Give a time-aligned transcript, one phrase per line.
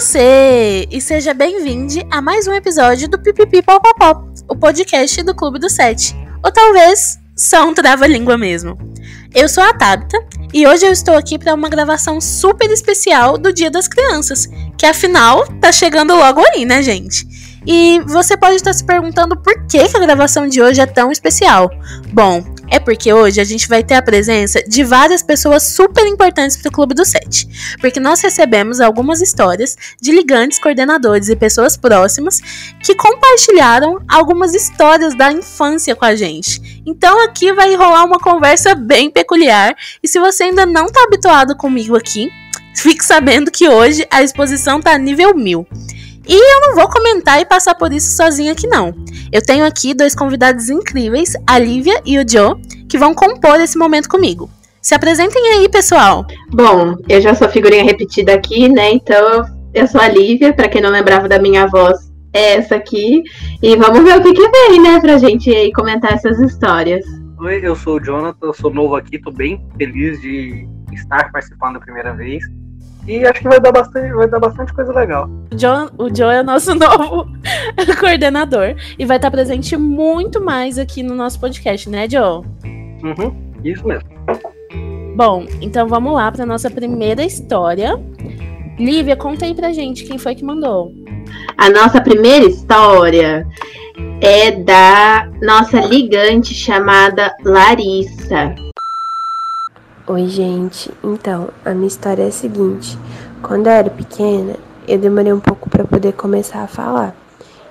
[0.00, 0.88] Você!
[0.90, 5.68] E seja bem-vindo a mais um episódio do Pipipi Popopó, o podcast do Clube do
[5.68, 6.16] Sete.
[6.42, 8.78] Ou talvez só um trava-língua mesmo.
[9.34, 10.16] Eu sou a Tabita
[10.54, 14.48] e hoje eu estou aqui para uma gravação super especial do Dia das Crianças,
[14.78, 17.26] que afinal tá chegando logo aí, né, gente?
[17.66, 21.12] E você pode estar se perguntando por que, que a gravação de hoje é tão
[21.12, 21.70] especial.
[22.10, 26.56] Bom, é porque hoje a gente vai ter a presença de várias pessoas super importantes
[26.56, 27.48] para o Clube do Sete.
[27.80, 32.40] Porque nós recebemos algumas histórias de ligantes, coordenadores e pessoas próximas
[32.82, 36.82] que compartilharam algumas histórias da infância com a gente.
[36.86, 39.74] Então aqui vai rolar uma conversa bem peculiar.
[40.02, 42.30] E se você ainda não está habituado comigo aqui,
[42.76, 45.66] fique sabendo que hoje a exposição está nível 1000.
[46.30, 48.94] E eu não vou comentar e passar por isso sozinha aqui não.
[49.32, 52.54] Eu tenho aqui dois convidados incríveis, a Lívia e o Joe,
[52.88, 54.48] que vão compor esse momento comigo.
[54.80, 56.24] Se apresentem aí, pessoal.
[56.52, 58.92] Bom, eu já sou figurinha repetida aqui, né?
[58.92, 61.98] Então, eu sou a Lívia, para quem não lembrava da minha voz,
[62.32, 63.24] é essa aqui.
[63.60, 67.04] E vamos ver o que, que vem, né, pra gente aí comentar essas histórias.
[67.40, 71.74] Oi, eu sou o Jonathan, eu sou novo aqui, tô bem feliz de estar participando
[71.74, 72.44] da primeira vez.
[73.06, 75.28] E acho que vai dar bastante, vai dar bastante coisa legal.
[75.52, 77.26] O Joe, o Joe é o nosso novo
[77.98, 82.44] coordenador e vai estar presente muito mais aqui no nosso podcast, né, Joe?
[83.02, 83.34] Uhum,
[83.64, 84.08] isso mesmo.
[85.16, 88.00] Bom, então vamos lá para nossa primeira história.
[88.78, 90.92] Lívia, conta aí pra gente quem foi que mandou.
[91.58, 93.46] A nossa primeira história
[94.22, 98.54] é da nossa ligante chamada Larissa.
[100.12, 100.90] Oi, gente.
[101.04, 102.98] Então, a minha história é a seguinte:
[103.40, 104.56] quando eu era pequena,
[104.88, 107.14] eu demorei um pouco para poder começar a falar.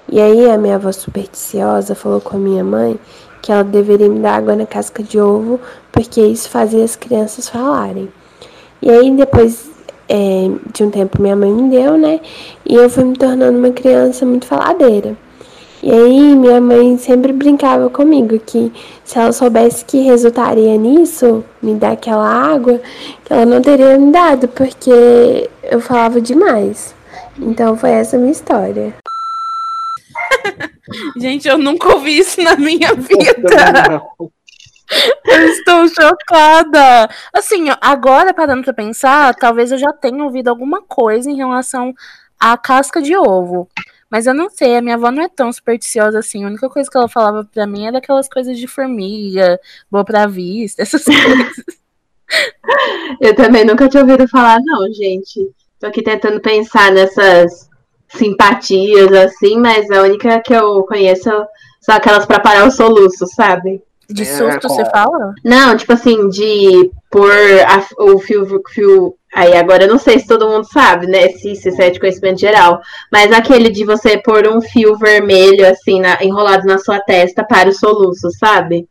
[0.07, 2.97] E aí a minha avó supersticiosa falou com a minha mãe
[3.41, 5.59] que ela deveria me dar água na casca de ovo,
[5.91, 8.08] porque isso fazia as crianças falarem.
[8.81, 9.69] E aí depois
[10.08, 12.21] é, de um tempo minha mãe me deu, né?
[12.65, 15.17] E eu fui me tornando uma criança muito faladeira.
[15.81, 18.71] E aí minha mãe sempre brincava comigo que
[19.03, 22.81] se ela soubesse que resultaria nisso, me dar aquela água,
[23.23, 26.93] que ela não teria me dado, porque eu falava demais.
[27.37, 28.93] Então foi essa a minha história.
[31.17, 34.01] Gente, eu nunca ouvi isso na minha vida.
[35.25, 37.09] Eu estou chocada.
[37.33, 41.93] Assim, agora parando pra pensar, talvez eu já tenha ouvido alguma coisa em relação
[42.39, 43.69] à casca de ovo.
[44.09, 46.43] Mas eu não sei, a minha avó não é tão supersticiosa assim.
[46.43, 49.59] A única coisa que ela falava pra mim era aquelas coisas de formiga,
[49.89, 51.64] boa pra vista, essas coisas.
[53.21, 55.52] Eu também nunca tinha ouvido falar, não, gente.
[55.80, 57.70] Tô aqui tentando pensar nessas
[58.09, 61.30] simpatias, assim, mas a única que eu conheço
[61.80, 63.81] são aquelas pra parar o soluço, sabe?
[64.09, 65.33] De susto, é, você fala?
[65.45, 67.31] Não, tipo assim, de pôr
[67.67, 71.29] a, o fio, fio Aí agora eu não sei se todo mundo sabe, né?
[71.29, 72.81] Se isso é de conhecimento geral.
[73.11, 77.69] Mas aquele de você pôr um fio vermelho, assim, na, enrolado na sua testa para
[77.69, 78.87] o soluço, sabe?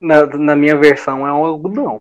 [0.00, 2.00] Na, na minha versão é um algodão.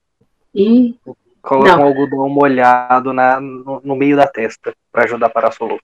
[0.53, 0.95] E...
[1.41, 1.83] Coloca não.
[1.83, 5.81] um algodão molhado na, no, no meio da testa para ajudar para soluço.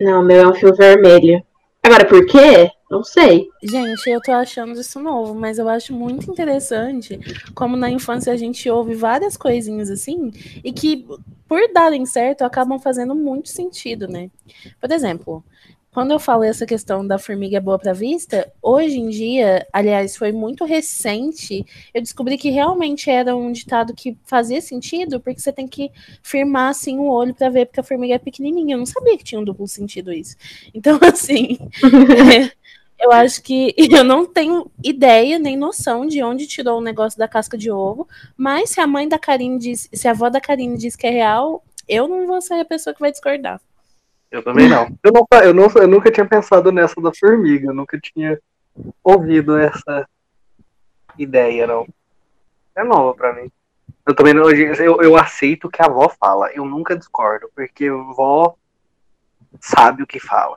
[0.00, 1.42] Não, meu é um fio vermelho.
[1.82, 2.70] Agora, por quê?
[2.88, 3.48] Não sei.
[3.62, 7.18] Gente, eu tô achando isso novo, mas eu acho muito interessante
[7.54, 10.30] como na infância a gente ouve várias coisinhas assim
[10.62, 11.06] e que,
[11.48, 14.30] por darem certo, acabam fazendo muito sentido, né?
[14.80, 15.42] Por exemplo,
[15.92, 20.32] quando eu falo essa questão da formiga boa para vista, hoje em dia, aliás, foi
[20.32, 25.68] muito recente, eu descobri que realmente era um ditado que fazia sentido, porque você tem
[25.68, 25.90] que
[26.22, 28.74] firmar assim o olho para ver porque a formiga é pequenininha.
[28.74, 30.34] Eu não sabia que tinha um duplo sentido isso.
[30.72, 31.58] Então, assim,
[32.98, 37.28] eu acho que eu não tenho ideia nem noção de onde tirou o negócio da
[37.28, 40.78] casca de ovo, mas se a mãe da Karine diz, se a avó da Karine
[40.78, 43.60] diz que é real, eu não vou ser a pessoa que vai discordar.
[44.32, 44.88] Eu também não.
[45.04, 48.40] Eu, não, eu, não, eu nunca tinha pensado nessa da formiga, eu nunca tinha
[49.04, 50.08] ouvido essa
[51.18, 51.86] ideia, não.
[52.74, 53.52] É nova pra mim.
[54.06, 57.86] Eu também não, eu, eu aceito o que a avó fala, eu nunca discordo, porque
[57.86, 58.56] a avó
[59.60, 60.56] sabe o que fala.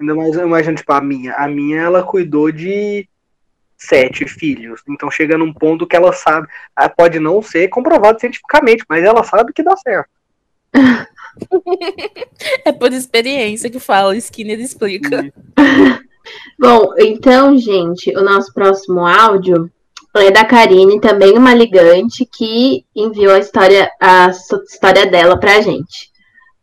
[0.00, 1.34] Ainda mais eu imagino, tipo, a minha.
[1.34, 3.08] A minha, ela cuidou de
[3.76, 4.82] sete filhos.
[4.88, 6.48] Então chega num ponto que ela sabe.
[6.74, 10.10] Ah, pode não ser comprovado cientificamente, mas ela sabe que dá certo.
[12.64, 15.32] é por experiência que fala, Skinner explica.
[16.58, 19.70] Bom, então, gente, o nosso próximo áudio
[20.14, 26.10] é da Karine, também uma ligante, que enviou a história, a história dela pra gente.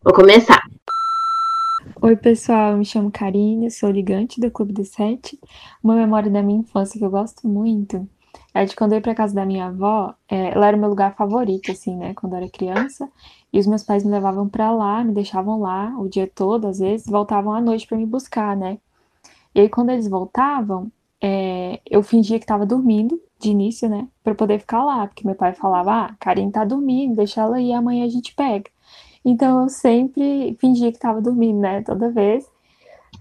[0.04, 0.62] Vou começar.
[2.02, 5.40] Oi, pessoal, me chamo Karine, sou ligante do Clube dos Sete.
[5.82, 8.08] Uma memória da minha infância que eu gosto muito
[8.54, 10.90] é de quando eu ia pra casa da minha avó, é, ela era o meu
[10.90, 13.10] lugar favorito, assim, né, quando eu era criança.
[13.52, 16.80] E os meus pais me levavam pra lá, me deixavam lá o dia todo, às
[16.80, 18.78] vezes, voltavam à noite pra me buscar, né.
[19.56, 20.92] E aí, quando eles voltavam,
[21.22, 25.36] é, eu fingia que tava dormindo, de início, né, pra poder ficar lá, porque meu
[25.36, 28.70] pai falava, ah, Karen tá dormindo, deixa ela ir, amanhã a gente pega.
[29.26, 32.46] Então eu sempre fingia que tava dormindo, né, toda vez.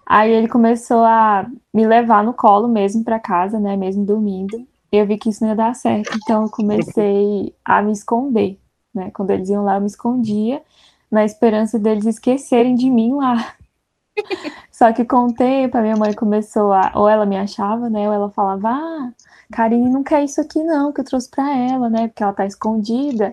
[0.06, 4.66] Aí ele começou a me levar no colo mesmo para casa, né, mesmo dormindo.
[4.92, 8.58] Eu vi que isso não ia dar certo, então eu comecei a me esconder,
[8.94, 9.10] né?
[9.10, 10.62] Quando eles iam lá, eu me escondia,
[11.10, 13.54] na esperança deles esquecerem de mim lá.
[14.70, 16.92] Só que com o tempo, a minha mãe começou a.
[16.94, 18.06] Ou ela me achava, né?
[18.06, 19.12] Ou ela falava, ah,
[19.50, 22.08] Karine não quer isso aqui, não, que eu trouxe para ela, né?
[22.08, 23.30] Porque ela tá escondida.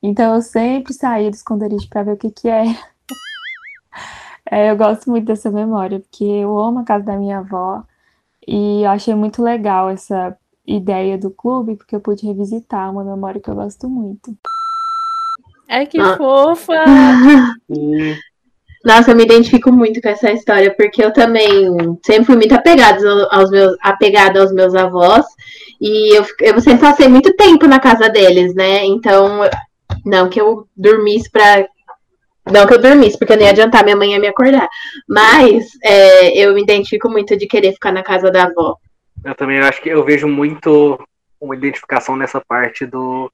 [0.00, 2.66] Então eu sempre saía do esconderijo para ver o que que é.
[4.50, 4.70] é.
[4.70, 7.82] Eu gosto muito dessa memória, porque eu amo a casa da minha avó
[8.46, 10.36] e eu achei muito legal essa
[10.66, 14.34] ideia do clube, porque eu pude revisitar uma memória que eu gosto muito.
[15.68, 16.16] Ai, que ah.
[16.16, 16.84] fofa!
[18.82, 21.68] Nossa, eu me identifico muito com essa história, porque eu também
[22.04, 25.26] sempre fui muito apegada aos meus, apegada aos meus avós,
[25.78, 28.84] e eu, eu sempre passei muito tempo na casa deles, né?
[28.86, 29.42] Então,
[30.04, 31.68] não que eu dormisse para
[32.50, 34.68] não que eu dormisse, porque não ia adiantar minha mãe ia me acordar.
[35.08, 38.76] Mas é, eu me identifico muito de querer ficar na casa da avó.
[39.24, 40.98] Eu também acho que eu vejo muito
[41.40, 43.30] uma identificação nessa parte do.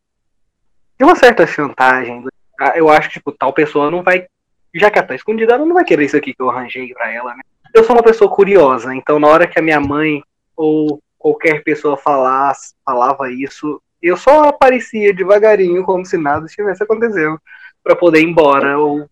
[0.98, 2.24] de uma certa chantagem.
[2.60, 4.26] Ah, eu acho que, tipo, tal pessoa não vai.
[4.74, 7.10] Já que ela tá escondida, ela não vai querer isso aqui que eu arranjei pra
[7.12, 7.42] ela, né?
[7.72, 10.22] Eu sou uma pessoa curiosa, então na hora que a minha mãe
[10.56, 17.40] ou qualquer pessoa falasse, falava isso, eu só aparecia devagarinho, como se nada estivesse acontecendo,
[17.82, 19.08] para poder ir embora ou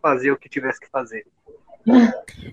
[0.00, 1.26] fazer o que tivesse que fazer.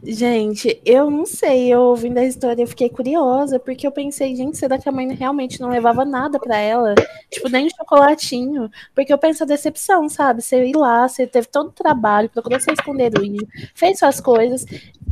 [0.03, 4.57] Gente, eu não sei, eu ouvindo a história eu fiquei curiosa, porque eu pensei, gente,
[4.57, 6.95] será que a mãe realmente não levava nada para ela?
[7.29, 8.69] Tipo, nem um chocolatinho.
[8.93, 10.41] Porque eu penso a decepção, sabe?
[10.41, 14.65] Você ir lá, você teve todo o trabalho, procurou seu esconderijo, fez suas coisas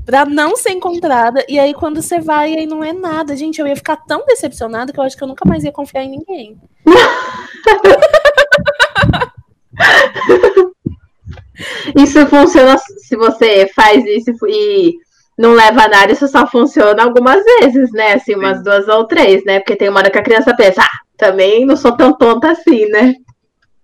[0.06, 3.38] pra não ser encontrada, e aí quando você vai, aí não é nada.
[3.38, 6.04] Gente, eu ia ficar tão decepcionada que eu acho que eu nunca mais ia confiar
[6.04, 6.58] em ninguém.
[11.96, 14.94] Isso funciona se você faz isso e
[15.38, 18.14] não leva nada, isso só funciona algumas vezes, né?
[18.14, 18.64] Assim, umas Sim.
[18.64, 19.60] duas ou três, né?
[19.60, 22.86] Porque tem uma hora que a criança pensa, ah, também não sou tão tonta assim,
[22.88, 23.16] né?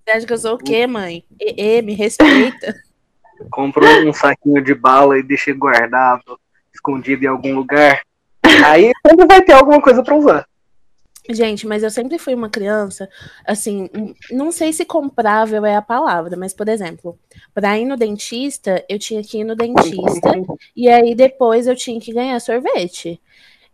[0.03, 1.23] Você acha que eu sou o quê, mãe?
[1.39, 2.75] E, e me respeita.
[3.49, 6.39] Comprou um saquinho de bala e deixei guardado,
[6.73, 8.01] escondido em algum lugar.
[8.65, 10.45] Aí sempre vai ter alguma coisa para usar.
[11.27, 13.09] Gente, mas eu sempre fui uma criança,
[13.47, 13.89] assim,
[14.29, 17.17] não sei se comprável é a palavra, mas, por exemplo,
[17.51, 20.29] para ir no dentista, eu tinha que ir no dentista
[20.75, 23.19] e aí depois eu tinha que ganhar sorvete.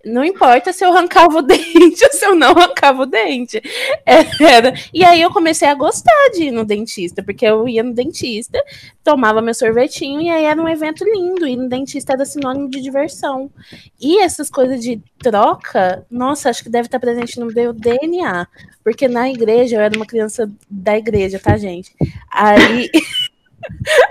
[0.06, 3.62] Não importa se eu arrancava o dente ou se eu não arrancava o dente.
[4.06, 4.74] Era.
[4.94, 8.62] E aí eu comecei a gostar de ir no dentista, porque eu ia no dentista,
[9.04, 11.48] tomava meu sorvetinho, e aí era um evento lindo.
[11.48, 13.52] E no dentista era sinônimo de diversão.
[14.00, 18.48] E essas coisas de troca, nossa, acho que deve estar presente no meu DNA.
[18.84, 21.94] Porque na igreja, eu era uma criança da igreja, tá, gente?
[22.32, 22.90] Aí.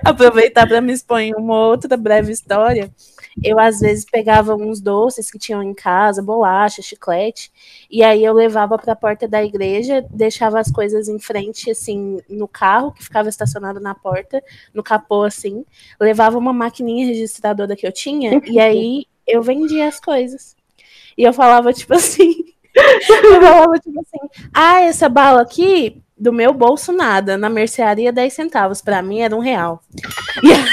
[0.04, 2.88] aproveitar para me expor uma outra breve história
[3.42, 7.52] eu às vezes pegava uns doces que tinham em casa, bolacha, chiclete,
[7.90, 12.20] e aí eu levava para a porta da igreja, deixava as coisas em frente, assim,
[12.28, 14.42] no carro que ficava estacionado na porta,
[14.74, 15.64] no capô, assim,
[16.00, 20.56] levava uma maquininha registradora que eu tinha, e aí eu vendia as coisas.
[21.16, 22.44] E eu falava, tipo assim,
[22.74, 28.32] eu falava, tipo assim, ah, essa bala aqui, do meu bolso nada, na mercearia 10
[28.32, 29.82] centavos, para mim era um real.
[30.42, 30.64] E aí,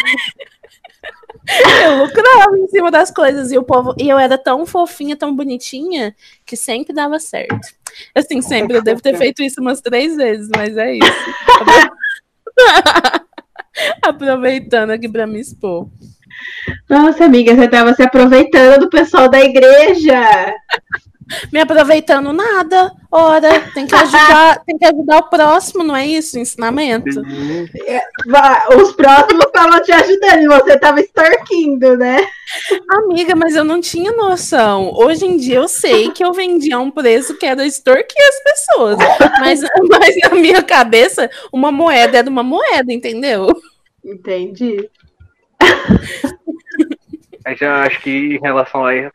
[1.84, 5.36] eu lucrava em cima das coisas e o povo e eu era tão fofinha, tão
[5.36, 7.68] bonitinha que sempre dava certo.
[8.14, 11.08] Assim, sempre eu devo ter feito isso umas três vezes, mas é isso.
[14.02, 15.88] Aproveitando aqui para me expor.
[16.90, 20.54] Nossa, amiga, você estava se aproveitando do pessoal da igreja
[21.52, 22.92] me aproveitando nada.
[23.12, 26.38] Ora, tem que ajudar, tem que ajudar o próximo, não é isso?
[26.38, 27.22] Ensinamento.
[27.86, 28.02] É,
[28.76, 32.26] os próximos estavam te ajudando e você estava extorquindo, né?
[32.90, 34.94] Amiga, mas eu não tinha noção.
[34.96, 38.98] Hoje em dia eu sei que eu vendia um preço que era extorquir as pessoas.
[39.40, 43.48] Mas, mas na minha cabeça, uma moeda era uma moeda, entendeu?
[44.04, 44.90] Entendi.
[47.56, 49.12] Já acho que em relação a é,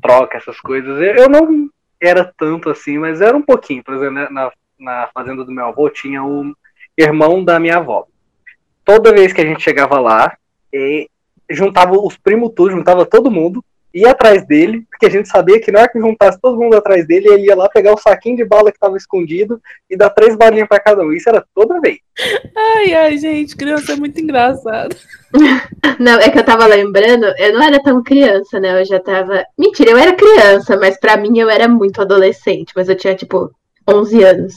[0.00, 1.68] troca, essas coisas, eu não
[2.00, 3.82] era tanto assim, mas era um pouquinho.
[3.84, 6.54] Por exemplo, na, na fazenda do meu avô tinha o
[6.96, 8.06] irmão da minha avó.
[8.84, 10.36] Toda vez que a gente chegava lá,
[11.48, 15.70] juntava os primos tudo, juntava todo mundo ia atrás dele, porque a gente sabia que
[15.70, 18.44] na hora que juntasse todo mundo atrás dele, ele ia lá pegar o saquinho de
[18.44, 21.12] bala que tava escondido e dar três balinhas para cada um.
[21.12, 21.98] Isso era toda vez.
[22.56, 24.96] Ai, ai, gente, criança é muito engraçado.
[25.98, 28.80] Não, é que eu tava lembrando, eu não era tão criança, né?
[28.80, 29.44] Eu já tava.
[29.58, 33.50] Mentira, eu era criança, mas para mim eu era muito adolescente, mas eu tinha, tipo,
[33.88, 34.54] 11 anos.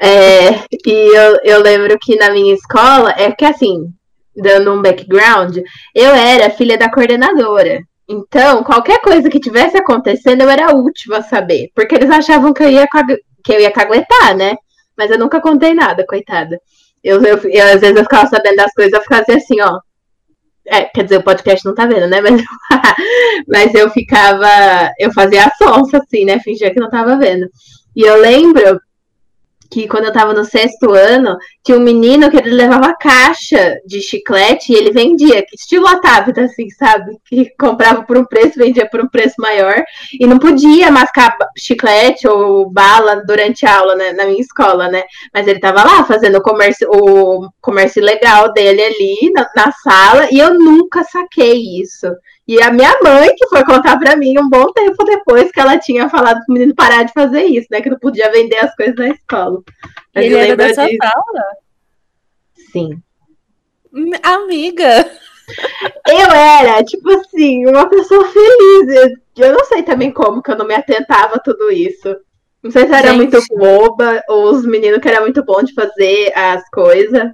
[0.00, 0.50] É,
[0.86, 3.92] e eu, eu lembro que na minha escola, é que assim,
[4.34, 5.58] dando um background,
[5.94, 7.80] eu era filha da coordenadora.
[8.08, 11.70] Então, qualquer coisa que tivesse acontecendo, eu era a última a saber.
[11.74, 12.86] Porque eles achavam que eu ia,
[13.44, 14.56] que eu ia caguetar, né?
[14.96, 16.58] Mas eu nunca contei nada, coitada.
[17.04, 19.78] Eu, eu, eu, às vezes eu ficava sabendo das coisas, eu ficava assim, ó.
[20.66, 22.20] É, quer dizer, o podcast não tá vendo, né?
[22.20, 22.42] Mas,
[23.46, 24.48] mas eu ficava.
[24.98, 26.38] Eu fazia a sonsa, assim, né?
[26.40, 27.48] Fingia que não tava vendo.
[27.96, 28.78] E eu lembro
[29.70, 34.00] que quando eu tava no sexto ano, tinha um menino que ele levava caixa de
[34.00, 37.16] chiclete e ele vendia, que estilo Otávio, assim, sabe?
[37.26, 39.82] Que comprava por um preço, vendia por um preço maior,
[40.18, 45.04] e não podia mascar chiclete ou bala durante a aula né, na minha escola, né?
[45.32, 50.28] Mas ele tava lá fazendo o comércio, o comércio legal dele ali na, na sala,
[50.30, 52.06] e eu nunca saquei isso.
[52.48, 55.78] E a minha mãe que foi contar para mim um bom tempo depois que ela
[55.78, 57.82] tinha falado pro menino parar de fazer isso, né?
[57.82, 59.60] Que não podia vender as coisas na escola.
[60.14, 60.96] Mas Ele era dessa disso.
[61.02, 61.44] sala?
[62.72, 63.02] Sim.
[64.22, 65.10] Amiga!
[66.08, 69.18] Eu era, tipo assim, uma pessoa feliz.
[69.36, 72.16] Eu não sei também como que eu não me atentava a tudo isso.
[72.62, 73.16] Não sei se era Gente.
[73.16, 77.30] muito boba, ou os meninos que era muito bom de fazer as coisas.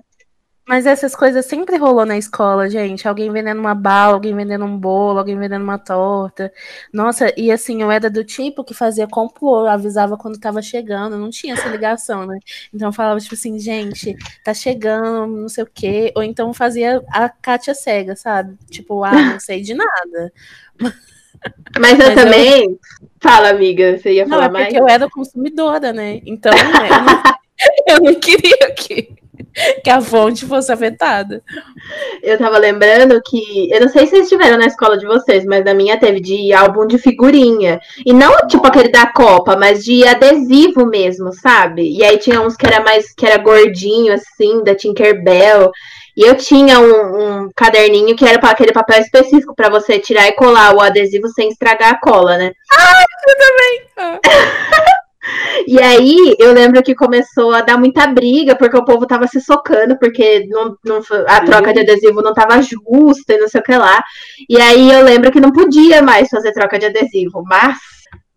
[0.66, 3.06] Mas essas coisas sempre rolou na escola, gente.
[3.06, 6.50] Alguém vendendo uma bala, alguém vendendo um bolo, alguém vendendo uma torta.
[6.92, 11.28] Nossa, e assim, eu era do tipo que fazia complô, avisava quando tava chegando, não
[11.28, 12.38] tinha essa ligação, né?
[12.72, 16.12] Então eu falava, tipo assim, gente, tá chegando, não sei o quê.
[16.16, 18.56] Ou então fazia a Kátia cega, sabe?
[18.70, 20.32] Tipo, ah, não sei de nada.
[21.78, 22.70] Mas eu Mas também.
[22.70, 22.78] Eu...
[23.20, 24.64] Fala, amiga, você ia falar não, é mais?
[24.66, 26.20] Porque eu era consumidora, né?
[26.24, 26.88] Então, né,
[27.86, 28.14] eu, não...
[28.14, 29.08] queria que.
[29.82, 31.42] que a fonte fosse afetada.
[32.22, 35.64] Eu tava lembrando que, eu não sei se vocês tiveram na escola de vocês, mas
[35.64, 37.80] na minha teve de álbum de figurinha.
[38.04, 41.88] E não tipo aquele da Copa, mas de adesivo mesmo, sabe?
[41.96, 45.70] E aí tinha uns que era mais, que era gordinho, assim, da Tinkerbell.
[46.16, 50.28] E eu tinha um, um caderninho que era para aquele papel específico para você tirar
[50.28, 52.52] e colar o adesivo sem estragar a cola, né?
[52.72, 53.82] Ah, eu também!
[53.96, 54.90] Ah.
[55.66, 59.40] E aí eu lembro que começou a dar muita briga, porque o povo tava se
[59.40, 63.64] socando, porque não, não, a troca de adesivo não tava justa e não sei o
[63.64, 64.02] que lá.
[64.48, 67.78] E aí eu lembro que não podia mais fazer troca de adesivo, mas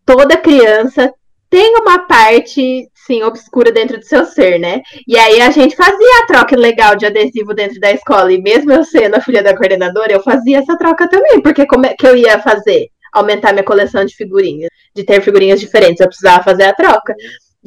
[0.05, 1.11] toda criança
[1.49, 4.81] tem uma parte, sim, obscura dentro do seu ser, né?
[5.07, 8.71] E aí a gente fazia a troca legal de adesivo dentro da escola, e mesmo
[8.71, 12.05] eu sendo a filha da coordenadora, eu fazia essa troca também, porque como é que
[12.05, 12.89] eu ia fazer?
[13.17, 17.15] Aumentar minha coleção de figurinhas, de ter figurinhas diferentes, eu precisava fazer a troca.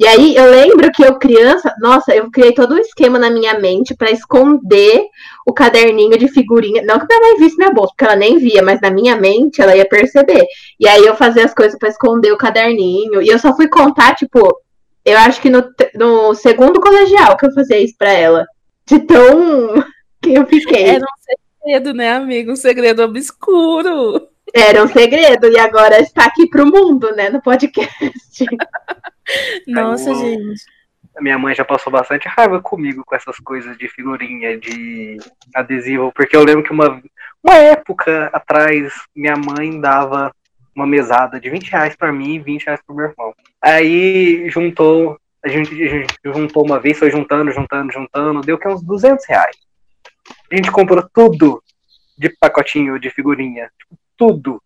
[0.01, 3.59] E aí eu lembro que eu criança, nossa, eu criei todo um esquema na minha
[3.59, 5.05] mente para esconder
[5.45, 6.81] o caderninho de figurinha.
[6.81, 9.61] Não que minha mãe visse minha bolsa, porque ela nem via, mas na minha mente
[9.61, 10.43] ela ia perceber.
[10.79, 13.21] E aí eu fazia as coisas para esconder o caderninho.
[13.21, 14.39] E eu só fui contar, tipo,
[15.05, 18.45] eu acho que no, no segundo colegial que eu fazia isso para ela.
[18.87, 19.83] De tão
[20.19, 20.83] que eu fiquei.
[20.83, 22.51] Era um segredo, né, amigo?
[22.53, 24.30] Um segredo obscuro.
[24.53, 28.45] Era um segredo e agora está aqui para o mundo, né, no podcast.
[29.67, 30.63] Nossa, gente.
[31.15, 35.17] A minha mãe já passou bastante raiva comigo com essas coisas de figurinha, de
[35.53, 37.01] adesivo, porque eu lembro que uma,
[37.43, 40.33] uma época atrás minha mãe dava
[40.75, 43.33] uma mesada de 20 reais para mim e 20 reais pro meu irmão.
[43.61, 48.67] Aí juntou, a gente, a gente juntou uma vez, foi juntando, juntando, juntando, deu que
[48.67, 49.55] uns 200 reais.
[50.51, 51.61] A gente comprou tudo
[52.17, 53.69] de pacotinho de figurinha.
[54.21, 54.63] Tipo, tudo.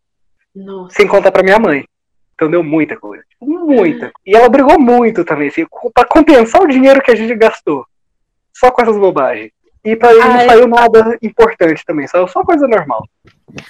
[0.53, 0.95] Nossa.
[0.95, 1.85] Sem contar pra minha mãe.
[2.33, 3.24] Então deu muita coisa.
[3.41, 4.12] Muita.
[4.25, 7.85] E ela brigou muito também, assim, pra compensar o dinheiro que a gente gastou.
[8.53, 9.51] Só com essas bobagens.
[9.86, 13.08] E pra ele não saiu nada importante também, saiu só coisa normal.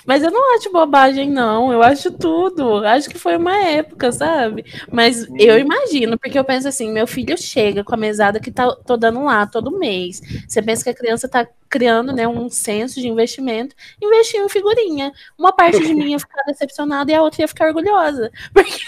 [0.06, 1.72] Mas eu não acho bobagem, não.
[1.72, 2.78] Eu acho tudo.
[2.86, 4.66] Acho que foi uma época, sabe?
[4.92, 8.74] Mas eu imagino, porque eu penso assim: meu filho chega com a mesada que tá,
[8.86, 10.22] tô dando lá todo mês.
[10.48, 15.12] Você pensa que a criança tá criando né, um senso de investimento, investir em figurinha.
[15.38, 18.32] Uma parte de mim ia ficar decepcionada e a outra ia ficar orgulhosa.
[18.54, 18.80] Porque,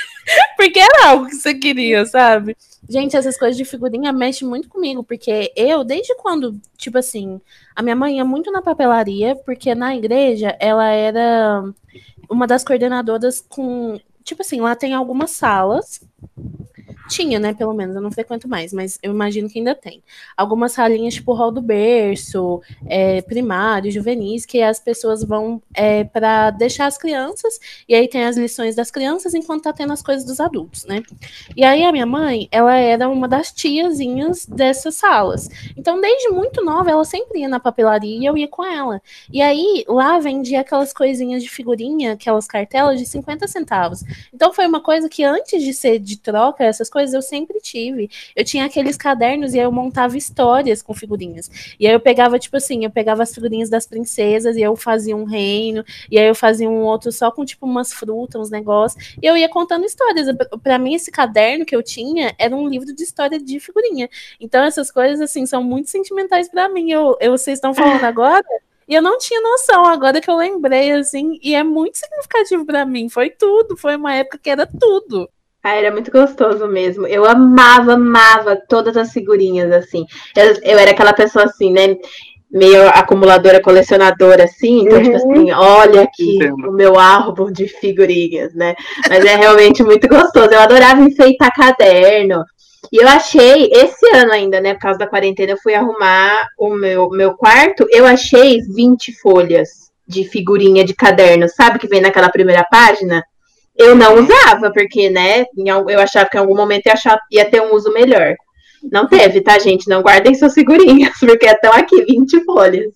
[0.57, 2.55] porque era algo que você queria, sabe?
[2.89, 7.41] Gente, essas coisas de figurinha mexem muito comigo, porque eu, desde quando, tipo assim,
[7.75, 11.63] a minha mãe ia muito na papelaria, porque na igreja ela era
[12.29, 13.99] uma das coordenadoras com.
[14.23, 16.01] Tipo assim, lá tem algumas salas
[17.07, 20.03] Tinha, né, pelo menos, eu não frequento mais, mas eu imagino que ainda tem.
[20.35, 26.51] Algumas salinhas, tipo hall do berço, é, primário, juvenis, que as pessoas vão é, para
[26.51, 30.25] deixar as crianças, e aí tem as lições das crianças enquanto tá tendo as coisas
[30.25, 31.01] dos adultos, né?
[31.55, 35.49] E aí a minha mãe, ela era uma das tiazinhas dessas salas.
[35.75, 39.01] Então, desde muito nova, ela sempre ia na papelaria e eu ia com ela.
[39.31, 44.03] E aí, lá vendia aquelas coisinhas de figurinha, aquelas cartelas de 50 centavos.
[44.33, 48.09] Então, foi uma coisa que antes de ser de troca, essas coisas, eu sempre tive.
[48.35, 51.49] Eu tinha aqueles cadernos e aí eu montava histórias com figurinhas.
[51.79, 55.15] E aí eu pegava, tipo assim, eu pegava as figurinhas das princesas e eu fazia
[55.15, 59.15] um reino, e aí eu fazia um outro só com, tipo, umas frutas, uns negócios,
[59.21, 60.27] e eu ia contando histórias.
[60.63, 64.09] Para mim, esse caderno que eu tinha era um livro de história de figurinha.
[64.39, 66.91] Então, essas coisas, assim, são muito sentimentais para mim.
[66.91, 68.45] Eu, eu, vocês estão falando agora,
[68.87, 72.85] e eu não tinha noção, agora que eu lembrei, assim, e é muito significativo para
[72.85, 73.09] mim.
[73.09, 75.29] Foi tudo, foi uma época que era tudo.
[75.67, 77.05] Ah, era muito gostoso mesmo.
[77.05, 80.05] Eu amava, amava todas as figurinhas, assim.
[80.33, 81.97] Eu, eu era aquela pessoa assim, né?
[82.49, 84.83] Meio acumuladora, colecionadora, assim.
[84.83, 85.19] Então, tipo uhum.
[85.19, 86.69] tipo assim, olha aqui Entendo.
[86.69, 88.75] o meu álbum de figurinhas, né?
[89.09, 90.51] Mas é realmente muito gostoso.
[90.53, 92.45] Eu adorava enfeitar caderno.
[92.89, 96.73] E eu achei, esse ano ainda, né, por causa da quarentena, eu fui arrumar o
[96.75, 102.29] meu, meu quarto, eu achei 20 folhas de figurinha de caderno, sabe que vem naquela
[102.29, 103.21] primeira página?
[103.77, 107.61] Eu não usava, porque, né, eu achava que em algum momento ia, achar, ia ter
[107.61, 108.35] um uso melhor.
[108.91, 109.89] Não teve, tá, gente?
[109.89, 112.91] Não guardem suas figurinhas, porque estão aqui 20 folhas.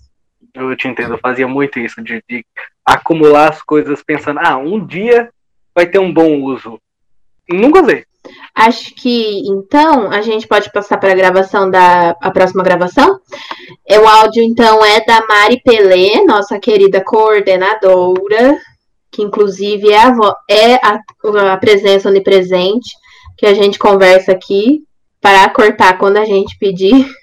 [0.53, 2.45] Eu te entendo, eu fazia muito isso, de, de
[2.85, 5.29] acumular as coisas pensando, ah, um dia
[5.73, 6.79] vai ter um bom uso.
[7.49, 8.05] Nunca usei.
[8.53, 13.19] Acho que então a gente pode passar para a gravação da a próxima gravação.
[13.87, 18.59] É, o áudio então é da Mari Pelé, nossa querida coordenadora,
[19.11, 20.13] que inclusive é a,
[20.49, 22.89] é a, a presença onipresente
[23.37, 24.83] que a gente conversa aqui
[25.19, 27.05] para cortar quando a gente pedir.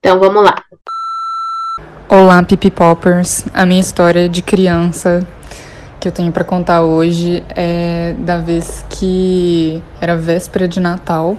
[0.00, 0.62] Então vamos lá.
[2.08, 3.44] Olá, Pipi Poppers.
[3.52, 5.26] A minha história de criança
[5.98, 11.36] que eu tenho para contar hoje é da vez que era véspera de Natal.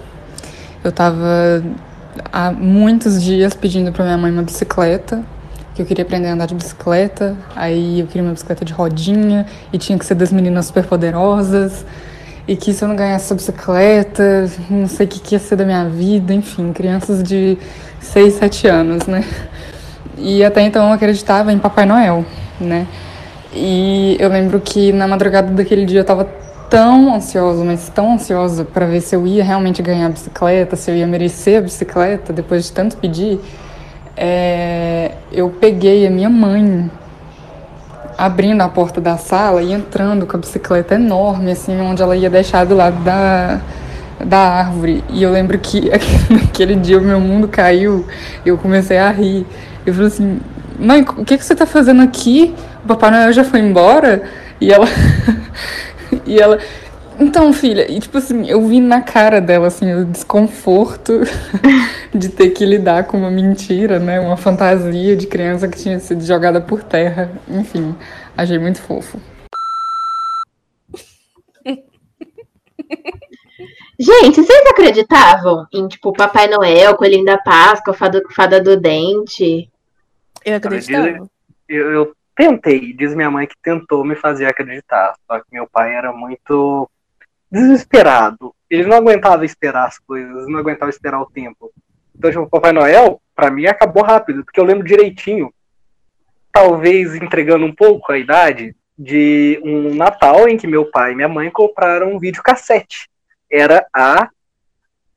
[0.84, 1.64] Eu tava
[2.30, 5.24] há muitos dias pedindo para minha mãe uma bicicleta,
[5.80, 7.34] que eu queria aprender a andar de bicicleta.
[7.56, 11.86] Aí eu queria uma bicicleta de rodinha e tinha que ser das meninas superpoderosas.
[12.46, 15.56] E que se eu não ganhasse essa bicicleta, não sei o que, que ia ser
[15.56, 17.56] da minha vida, enfim, crianças de
[18.00, 19.24] 6, 7 anos, né?
[20.18, 22.24] E até então eu acreditava em Papai Noel,
[22.60, 22.86] né?
[23.54, 26.24] E eu lembro que na madrugada daquele dia eu tava
[26.68, 30.90] tão ansiosa, mas tão ansiosa para ver se eu ia realmente ganhar a bicicleta, se
[30.90, 33.40] eu ia merecer a bicicleta depois de tanto pedir.
[34.16, 36.90] É, eu peguei a minha mãe
[38.18, 42.28] abrindo a porta da sala e entrando com a bicicleta enorme, assim, onde ela ia
[42.28, 43.60] deixar do lado da,
[44.24, 45.02] da árvore.
[45.08, 45.90] E eu lembro que
[46.28, 48.06] naquele dia o meu mundo caiu,
[48.44, 49.46] eu comecei a rir.
[49.86, 50.40] Eu falei assim,
[50.78, 52.54] mãe, o que, que você tá fazendo aqui?
[52.84, 54.22] o Papai Noel já foi embora?
[54.60, 54.86] E ela.
[56.26, 56.58] e ela.
[57.20, 61.20] Então, filha, e tipo assim, eu vi na cara dela, assim, o desconforto
[62.14, 64.18] de ter que lidar com uma mentira, né?
[64.18, 67.30] Uma fantasia de criança que tinha sido jogada por terra.
[67.46, 67.94] Enfim,
[68.34, 69.20] achei muito fofo.
[74.00, 79.68] Gente, vocês acreditavam em, tipo, Papai Noel, Coelhinho da Páscoa, Fada, Fada do Dente?
[80.42, 81.28] Eu acreditava.
[81.68, 85.94] Eu, eu tentei, diz minha mãe que tentou me fazer acreditar, só que meu pai
[85.94, 86.88] era muito
[87.50, 88.54] desesperado.
[88.68, 91.72] Ele não aguentava esperar as coisas, não aguentava esperar o tempo.
[92.14, 95.52] Então, tipo, Papai Noel, para mim, acabou rápido, porque eu lembro direitinho,
[96.52, 101.28] talvez entregando um pouco a idade, de um Natal em que meu pai e minha
[101.28, 103.08] mãe compraram um videocassete.
[103.50, 104.28] Era a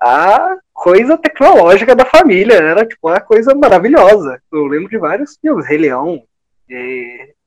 [0.04, 4.42] a coisa tecnológica da família, era tipo uma coisa maravilhosa.
[4.52, 6.24] Eu lembro de vários filmes, Rei Leão,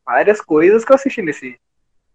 [0.04, 1.58] várias coisas que eu assisti nesse,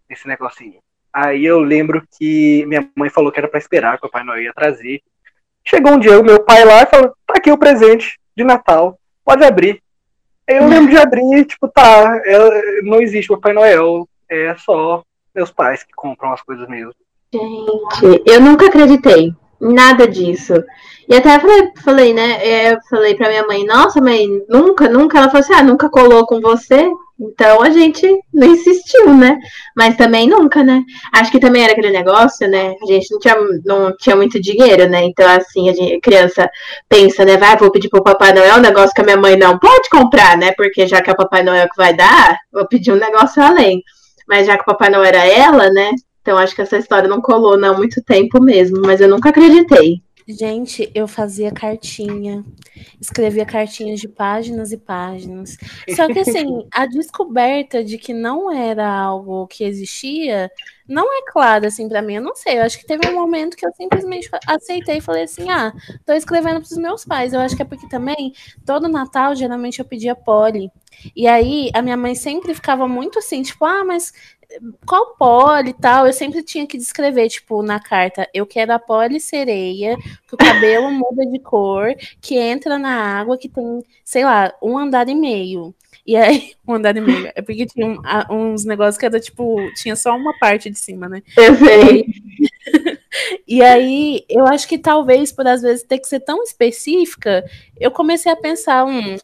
[0.10, 0.80] nesse negocinho.
[1.14, 4.44] Aí eu lembro que minha mãe falou que era para esperar que o Papai Noel
[4.44, 5.02] ia trazer.
[5.64, 8.98] Chegou um dia o meu pai lá e falou: tá aqui o presente de Natal,
[9.24, 9.82] pode abrir.
[10.50, 15.04] Aí eu lembro de abrir, tipo, tá, é, não existe o Papai Noel, é só
[15.34, 16.94] meus pais que compram as coisas mesmo.
[17.34, 20.54] Gente, eu nunca acreditei nada disso.
[21.08, 22.72] E até falei, falei né?
[22.72, 25.18] Eu falei pra minha mãe, nossa, mãe, nunca, nunca.
[25.18, 26.90] Ela falou assim, ah, nunca colou com você?
[27.22, 29.38] Então a gente não insistiu, né?
[29.76, 30.84] Mas também nunca, né?
[31.14, 32.74] Acho que também era aquele negócio, né?
[32.82, 35.04] A gente não tinha, não tinha muito dinheiro, né?
[35.04, 36.50] Então, assim, a, gente, a criança
[36.90, 37.38] pensa, né?
[37.38, 40.36] Vai, vou pedir pro Papai Noel um negócio que a minha mãe não pode comprar,
[40.36, 40.52] né?
[40.54, 43.84] Porque já que é o Papai Noel que vai dar, vou pedir um negócio além.
[44.28, 45.92] Mas já que o Papai Noel era ela, né?
[46.22, 49.30] Então acho que essa história não colou não há muito tempo mesmo, mas eu nunca
[49.30, 50.02] acreditei.
[50.32, 52.46] Gente, eu fazia cartinha,
[53.00, 55.58] escrevia cartinhas de páginas e páginas.
[55.96, 60.50] Só que assim, a descoberta de que não era algo que existia
[60.88, 62.16] não é clara assim para mim.
[62.16, 62.60] Eu não sei.
[62.60, 65.74] Eu acho que teve um momento que eu simplesmente aceitei e falei assim: "Ah,
[66.06, 67.34] tô escrevendo para os meus pais".
[67.34, 68.34] Eu acho que é porque também
[68.66, 70.72] todo Natal geralmente eu pedia poli.
[71.16, 74.14] E aí a minha mãe sempre ficava muito assim, tipo: "Ah, mas
[74.86, 78.80] qual poli e tal, eu sempre tinha que descrever, tipo, na carta, eu quero a
[78.80, 79.96] poli sereia,
[80.28, 84.78] que o cabelo muda de cor, que entra na água, que tem, sei lá, um
[84.78, 85.74] andar e meio.
[86.06, 87.32] E aí, um andar e meio.
[87.36, 87.98] É porque tinha um,
[88.30, 91.22] uns negócios que era, tipo, tinha só uma parte de cima, né?
[91.38, 92.06] Eu sei.
[93.46, 97.44] E aí, eu acho que talvez, por às vezes ter que ser tão específica,
[97.78, 99.18] eu comecei a pensar, um,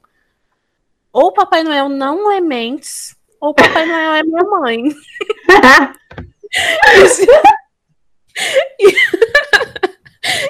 [1.11, 4.83] ou Papai Noel não é mentes, ou Papai Noel é minha mãe.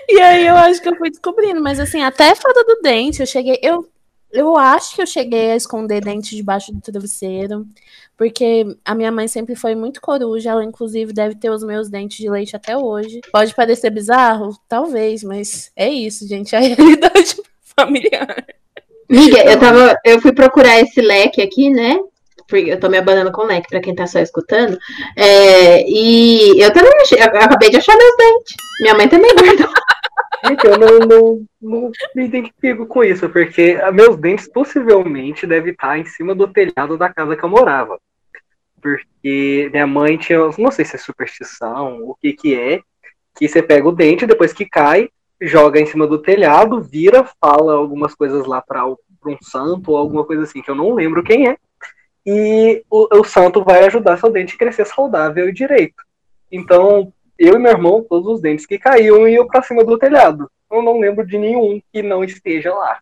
[0.09, 0.19] e...
[0.21, 3.59] aí eu acho que eu fui descobrindo, mas assim, até fada do dente, eu cheguei,
[3.61, 3.87] eu
[4.31, 7.65] eu acho que eu cheguei a esconder dente debaixo do travesseiro,
[8.17, 12.17] porque a minha mãe sempre foi muito coruja, ela inclusive deve ter os meus dentes
[12.17, 13.21] de leite até hoje.
[13.31, 14.57] Pode parecer bizarro?
[14.67, 17.37] Talvez, mas é isso, gente, a realidade
[17.77, 18.45] familiar.
[19.09, 21.97] Miga, eu tava, eu fui procurar esse leque aqui, né?
[22.53, 24.77] eu tô me abanando com leque pra quem tá só escutando.
[25.15, 28.55] É, e eu também achei, eu acabei de achar meus dentes.
[28.81, 29.69] Minha mãe também guardou.
[30.45, 35.97] Gente, eu não, não, não me identifico com isso, porque meus dentes possivelmente devem estar
[35.97, 37.99] em cima do telhado da casa que eu morava.
[38.79, 42.79] Porque minha mãe tinha, não sei se é superstição, o que que é,
[43.35, 45.09] que você pega o dente, depois que cai,
[45.41, 50.25] joga em cima do telhado, vira, fala algumas coisas lá para um santo ou alguma
[50.25, 51.57] coisa assim, que eu não lembro quem é
[52.29, 56.03] e o, o santo vai ajudar seu dente a crescer saudável e direito.
[56.51, 60.51] Então, eu e meu irmão, todos os dentes que caíam iam para cima do telhado.
[60.69, 62.99] Eu não lembro de nenhum que não esteja lá.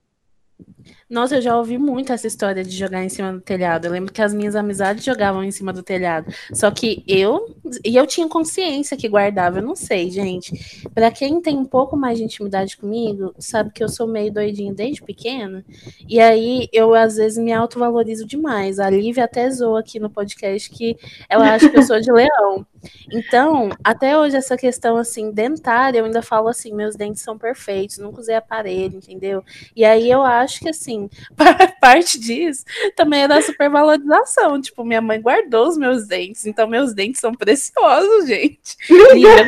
[1.08, 3.86] Nossa, eu já ouvi muito essa história de jogar em cima do telhado.
[3.86, 6.34] Eu lembro que as minhas amizades jogavam em cima do telhado.
[6.52, 7.56] Só que eu.
[7.84, 9.60] E eu tinha consciência que guardava.
[9.60, 10.88] Eu não sei, gente.
[10.96, 14.74] Para quem tem um pouco mais de intimidade comigo, sabe que eu sou meio doidinho
[14.74, 15.64] desde pequena.
[16.10, 18.80] E aí eu, às vezes, me autovalorizo demais.
[18.80, 20.98] A Lívia até zoou aqui no podcast que
[21.30, 22.66] ela acha que eu sou de leão.
[23.12, 27.98] Então, até hoje, essa questão assim, dentária, eu ainda falo assim: meus dentes são perfeitos,
[27.98, 29.44] nunca usei aparelho, entendeu?
[29.76, 31.10] E aí eu acho que assim
[31.82, 32.64] parte disso
[32.96, 34.62] também é da supervalorização.
[34.62, 38.78] Tipo, minha mãe guardou os meus dentes, então meus dentes são preciosos, gente.
[38.90, 39.46] Lívia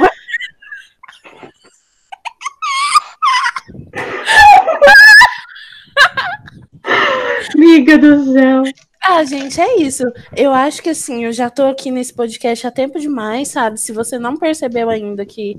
[7.55, 8.63] Amiga do céu.
[9.01, 10.03] Ah, gente, é isso.
[10.35, 13.79] Eu acho que assim, eu já tô aqui nesse podcast há tempo demais, sabe?
[13.79, 15.57] Se você não percebeu ainda que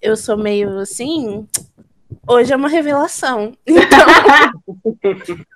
[0.00, 1.46] eu sou meio assim,
[2.26, 3.52] hoje é uma revelação.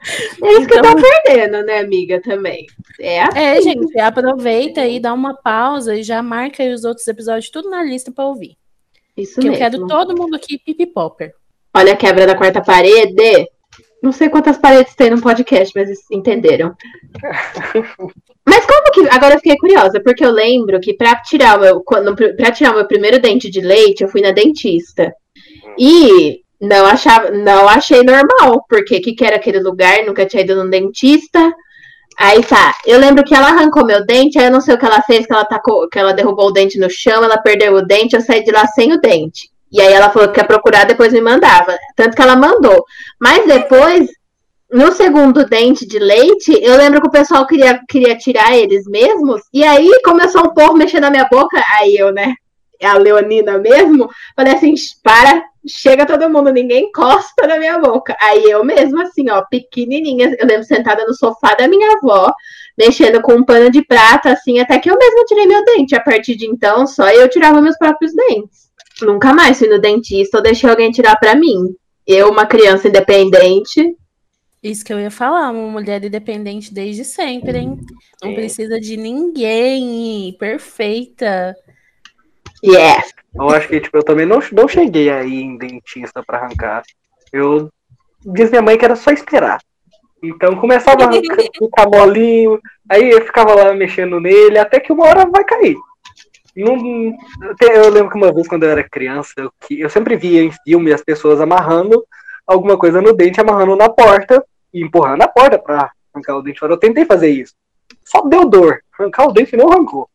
[0.00, 0.48] Então.
[0.48, 0.94] É isso que então...
[0.94, 2.66] tá perdendo, né, amiga, também.
[3.00, 3.38] É, assim.
[3.38, 7.68] é, gente, aproveita e dá uma pausa e já marca aí os outros episódios tudo
[7.68, 8.56] na lista para ouvir.
[9.16, 9.54] Isso que mesmo.
[9.54, 11.34] eu quero todo mundo aqui pipipopper.
[11.74, 13.48] Olha a quebra da quarta parede.
[14.02, 16.74] Não sei quantas paredes tem no podcast, mas entenderam.
[18.46, 19.08] mas como que.
[19.10, 21.82] Agora eu fiquei curiosa, porque eu lembro que para tirar o meu,
[22.36, 25.12] pra tirar o meu primeiro dente de leite, eu fui na dentista.
[25.76, 30.54] E não achava, não achei normal, porque que que era aquele lugar, nunca tinha ido
[30.54, 31.52] num dentista.
[32.18, 34.84] Aí tá, eu lembro que ela arrancou meu dente, aí eu não sei o que
[34.84, 37.86] ela fez, que ela tacou, que ela derrubou o dente no chão, ela perdeu o
[37.86, 39.50] dente, eu saí de lá sem o dente.
[39.70, 41.76] E aí ela falou que ia procurar, depois me mandava.
[41.94, 42.84] Tanto que ela mandou.
[43.20, 44.08] Mas depois,
[44.70, 49.42] no segundo dente de leite, eu lembro que o pessoal queria, queria tirar eles mesmos.
[49.52, 51.62] E aí começou um povo mexendo na minha boca.
[51.78, 52.34] Aí eu, né?
[52.82, 58.16] A Leonina mesmo, falei assim: para, chega todo mundo, ninguém encosta na minha boca.
[58.20, 62.32] Aí eu mesmo, assim, ó, pequenininha, eu lembro sentada no sofá da minha avó,
[62.76, 65.96] mexendo com um pano de prata, assim, até que eu mesma tirei meu dente.
[65.96, 68.67] A partir de então, só eu tirava meus próprios dentes.
[69.02, 71.74] Nunca mais fui no dentista ou deixei alguém tirar para mim.
[72.06, 73.96] Eu, uma criança independente.
[74.62, 77.78] Isso que eu ia falar, uma mulher independente desde sempre, hein?
[78.22, 81.54] Não precisa de ninguém, perfeita.
[82.64, 83.14] Yes.
[83.34, 86.82] Eu acho que, tipo, eu também não, não cheguei aí em dentista para arrancar.
[87.32, 87.70] Eu
[88.24, 89.60] disse minha mãe que era só esperar.
[90.22, 95.24] Então começava a ficar molinho, aí eu ficava lá mexendo nele, até que uma hora
[95.26, 95.76] vai cair.
[96.58, 100.92] Eu lembro que uma vez, quando eu era criança, eu, eu sempre via em filme
[100.92, 102.04] as pessoas amarrando
[102.44, 104.44] alguma coisa no dente, amarrando na porta
[104.74, 106.72] e empurrando a porta para arrancar o dente fora.
[106.72, 107.54] Eu tentei fazer isso.
[108.04, 108.80] Só deu dor.
[108.98, 110.08] Arrancar o dente não arrancou.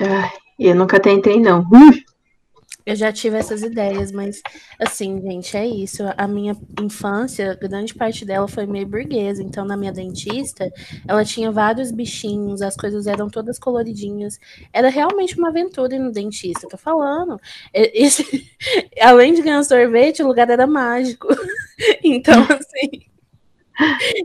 [0.00, 1.66] Ai, eu nunca tentei, não.
[2.86, 4.40] Eu já tive essas ideias, mas
[4.78, 6.04] assim, gente, é isso.
[6.16, 9.42] A minha infância, grande parte dela foi meio burguesa.
[9.42, 10.72] Então, na minha dentista,
[11.08, 14.38] ela tinha vários bichinhos, as coisas eram todas coloridinhas.
[14.72, 17.40] Era realmente uma aventura ir no dentista, tô falando.
[17.74, 18.48] Esse,
[19.00, 21.28] além de ganhar sorvete, o lugar era mágico.
[22.02, 23.06] Então, assim.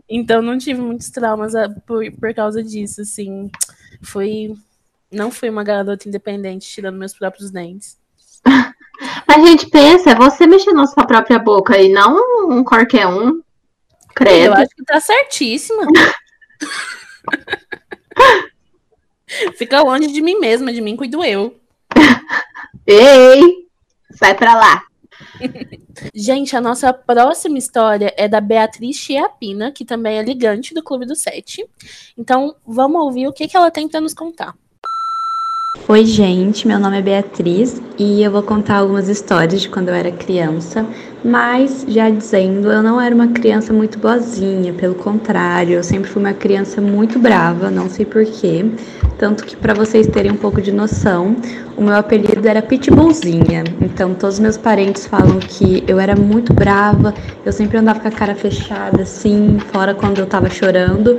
[0.09, 3.49] Então, não tive muitos traumas ah, por, por causa disso, assim.
[4.01, 4.55] Fui.
[5.11, 8.00] Não fui uma garota independente tirando meus próprios dentes.
[9.27, 13.41] A gente pensa, é você mexer na sua própria boca e não um qualquer um.
[14.15, 14.45] Credo.
[14.45, 15.87] Eu acho que tá certíssima.
[19.55, 21.55] Fica longe de mim mesma, de mim cuido eu.
[22.85, 23.67] Ei,
[24.11, 24.83] sai pra lá.
[26.13, 31.05] Gente, a nossa próxima história é da Beatriz Chiapina, que também é ligante do Clube
[31.05, 31.65] do Sete.
[32.17, 34.55] Então, vamos ouvir o que, que ela tem para nos contar.
[35.73, 39.95] Oi, gente, meu nome é Beatriz e eu vou contar algumas histórias de quando eu
[39.95, 40.85] era criança,
[41.23, 46.21] mas já dizendo, eu não era uma criança muito boazinha, pelo contrário, eu sempre fui
[46.21, 48.65] uma criança muito brava, não sei porquê.
[49.17, 51.35] Tanto que, para vocês terem um pouco de noção,
[51.77, 53.63] o meu apelido era Pitbullzinha.
[53.79, 57.13] Então, todos os meus parentes falam que eu era muito brava,
[57.45, 61.17] eu sempre andava com a cara fechada, assim, fora quando eu tava chorando.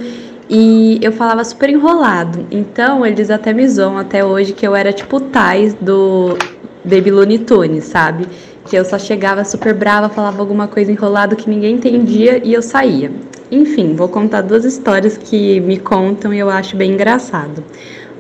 [0.49, 2.47] E eu falava super enrolado.
[2.51, 6.37] Então eles até me zoam até hoje que eu era tipo Tais do
[6.85, 8.27] Baby Looney Tunes, sabe?
[8.67, 12.63] Que eu só chegava super brava, falava alguma coisa enrolado que ninguém entendia e eu
[12.63, 13.11] saía.
[13.51, 17.63] Enfim, vou contar duas histórias que me contam e eu acho bem engraçado.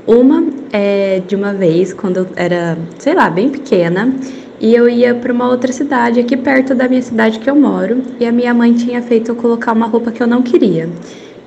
[0.07, 4.13] Uma é de uma vez, quando eu era, sei lá, bem pequena,
[4.61, 8.03] e eu ia para uma outra cidade aqui perto da minha cidade que eu moro,
[8.19, 10.89] e a minha mãe tinha feito eu colocar uma roupa que eu não queria.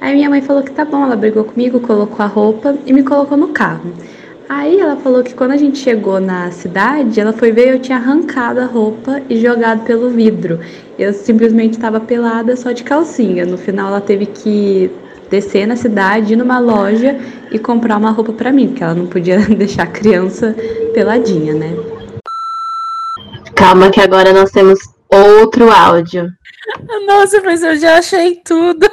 [0.01, 3.03] Aí minha mãe falou que tá bom, ela brigou comigo, colocou a roupa e me
[3.03, 3.93] colocou no carro.
[4.47, 7.97] Aí ela falou que quando a gente chegou na cidade, ela foi ver eu tinha
[7.97, 10.59] arrancado a roupa e jogado pelo vidro.
[10.99, 13.45] Eu simplesmente estava pelada só de calcinha.
[13.45, 14.91] No final ela teve que
[15.31, 17.17] descer na cidade, ir numa loja
[17.51, 20.55] e comprar uma roupa para mim, porque ela não podia deixar a criança
[20.93, 21.75] peladinha, né?
[23.55, 24.79] Calma que agora nós temos
[25.09, 26.29] outro áudio.
[27.07, 28.87] Nossa, mas eu já achei tudo.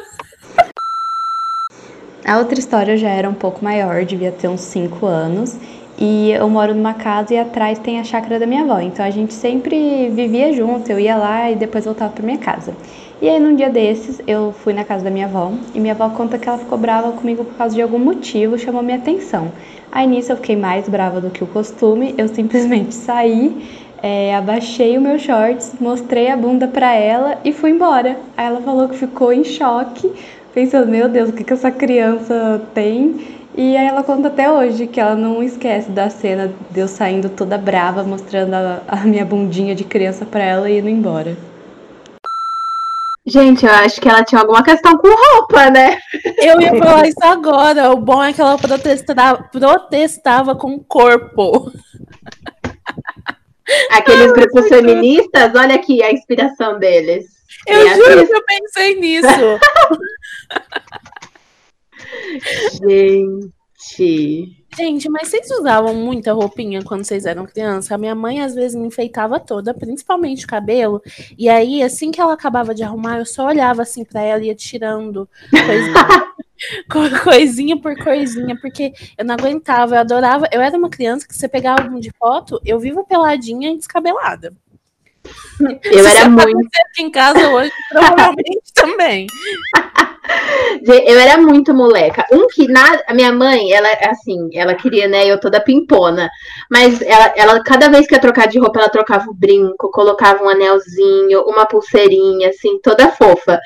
[2.25, 5.57] A outra história já era um pouco maior, devia ter uns 5 anos.
[5.99, 8.81] E eu moro numa casa e atrás tem a chácara da minha avó.
[8.81, 12.75] Então a gente sempre vivia junto, eu ia lá e depois voltava para minha casa.
[13.21, 16.09] E aí num dia desses eu fui na casa da minha avó e minha avó
[16.11, 19.51] conta que ela ficou brava comigo por causa de algum motivo, chamou minha atenção.
[19.91, 23.69] Aí nisso eu fiquei mais brava do que o costume, eu simplesmente saí,
[24.03, 28.17] é, abaixei o meu shorts, mostrei a bunda para ela e fui embora.
[28.37, 30.11] Aí ela falou que ficou em choque,
[30.53, 33.43] pensando, meu Deus, o que, que essa criança tem?
[33.55, 37.29] E aí ela conta até hoje que ela não esquece da cena de eu saindo
[37.29, 41.37] toda brava, mostrando a, a minha bundinha de criança para ela e indo embora.
[43.25, 45.99] Gente, eu acho que ela tinha alguma questão com roupa, né?
[46.39, 47.93] Eu ia falar isso agora.
[47.93, 51.71] O bom é que ela protestava, protestava com o corpo.
[53.91, 57.27] Aqueles grupos feministas, olha aqui a inspiração deles.
[57.67, 59.29] Eu é juro que eu pensei nisso.
[62.73, 64.63] Gente.
[64.75, 67.95] Gente, mas vocês usavam muita roupinha quando vocês eram criança?
[67.95, 71.03] A minha mãe às vezes me enfeitava toda, principalmente o cabelo.
[71.37, 74.47] E aí, assim que ela acabava de arrumar, eu só olhava assim pra ela e
[74.47, 80.49] ia tirando coisinha, coisinha por coisinha, porque eu não aguentava, eu adorava.
[80.51, 84.55] Eu era uma criança que você pegava álbum de foto, eu vivo peladinha e descabelada.
[85.85, 86.71] Eu era muito.
[86.91, 89.27] Aqui em casa hoje, provavelmente também.
[90.85, 92.25] Eu era muito moleca.
[92.33, 95.27] Um que na, a minha mãe, ela assim, ela queria, né?
[95.27, 96.31] Eu toda pimpona.
[96.71, 100.43] Mas ela, ela, cada vez que ia trocar de roupa, ela trocava o brinco, colocava
[100.43, 103.61] um anelzinho, uma pulseirinha, assim, toda fofa.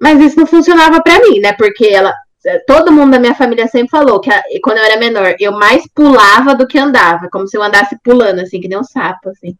[0.00, 1.52] Mas isso não funcionava para mim, né?
[1.52, 2.14] Porque ela,
[2.66, 4.30] todo mundo da minha família sempre falou que
[4.62, 8.40] quando eu era menor, eu mais pulava do que andava, como se eu andasse pulando,
[8.40, 9.56] assim, que nem um sapo, assim.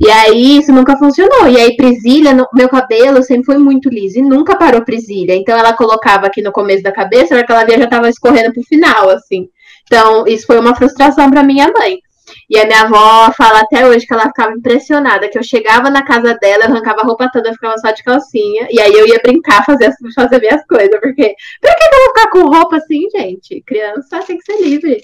[0.00, 1.48] E aí isso nunca funcionou.
[1.48, 5.34] E aí, presilha, no, meu cabelo sempre foi muito liso e nunca parou presilha.
[5.34, 8.08] Então ela colocava aqui no começo da cabeça, na hora que ela via já tava
[8.08, 9.48] escorrendo pro final, assim.
[9.84, 12.00] Então, isso foi uma frustração para minha mãe.
[12.48, 16.04] E a minha avó fala até hoje que ela ficava impressionada, que eu chegava na
[16.04, 19.64] casa dela, arrancava a roupa toda, ficava só de calcinha, e aí eu ia brincar,
[19.64, 23.62] fazer, fazer minhas coisas, porque pra que eu vou ficar com roupa assim, gente?
[23.66, 25.02] Criança tem que ser livre.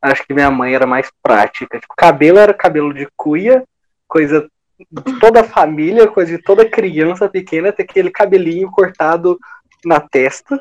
[0.00, 1.78] Acho que minha mãe era mais prática.
[1.80, 3.64] Tipo, cabelo era cabelo de cuia,
[4.06, 9.38] coisa de toda a família, coisa de toda criança pequena, ter aquele cabelinho cortado
[9.84, 10.60] na testa,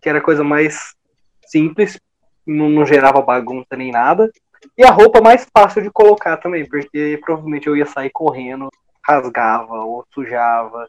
[0.00, 0.94] que era a coisa mais
[1.46, 1.98] simples,
[2.46, 4.30] não, não gerava bagunça nem nada.
[4.78, 8.70] E a roupa mais fácil de colocar também, porque provavelmente eu ia sair correndo,
[9.04, 10.88] rasgava ou sujava.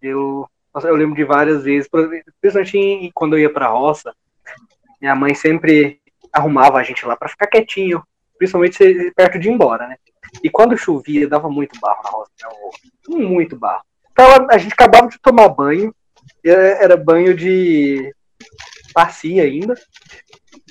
[0.00, 0.48] Eu,
[0.82, 1.90] eu lembro de várias vezes,
[2.40, 4.14] principalmente quando eu ia pra roça,
[4.98, 6.00] minha mãe sempre
[6.32, 8.02] arrumava a gente lá para ficar quietinho,
[8.38, 9.96] principalmente perto de ir embora, né?
[10.42, 12.30] E quando chovia, dava muito barro na roça,
[13.10, 13.26] né?
[13.26, 13.82] muito barro.
[14.10, 15.94] Então a gente acabava de tomar banho,
[16.42, 18.14] era banho de
[18.94, 19.74] bacia ainda.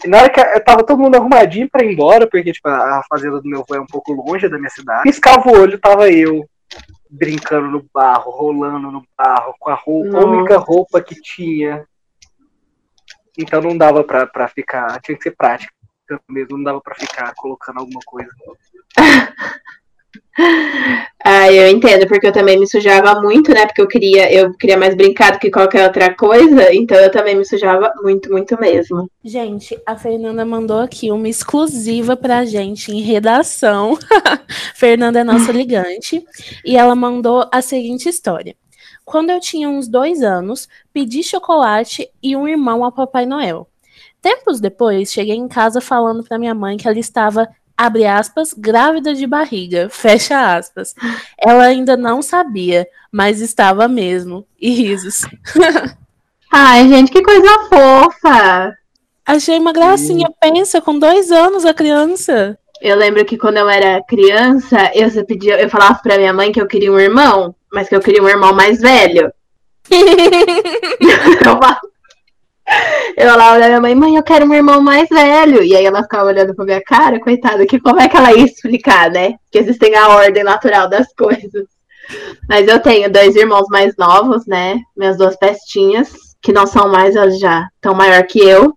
[0.04, 3.40] E na hora que tava todo mundo arrumadinho pra ir embora, porque tipo, a fazenda
[3.40, 6.48] do meu avô é um pouco longe da minha cidade, piscava o olho, tava eu
[7.10, 11.86] brincando no barro, rolando no barro, com a roupa, a única roupa que tinha.
[13.38, 15.72] Então não dava pra, pra ficar, tinha que ser prática
[16.30, 18.30] mesmo, não dava pra ficar colocando alguma coisa.
[21.24, 23.66] Ah, eu entendo, porque eu também me sujava muito, né?
[23.66, 27.36] Porque eu queria, eu queria mais brincar do que qualquer outra coisa, então eu também
[27.36, 29.10] me sujava muito, muito mesmo.
[29.24, 33.98] Gente, a Fernanda mandou aqui uma exclusiva pra gente em redação.
[34.74, 36.24] Fernanda é nossa ligante.
[36.66, 38.56] E ela mandou a seguinte história.
[39.06, 43.68] Quando eu tinha uns dois anos, pedi chocolate e um irmão ao Papai Noel.
[44.22, 47.50] Tempos depois, cheguei em casa falando para minha mãe que ela estava
[47.82, 50.94] abre aspas, grávida de barriga, fecha aspas.
[51.38, 54.46] Ela ainda não sabia, mas estava mesmo.
[54.60, 55.24] E risos.
[56.54, 58.78] Ai, gente, que coisa fofa!
[59.26, 60.30] Achei uma gracinha.
[60.40, 62.58] Pensa, com dois anos a criança.
[62.82, 66.62] Eu lembro que quando eu era criança, eu pedia, eu falava pra minha mãe que
[66.62, 69.32] eu queria um irmão, mas que eu queria um irmão mais velho.
[69.90, 71.60] eu
[73.18, 75.64] eu falava pra minha mãe, mãe, eu quero um irmão mais velho.
[75.64, 78.46] E aí ela ficava olhando pra minha cara, coitada, que como é que ela ia
[78.46, 79.36] explicar, né?
[79.52, 81.66] Que existem a ordem natural das coisas.
[82.50, 84.80] Mas eu tenho dois irmãos mais novos, né?
[84.96, 88.74] Minhas duas pestinhas, que não são mais, elas já estão maior que eu.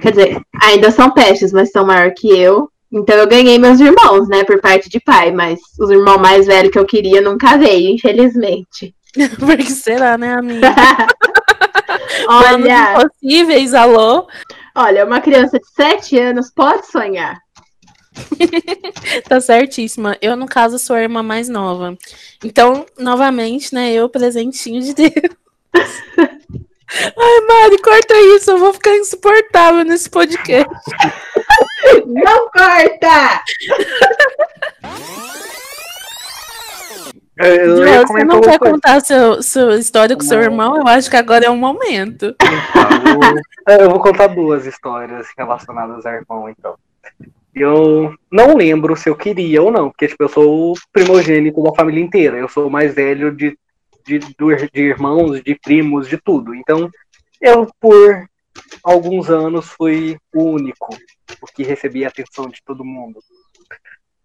[0.00, 2.68] Quer dizer, ainda são pestes, mas são maior que eu.
[2.92, 6.72] Então eu ganhei meus irmãos, né, por parte de pai, mas os irmãos mais velhos
[6.72, 8.94] que eu queria nunca veio, infelizmente.
[9.38, 10.72] Por que será, né, amiga?
[12.28, 14.26] Olha, possíveis, alô?
[14.74, 17.38] olha, uma criança de 7 anos pode sonhar.
[19.28, 20.16] tá certíssima.
[20.20, 21.96] Eu, no caso, sou a irmã mais nova.
[22.44, 25.12] Então, novamente, né, eu, presentinho de Deus.
[26.92, 30.68] Ai, Mari, corta isso, eu vou ficar insuportável nesse podcast.
[32.06, 33.42] Não corta!
[37.40, 38.74] Eu, eu Deus, você não quer coisa.
[38.74, 40.44] contar seu, sua história com seu Não.
[40.44, 40.76] irmão?
[40.76, 42.34] Eu acho que agora é o momento.
[43.62, 46.74] Então, eu vou contar duas histórias relacionadas ao irmão, então.
[47.54, 51.72] Eu não lembro se eu queria ou não, porque tipo, eu sou o primogênito da
[51.74, 52.36] família inteira.
[52.36, 53.56] Eu sou o mais velho de,
[54.06, 56.54] de, de irmãos, de primos, de tudo.
[56.54, 56.88] Então,
[57.40, 58.24] eu, por
[58.84, 60.94] alguns anos, fui o único,
[61.42, 63.18] o que recebia a atenção de todo mundo.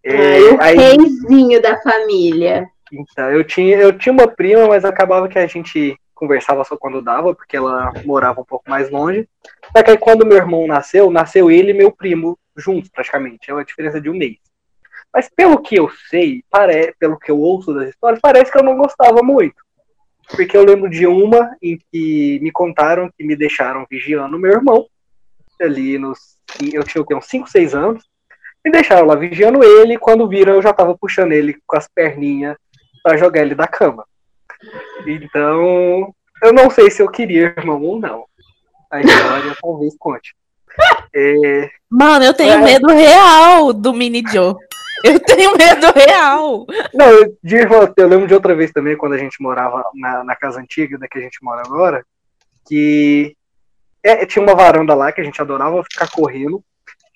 [0.03, 2.67] É, Ai, o aí- reizinho da família.
[3.01, 7.01] Então, eu tinha, eu tinha uma prima, mas acabava que a gente conversava só quando
[7.01, 9.27] dava, porque ela morava um pouco mais longe.
[9.75, 13.51] Só que aí quando meu irmão nasceu, nasceu ele e meu primo juntos, praticamente.
[13.51, 14.37] É uma diferença de um mês.
[15.13, 16.93] Mas pelo que eu sei, pare...
[16.97, 19.55] pelo que eu ouço das histórias, parece que eu não gostava muito.
[20.29, 24.87] Porque eu lembro de uma em que me contaram que me deixaram vigiando meu irmão.
[25.61, 26.37] Ali nos.
[26.73, 27.13] Eu tinha o quê?
[27.13, 28.03] Uns 5, 6 anos.
[28.63, 29.93] Me deixaram lá vigiando ele.
[29.93, 32.57] e Quando viram, eu já tava puxando ele com as perninhas
[33.05, 34.03] pra jogar ele da cama.
[35.05, 38.25] Então, eu não sei se eu queria irmão ou não.
[38.89, 40.35] A história talvez conte.
[41.13, 42.57] É, Mano, eu tenho É.
[42.57, 44.55] medo real do Mini Joe.
[45.03, 46.65] Eu tenho medo real.
[46.95, 50.23] Não, eu, de irmão, eu lembro de outra vez também, quando a gente morava na,
[50.23, 52.03] na casa antiga da que a gente mora agora,
[52.67, 53.35] que
[54.03, 56.63] é, tinha uma varanda lá que a gente adorava ficar correndo,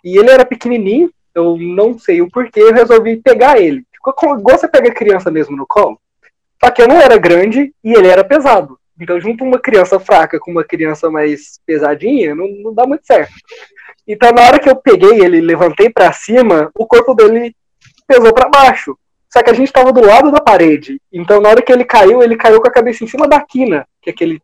[0.05, 3.83] e ele era pequenininho, eu não sei o porquê, eu resolvi pegar ele.
[4.09, 5.99] Igual você pega criança mesmo no colo.
[6.63, 8.77] Só que eu não era grande e ele era pesado.
[8.99, 13.31] Então, junto uma criança fraca com uma criança mais pesadinha, não, não dá muito certo.
[14.05, 17.55] Então, na hora que eu peguei ele e levantei pra cima, o corpo dele
[18.05, 18.97] pesou pra baixo.
[19.31, 20.99] Só que a gente tava do lado da parede.
[21.13, 23.87] Então, na hora que ele caiu, ele caiu com a cabeça em cima da quina,
[24.01, 24.41] que é aquele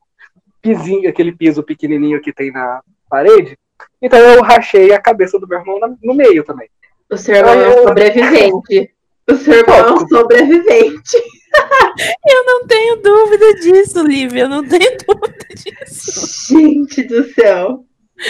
[0.62, 3.58] pisinho, aquele piso pequenininho que tem na parede.
[4.02, 6.70] Então, eu rachei a cabeça do meu irmão no meio também.
[7.10, 8.95] O seu irmão é um sobrevivente.
[9.30, 11.18] O seu irmão é um sobrevivente.
[12.28, 14.42] Eu não tenho dúvida disso, Lívia.
[14.42, 16.54] Eu não tenho dúvida disso.
[16.54, 17.86] Gente do céu.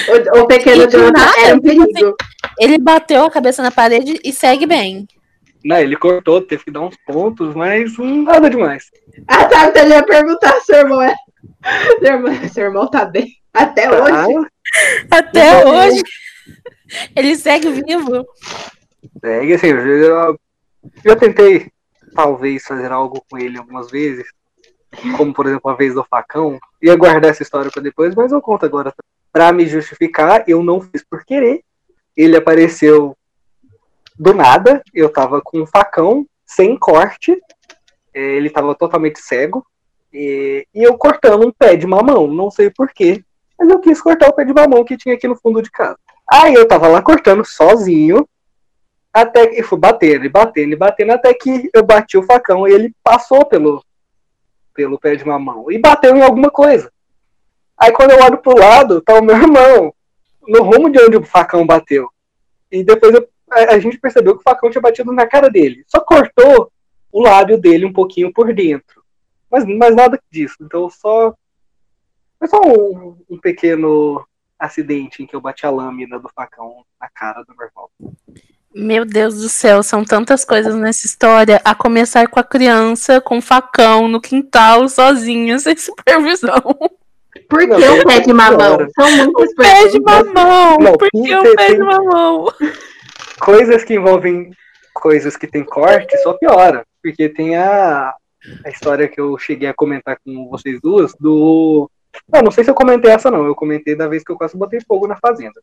[0.07, 2.15] O, o pequeno Jonathan era um perigo.
[2.59, 5.07] Ele bateu a cabeça na parede e segue bem.
[5.63, 8.85] Né, ele cortou, teve que dar uns pontos, mas hum, nada demais.
[9.27, 11.15] Ah, tá, então eu ia perguntar se seu irmão é.
[11.99, 13.27] Seu irmão, seu irmão tá bem.
[13.51, 14.27] Até Tá?
[14.27, 14.47] hoje.
[15.09, 15.71] Até Uhum.
[15.77, 16.03] hoje.
[17.15, 18.25] Ele segue vivo?
[19.19, 19.73] Segue, assim,
[21.03, 21.71] já tentei,
[22.13, 24.25] talvez, fazer algo com ele algumas vezes.
[25.17, 26.57] Como, por exemplo, a vez do facão.
[26.81, 28.93] Ia guardar essa história para depois, mas eu conto agora.
[29.31, 31.61] Pra me justificar, eu não fiz por querer.
[32.15, 33.17] Ele apareceu
[34.17, 34.81] do nada.
[34.93, 37.37] Eu tava com um facão, sem corte.
[38.13, 39.65] Ele tava totalmente cego.
[40.13, 42.27] E, e eu cortando um pé de mamão.
[42.27, 43.21] Não sei porquê.
[43.59, 45.97] Mas eu quis cortar o pé de mamão que tinha aqui no fundo de casa.
[46.31, 48.27] Aí eu tava lá cortando sozinho.
[49.15, 52.73] Até que fui batendo e batendo e batendo, até que eu bati o facão e
[52.73, 53.81] ele passou pelo,
[54.73, 56.91] pelo pé de mamão e bateu em alguma coisa.
[57.77, 59.93] Aí quando eu olho pro lado, tá o meu irmão,
[60.45, 62.09] no rumo de onde o facão bateu.
[62.69, 65.85] E depois eu, a, a, gente percebeu que o facão tinha batido na cara dele.
[65.87, 66.69] Só cortou
[67.09, 69.01] o lábio dele um pouquinho por dentro.
[69.49, 70.57] Mas, mas nada disso.
[70.59, 71.33] Então só.
[72.37, 74.27] Foi só um, um pequeno
[74.59, 77.89] acidente em que eu bati a lâmina do facão na cara do meu irmão.
[78.75, 81.61] Meu Deus do céu, são tantas coisas nessa história.
[81.63, 86.61] A começar com a criança com facão no quintal, sozinha, sem supervisão.
[87.47, 88.85] Por que o pé de mamão?
[88.93, 90.77] São muitas o pé de mamão.
[90.77, 92.47] Não, Por que o pé de mamão?
[93.39, 94.51] Coisas que envolvem
[94.93, 96.85] coisas que tem corte só piora.
[97.01, 98.13] Porque tem a,
[98.65, 101.89] a história que eu cheguei a comentar com vocês duas do.
[102.27, 103.45] Não, não sei se eu comentei essa, não.
[103.45, 105.61] Eu comentei da vez que eu quase botei fogo na fazenda.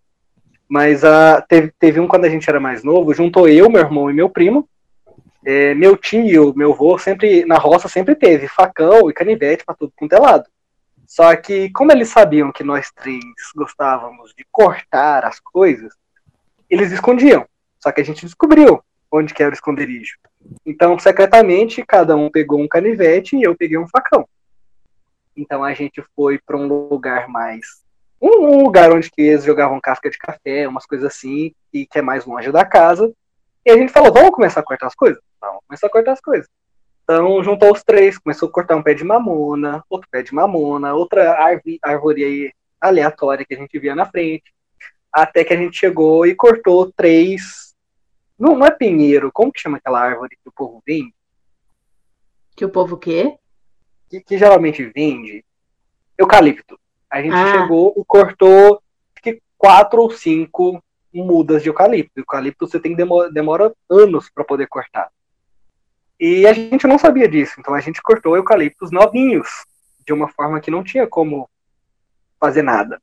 [0.68, 4.10] Mas uh, teve, teve um quando a gente era mais novo, juntou eu, meu irmão
[4.10, 4.68] e meu primo.
[5.44, 9.92] É, meu tio, meu avô, sempre, na roça sempre teve facão e canivete para tudo
[9.96, 10.48] quanto é lado.
[11.06, 13.20] Só que, como eles sabiam que nós três
[13.54, 15.92] gostávamos de cortar as coisas,
[16.70, 17.44] eles escondiam.
[17.80, 20.16] Só que a gente descobriu onde que era o esconderijo.
[20.64, 24.26] Então, secretamente, cada um pegou um canivete e eu peguei um facão.
[25.36, 27.81] Então a gente foi para um lugar mais.
[28.22, 32.02] Um, lugar onde que eles jogavam casca de café, umas coisas assim, e que é
[32.02, 33.12] mais longe da casa.
[33.66, 35.20] E a gente falou, vamos começar a cortar as coisas?
[35.40, 36.48] Vamos começar a cortar as coisas.
[37.02, 40.94] Então, juntou os três, começou a cortar um pé de mamona, outro pé de mamona,
[40.94, 44.54] outra árvore, aleatória que a gente via na frente,
[45.12, 47.74] até que a gente chegou e cortou três.
[48.38, 51.12] Não, não é pinheiro, como que chama aquela árvore que o povo vende?
[52.54, 53.36] Que o povo quê?
[54.08, 55.44] Que, que geralmente vende?
[56.16, 56.78] Eucalipto.
[57.12, 57.60] A gente ah.
[57.60, 58.82] chegou e cortou
[59.22, 60.82] que quatro ou cinco
[61.12, 62.18] mudas de eucalipto.
[62.18, 65.10] Eucalipto você tem demora, demora anos para poder cortar.
[66.18, 69.48] E a gente não sabia disso, então a gente cortou eucaliptos novinhos,
[70.06, 71.50] de uma forma que não tinha como
[72.40, 73.02] fazer nada.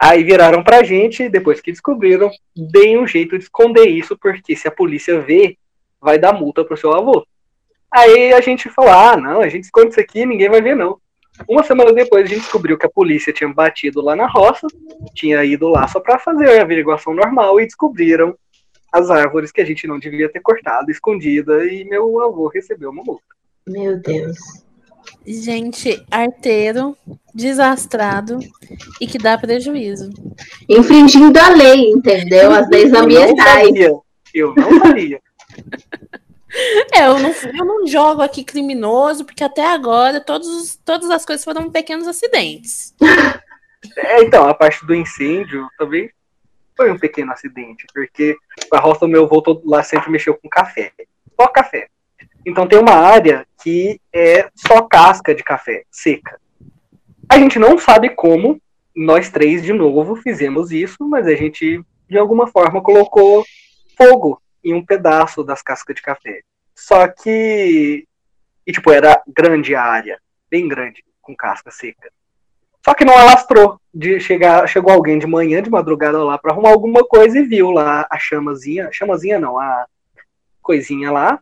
[0.00, 4.66] Aí viraram pra gente, depois que descobriram, deem um jeito de esconder isso, porque se
[4.66, 5.56] a polícia vê,
[6.00, 7.24] vai dar multa pro seu avô.
[7.90, 10.98] Aí a gente falou: ah, não, a gente esconde isso aqui, ninguém vai ver, não.
[11.46, 14.66] Uma semana depois a gente descobriu que a polícia tinha batido lá na roça,
[15.14, 18.36] tinha ido lá só para fazer a averiguação normal e descobriram
[18.92, 23.04] as árvores que a gente não devia ter cortado, escondida, e meu avô recebeu uma
[23.04, 23.24] multa.
[23.66, 24.38] Meu Deus.
[25.26, 26.96] Gente, arteiro,
[27.34, 28.38] desastrado
[29.00, 30.10] e que dá prejuízo.
[30.68, 32.50] Infringindo a lei, entendeu?
[32.50, 33.74] As leis ambientais.
[34.34, 35.20] Eu não sabia.
[36.92, 41.44] É, eu não, eu não jogo aqui criminoso, porque até agora todos, todas as coisas
[41.44, 42.94] foram pequenos acidentes.
[43.96, 46.10] É, então, a parte do incêndio também
[46.76, 48.36] foi um pequeno acidente, porque
[48.72, 50.92] a roça do meu avô lá sempre mexeu com café.
[51.38, 51.88] Só café.
[52.46, 56.40] Então tem uma área que é só casca de café, seca.
[57.28, 58.60] A gente não sabe como,
[58.96, 63.44] nós três de novo fizemos isso, mas a gente de alguma forma colocou
[63.96, 66.42] fogo em um pedaço das cascas de café.
[66.74, 68.06] Só que.
[68.66, 72.10] E, tipo, era grande a área, bem grande, com casca seca.
[72.84, 73.80] Só que não alastrou.
[73.92, 77.70] De chegar, chegou alguém de manhã, de madrugada lá, para arrumar alguma coisa e viu
[77.70, 78.90] lá a chamazinha.
[78.92, 79.86] Chamazinha não, a
[80.62, 81.40] coisinha lá.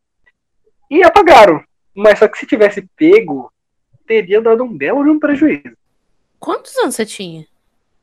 [0.91, 1.63] E apagaram.
[1.95, 3.53] Mas só que se tivesse pego,
[4.07, 5.77] teria dado um belo de um prejuízo.
[6.39, 7.47] Quantos anos você tinha?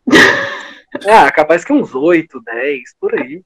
[1.10, 3.42] ah, capaz que uns 8, 10, por aí.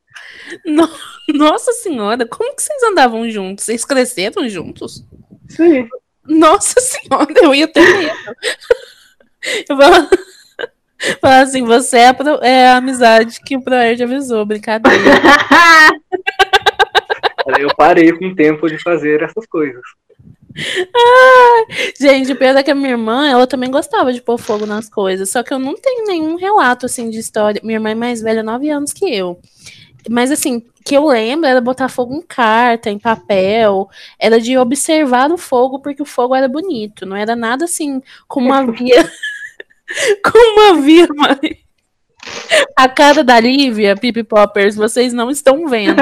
[0.66, 0.88] No...
[1.34, 3.66] Nossa senhora, como que vocês andavam juntos?
[3.66, 5.04] Vocês cresceram juntos?
[5.50, 5.88] Sim.
[6.26, 8.14] Nossa senhora, eu ia ter medo.
[9.70, 9.86] Eu vou
[11.22, 14.98] falar assim, você é a, pro, é a amizade que o Proerd avisou, brincadeira.
[17.60, 19.84] eu parei com o tempo de fazer essas coisas.
[20.96, 21.66] Ah,
[22.00, 24.90] gente, o pior é que a minha irmã, ela também gostava de pôr fogo nas
[24.90, 27.62] coisas, só que eu não tenho nenhum relato, assim, de história.
[27.64, 29.40] Minha irmã é mais velha, nove anos que eu.
[30.10, 35.32] Mas, assim, que eu lembro era botar fogo em carta, em papel, era de observar
[35.32, 39.12] o fogo, porque o fogo era bonito, não era nada, assim, como uma via...
[40.24, 41.67] como uma via mais...
[42.76, 46.02] A cara da Lívia, Pipi Poppers, vocês não estão vendo.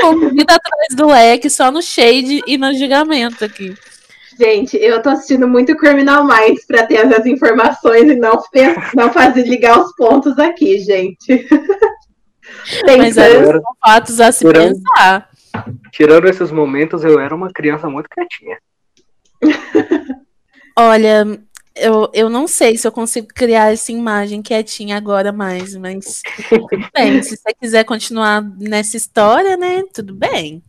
[0.00, 3.74] Convida atrás do leque, só no shade e no gigamento aqui.
[4.38, 8.42] Gente, eu tô assistindo muito Criminal Minds pra ter essas informações e não,
[8.94, 11.46] não fazer ligar os pontos aqui, gente.
[12.86, 15.28] Mas é, são fatos a se tirando, pensar.
[15.92, 18.58] Tirando esses momentos, eu era uma criança muito quietinha.
[20.78, 21.38] Olha,
[21.80, 26.22] eu, eu não sei se eu consigo criar essa imagem quietinha agora mais, mas
[26.94, 30.62] bem, se você quiser continuar nessa história, né, tudo bem.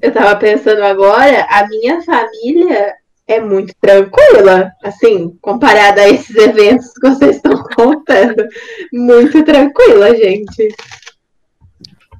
[0.00, 2.94] Eu tava pensando agora, a minha família
[3.26, 8.46] é muito tranquila, assim, comparada a esses eventos que vocês estão contando.
[8.92, 10.74] Muito tranquila, gente.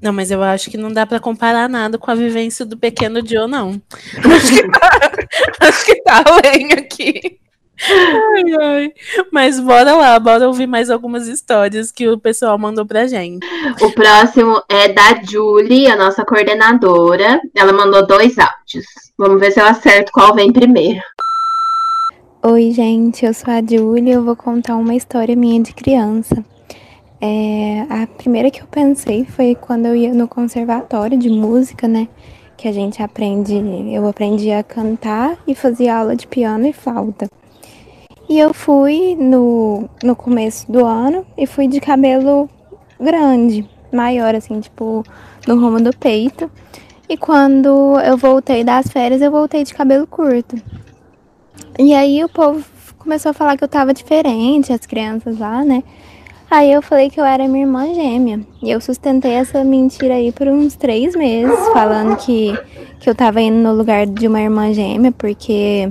[0.02, 3.26] Não, mas eu acho que não dá para comparar nada com a vivência do pequeno
[3.26, 3.80] Joe, não.
[4.22, 5.00] Acho que tá,
[5.60, 7.45] acho que tá além aqui.
[7.82, 8.92] Ai, ai.
[9.30, 13.46] Mas bora lá, bora ouvir mais algumas histórias que o pessoal mandou pra gente.
[13.80, 17.40] O próximo é da Julie, a nossa coordenadora.
[17.54, 18.86] Ela mandou dois áudios.
[19.18, 21.00] Vamos ver se eu acerto qual vem primeiro.
[22.42, 26.44] Oi, gente, eu sou a Julie e eu vou contar uma história minha de criança.
[27.20, 32.08] É, a primeira que eu pensei foi quando eu ia no conservatório de música, né?
[32.56, 33.54] Que a gente aprende,
[33.92, 37.28] eu aprendi a cantar e fazia aula de piano e flauta.
[38.28, 42.50] E eu fui no, no começo do ano e fui de cabelo
[43.00, 45.04] grande, maior, assim, tipo,
[45.46, 46.50] no rumo do peito.
[47.08, 50.56] E quando eu voltei das férias, eu voltei de cabelo curto.
[51.78, 52.64] E aí o povo
[52.98, 55.84] começou a falar que eu tava diferente, as crianças lá, né?
[56.50, 58.40] Aí eu falei que eu era minha irmã gêmea.
[58.60, 62.56] E eu sustentei essa mentira aí por uns três meses, falando que,
[62.98, 65.88] que eu tava indo no lugar de uma irmã gêmea, porque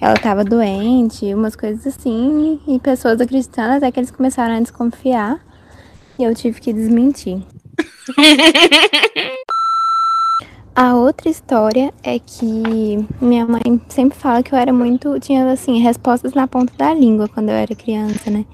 [0.00, 5.40] ela estava doente, umas coisas assim, e pessoas acreditando até que eles começaram a desconfiar.
[6.18, 7.42] E eu tive que desmentir.
[10.80, 15.18] A outra história é que minha mãe sempre fala que eu era muito.
[15.18, 18.44] tinha assim, respostas na ponta da língua quando eu era criança, né?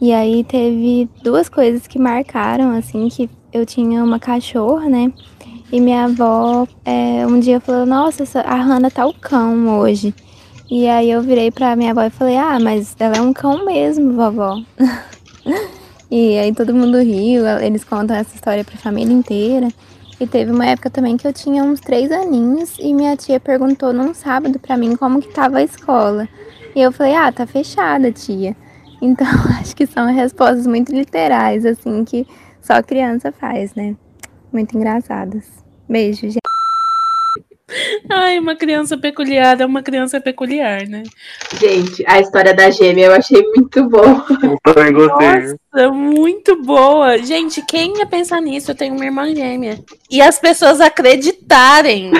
[0.00, 5.12] E aí teve duas coisas que marcaram, assim, que eu tinha uma cachorra, né?
[5.70, 10.12] E minha avó é, um dia falou, nossa, a Hannah tá o cão hoje.
[10.68, 13.64] E aí eu virei pra minha avó e falei, ah, mas ela é um cão
[13.64, 14.60] mesmo, vovó.
[16.10, 19.68] e aí todo mundo riu, eles contam essa história pra família inteira.
[20.18, 23.92] E teve uma época também que eu tinha uns três aninhos e minha tia perguntou
[23.92, 26.26] num sábado pra mim como que tava a escola.
[26.74, 28.56] E eu falei, ah, tá fechada, tia.
[29.02, 29.26] Então
[29.60, 32.26] acho que são respostas muito literais, assim, que
[32.62, 33.94] só criança faz, né?
[34.50, 35.44] Muito engraçadas.
[35.86, 36.45] Beijo, gente.
[38.08, 41.02] Ai, uma criança peculiar é uma criança peculiar, né?
[41.58, 44.24] Gente, a história da gêmea eu achei muito boa.
[44.42, 45.56] Eu também gostei.
[45.72, 47.18] Nossa, muito boa.
[47.18, 48.70] Gente, quem ia pensar nisso?
[48.70, 49.78] Eu tenho uma irmã gêmea.
[50.08, 52.12] E as pessoas acreditarem.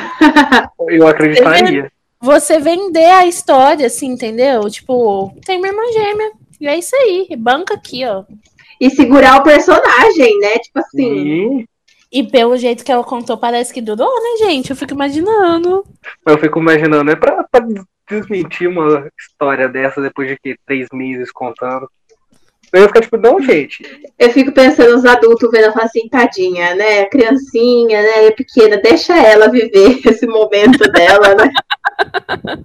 [0.88, 1.92] Eu acreditaria.
[2.20, 4.68] Você vender a história, assim, entendeu?
[4.68, 6.32] Tipo, tem uma irmã gêmea.
[6.60, 7.28] E é isso aí.
[7.38, 8.24] Banca aqui, ó.
[8.80, 10.58] E segurar o personagem, né?
[10.58, 11.14] Tipo assim.
[11.14, 11.66] Sim.
[12.16, 14.70] E pelo jeito que ela contou, parece que durou, né, gente?
[14.70, 15.84] Eu fico imaginando.
[16.26, 17.60] Eu fico imaginando, é pra, pra
[18.08, 21.86] desmentir uma história dessa depois de que três meses contando.
[22.72, 23.84] Eu fico tipo, não, gente.
[24.18, 27.00] Eu fico pensando nos adultos vendo e assim, tadinha, né?
[27.00, 28.28] A criancinha, né?
[28.28, 31.52] É pequena, deixa ela viver esse momento dela, né?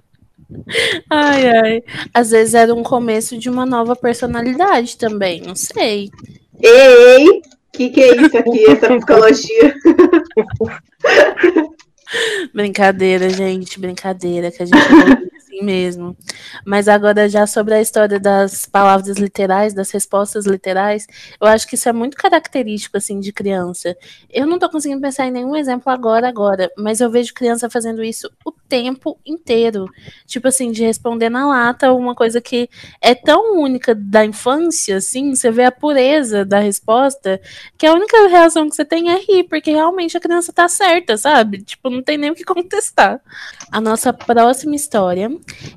[1.10, 1.82] Ai, ai.
[2.12, 6.10] Às vezes era um começo de uma nova personalidade também, não sei.
[6.60, 7.42] Ei,
[7.72, 9.74] que que é isso aqui, essa psicologia?
[12.52, 14.78] brincadeira, gente, brincadeira, que a gente
[15.52, 16.16] assim mesmo.
[16.64, 21.06] Mas agora, já sobre a história das palavras literais, das respostas literais,
[21.40, 23.96] eu acho que isso é muito característico, assim, de criança.
[24.30, 28.02] Eu não tô conseguindo pensar em nenhum exemplo agora, agora, mas eu vejo criança fazendo
[28.02, 29.86] isso o tempo inteiro.
[30.26, 32.68] Tipo assim, de responder na lata uma coisa que
[33.00, 37.40] é tão única da infância, assim, você vê a pureza da resposta,
[37.76, 41.16] que a única reação que você tem é rir, porque realmente a criança tá certa,
[41.16, 41.62] sabe?
[41.62, 43.20] Tipo, não tem nem o que contestar.
[43.70, 45.30] A nossa próxima história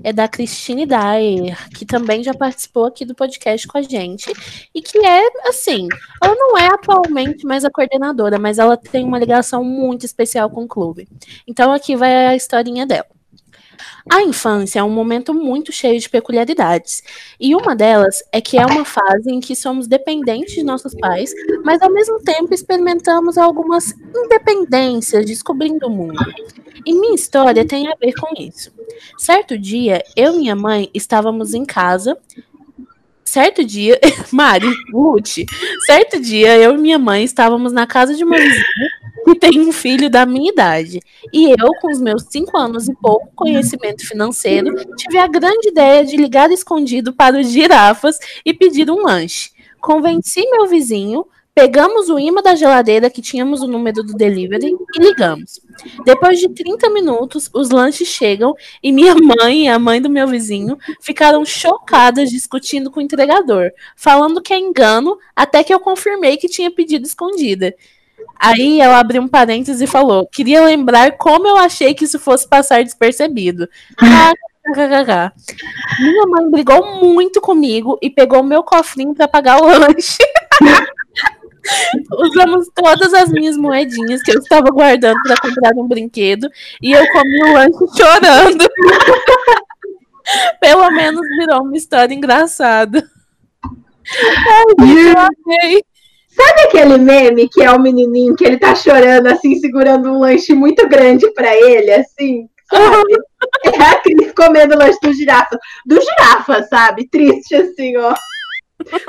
[0.04, 4.32] é da Christine Dyer, que também já participou aqui do podcast com a gente,
[4.74, 5.88] e que é, assim,
[6.22, 10.64] ela não é atualmente mais a coordenadora, mas ela tem uma ligação muito especial com
[10.64, 11.08] o clube.
[11.48, 13.15] Então aqui vai a historinha dela.
[14.10, 17.04] A infância é um momento muito cheio de peculiaridades,
[17.40, 21.34] e uma delas é que é uma fase em que somos dependentes de nossos pais,
[21.64, 26.20] mas ao mesmo tempo experimentamos algumas independências, descobrindo o mundo.
[26.86, 28.72] E minha história tem a ver com isso.
[29.18, 32.18] Certo dia, eu e minha mãe estávamos em casa
[33.36, 34.00] certo dia,
[34.32, 35.46] Mari, Lute,
[35.86, 38.90] certo dia eu e minha mãe estávamos na casa de uma vizinha
[39.26, 41.02] que tem um filho da minha idade.
[41.34, 46.06] E eu, com os meus cinco anos e pouco conhecimento financeiro, tive a grande ideia
[46.06, 49.50] de ligar escondido para os girafas e pedir um lanche.
[49.82, 51.26] Convenci meu vizinho,
[51.56, 55.62] Pegamos o imã da geladeira que tínhamos o número do delivery e ligamos.
[56.04, 58.54] Depois de 30 minutos, os lanches chegam
[58.84, 63.72] e minha mãe e a mãe do meu vizinho ficaram chocadas discutindo com o entregador,
[63.96, 67.74] falando que é engano, até que eu confirmei que tinha pedido escondida.
[68.38, 72.46] Aí ela abriu um parênteses e falou: Queria lembrar como eu achei que isso fosse
[72.50, 73.70] passar despercebido.
[76.00, 80.18] Minha mãe brigou muito comigo e pegou meu cofrinho para pagar o lanche.
[82.12, 86.50] Usamos todas as minhas moedinhas que eu estava guardando para comprar um brinquedo
[86.82, 88.66] e eu comi o lanche chorando.
[90.60, 93.08] Pelo menos virou uma história engraçada.
[93.68, 95.84] Ai, eu amei.
[96.30, 100.54] Sabe aquele meme que é o menininho que ele tá chorando assim, segurando um lanche
[100.54, 102.50] muito grande para ele, assim?
[102.70, 103.14] Sabe?
[103.64, 105.58] É a Cris comendo o lanche do girafa.
[105.86, 107.08] Do girafa, sabe?
[107.08, 108.14] Triste assim, ó.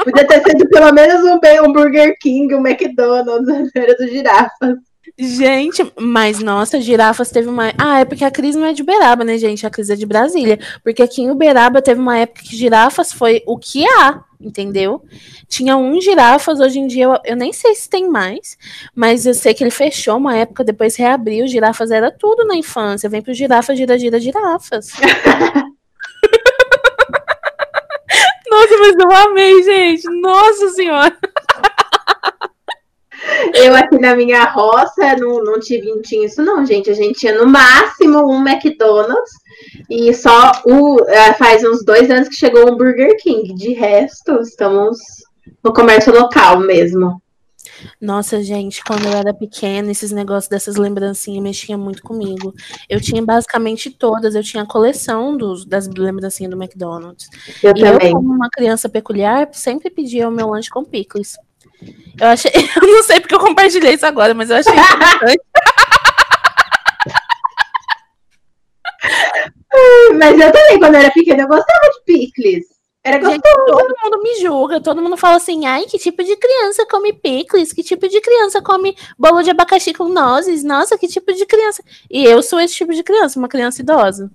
[0.05, 4.77] Podia ter sido pelo menos um, um Burger King, um McDonald's, era do girafas.
[5.19, 7.73] Gente, mas nossa, girafas teve uma.
[7.79, 9.67] Ah, é porque a Cris não é de Uberaba, né, gente?
[9.67, 10.59] A Cris é de Brasília.
[10.83, 15.03] Porque aqui em Uberaba teve uma época que girafas foi o que há, entendeu?
[15.49, 18.59] Tinha um girafas, hoje em dia eu, eu nem sei se tem mais,
[18.95, 21.47] mas eu sei que ele fechou uma época, depois reabriu.
[21.47, 23.09] Girafas era tudo na infância.
[23.09, 24.89] Vem pro girafas, gira, gira, girafas.
[28.57, 30.21] Nossa, mas eu amei, gente.
[30.21, 31.17] Nossa senhora.
[33.55, 36.91] Eu aqui na minha roça não, não, tive, não tinha isso, não, gente.
[36.91, 39.33] A gente tinha no máximo um McDonald's
[39.91, 43.53] e só o, é, faz uns dois anos que chegou um Burger King.
[43.55, 44.99] De resto, estamos
[45.63, 47.21] no comércio local mesmo.
[48.01, 52.55] Nossa, gente, quando eu era pequena, esses negócios dessas lembrancinhas mexiam muito comigo.
[52.89, 57.29] Eu tinha basicamente todas, eu tinha a coleção dos, das lembrancinhas do McDonald's.
[57.63, 58.09] Eu e também.
[58.09, 61.37] eu, como uma criança peculiar, sempre pedia o meu lanche com picles.
[62.21, 65.41] Eu achei, eu não sei porque eu compartilhei isso agora, mas eu achei interessante.
[70.19, 72.76] Mas eu também, quando eu era pequena, eu gostava de picles.
[73.07, 76.85] Era Gente, todo mundo me julga, todo mundo fala assim, ai, que tipo de criança
[76.91, 77.73] come picles?
[77.73, 80.65] Que tipo de criança come bolo de abacaxi com nozes?
[80.65, 81.85] Nossa, que tipo de criança?
[82.11, 84.29] E eu sou esse tipo de criança, uma criança idosa.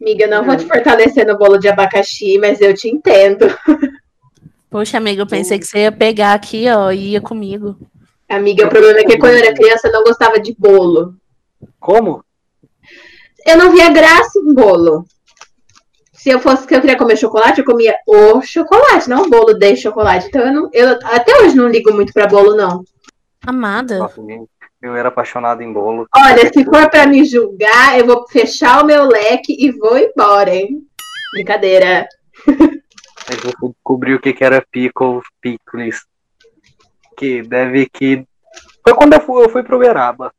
[0.00, 3.46] Amiga, não vou te fortalecer no bolo de abacaxi, mas eu te entendo.
[4.68, 7.76] Poxa, amiga, eu pensei que você ia pegar aqui, ó, e ia comigo.
[8.28, 11.14] Amiga, o problema é que quando eu era criança eu não gostava de bolo.
[11.78, 12.24] Como?
[13.46, 15.06] Eu não via graça em bolo.
[16.20, 19.54] Se eu fosse que eu queria comer chocolate, eu comia o chocolate, não o bolo
[19.54, 20.26] de chocolate.
[20.26, 22.84] Então eu, não, eu até hoje não ligo muito pra bolo, não.
[23.46, 24.00] Amada.
[24.00, 24.20] Nossa,
[24.82, 26.06] eu era apaixonado em bolo.
[26.14, 30.54] Olha, se for pra me julgar, eu vou fechar o meu leque e vou embora,
[30.54, 30.86] hein?
[31.32, 32.06] Brincadeira.
[32.46, 36.04] Aí eu fui descobrir o que, que era pickle, pickles.
[37.16, 38.26] Que deve que.
[38.84, 40.34] Foi quando eu fui, eu fui pro Uberaba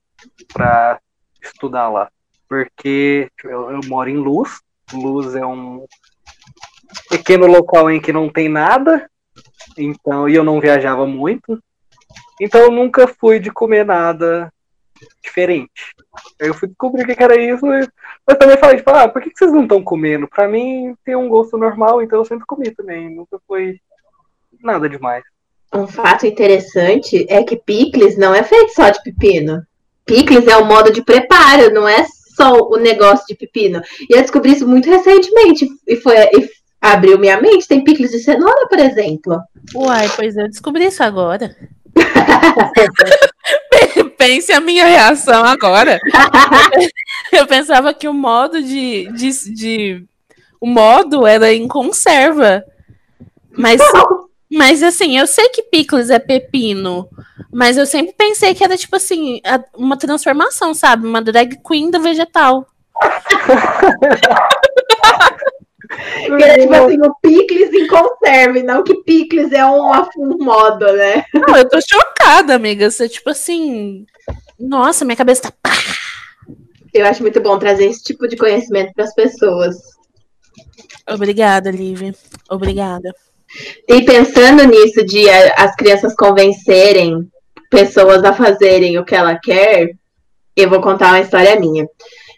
[0.54, 1.00] pra
[1.42, 2.08] estudar lá.
[2.48, 4.62] Porque eu, eu moro em Luz.
[4.94, 5.86] Luz é um
[7.10, 9.10] pequeno local em que não tem nada.
[9.78, 11.62] Então, e eu não viajava muito.
[12.40, 14.52] Então eu nunca fui de comer nada
[15.24, 15.94] diferente.
[16.40, 17.66] Eu fui descobrir o que era isso.
[17.66, 20.28] Mas também falei, tipo, ah, por que vocês não estão comendo?
[20.28, 23.14] Pra mim tem um gosto normal, então eu sempre comi também.
[23.14, 23.80] Nunca foi
[24.62, 25.24] nada demais.
[25.74, 29.66] Um fato interessante é que picles não é feito só de pepino.
[30.06, 32.06] Picles é o modo de preparo, não é
[32.36, 33.82] só o negócio de pepino.
[34.10, 36.50] E eu descobri isso muito recentemente e foi e
[36.82, 37.68] abriu minha mente.
[37.68, 39.40] Tem picles de cenoura, por exemplo.
[39.76, 41.56] Uai, pois eu descobri isso agora.
[44.18, 46.00] Pense a minha reação agora.
[47.32, 50.06] Eu pensava que o modo de, de, de-
[50.60, 52.64] o modo era em conserva.
[53.58, 53.82] Mas,
[54.52, 57.08] mas assim, eu sei que picles é pepino.
[57.52, 59.42] Mas eu sempre pensei que era tipo assim,
[59.76, 61.06] uma transformação, sabe?
[61.06, 62.68] Uma drag queen da vegetal.
[66.26, 70.86] Que era tipo assim, o picles em conserve, não que picles é um, um modo,
[70.94, 71.26] né?
[71.34, 72.90] Não, eu tô chocada, amiga.
[72.90, 74.06] Você, tipo assim.
[74.58, 75.52] Nossa, minha cabeça tá.
[75.62, 75.72] pá.
[76.94, 79.76] Eu acho muito bom trazer esse tipo de conhecimento para as pessoas.
[81.10, 82.14] Obrigada, Lívia.
[82.50, 83.14] Obrigada.
[83.88, 87.28] E pensando nisso de as crianças convencerem
[87.70, 89.92] pessoas a fazerem o que ela quer,
[90.56, 91.86] eu vou contar uma história minha.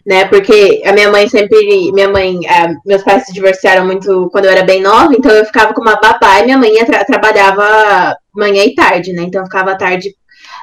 [0.06, 0.26] né?
[0.26, 2.40] Porque a minha mãe sempre, minha mãe,
[2.86, 6.00] meus pais se divorciaram muito quando eu era bem nova, então eu ficava com uma
[6.00, 9.24] babá e minha mãe tra trabalhava manhã e tarde, né?
[9.24, 10.14] Então eu ficava tarde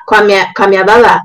[0.07, 1.22] com a minha, com a minha babá.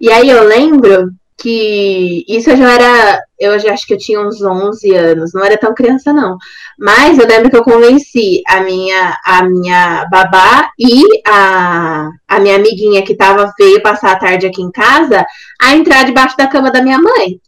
[0.00, 1.10] E aí eu lembro
[1.40, 5.44] que isso eu já era, eu já acho que eu tinha uns 11 anos, não
[5.44, 6.36] era tão criança não.
[6.78, 12.56] Mas eu lembro que eu convenci a minha a minha babá e a, a minha
[12.56, 15.24] amiguinha que tava veio passar a tarde aqui em casa
[15.60, 17.40] a entrar debaixo da cama da minha mãe.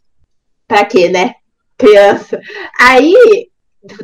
[0.67, 1.35] Pra quê, né?
[1.77, 2.39] Criança.
[2.79, 3.13] Aí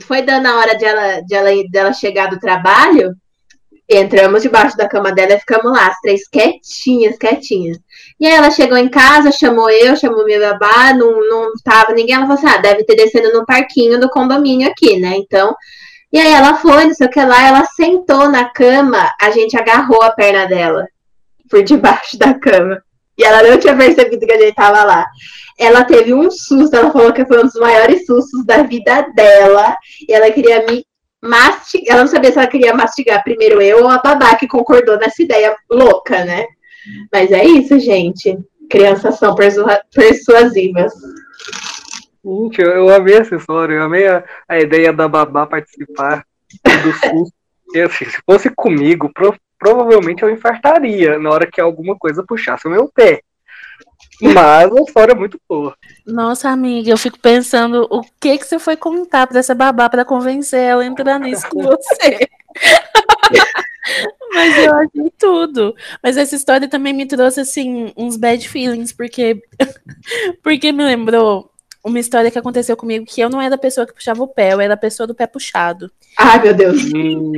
[0.02, 3.14] foi dando a hora de ela, de ela, de ela chegar do trabalho,
[3.90, 7.80] entramos debaixo da cama dela e ficamos lá, as três quietinhas, quietinhas.
[8.20, 12.16] E aí ela chegou em casa, chamou eu, chamou minha babá, não, não tava ninguém.
[12.16, 15.16] Ela falou assim: ah, deve ter descendo no parquinho do condomínio aqui, né?
[15.18, 15.56] Então.
[16.12, 19.56] E aí ela foi, não sei o que lá, ela sentou na cama, a gente
[19.56, 20.88] agarrou a perna dela
[21.50, 22.82] por debaixo da cama.
[23.18, 25.06] E ela não tinha percebido que a gente tava lá.
[25.58, 29.76] Ela teve um susto, ela falou que foi um dos maiores sustos da vida dela.
[30.08, 30.86] E ela queria me
[31.88, 35.22] Ela não sabia se ela queria mastigar primeiro eu ou a babá que concordou nessa
[35.22, 36.45] ideia louca, né?
[37.11, 38.38] Mas é isso, gente.
[38.70, 40.93] Crianças são persuasivas.
[42.24, 46.26] Gente, eu, eu amei essa história, eu amei a, a ideia da babá participar
[46.63, 47.34] do susto.
[47.86, 52.72] Assim, se fosse comigo, pro, provavelmente eu infartaria na hora que alguma coisa puxasse o
[52.72, 53.22] meu pé.
[54.22, 55.76] Mas a história é muito boa.
[56.05, 60.03] Nossa, amiga, eu fico pensando o que que você foi contar pra essa babá para
[60.03, 62.28] convencer ela a entrar nisso com você.
[64.34, 65.76] Mas eu achei tudo.
[66.03, 69.41] Mas essa história também me trouxe, assim, uns bad feelings, porque,
[70.43, 71.49] porque me lembrou
[71.84, 74.53] uma história que aconteceu comigo que eu não era a pessoa que puxava o pé,
[74.53, 75.89] eu era a pessoa do pé puxado.
[76.17, 76.82] Ai, meu Deus.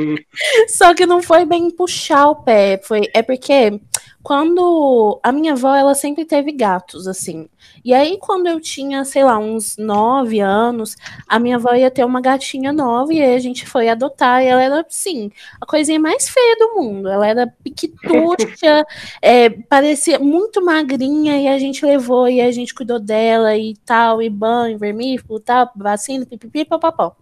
[0.70, 3.80] Só que não foi bem puxar o pé, foi é porque
[4.24, 7.50] quando a minha avó, ela sempre teve gatos, assim.
[7.84, 10.96] E aí, quando eu tinha, sei lá, uns nove anos,
[11.28, 14.44] a minha avó ia ter uma gatinha nova e aí a gente foi adotar.
[14.44, 17.10] E ela era, assim, a coisinha mais feia do mundo.
[17.10, 18.86] Ela era piquitucha,
[19.22, 24.22] é, parecia muito magrinha e a gente levou e a gente cuidou dela e tal,
[24.22, 27.16] e banho, vermífugo, tal, vacina, pipipi, papapó.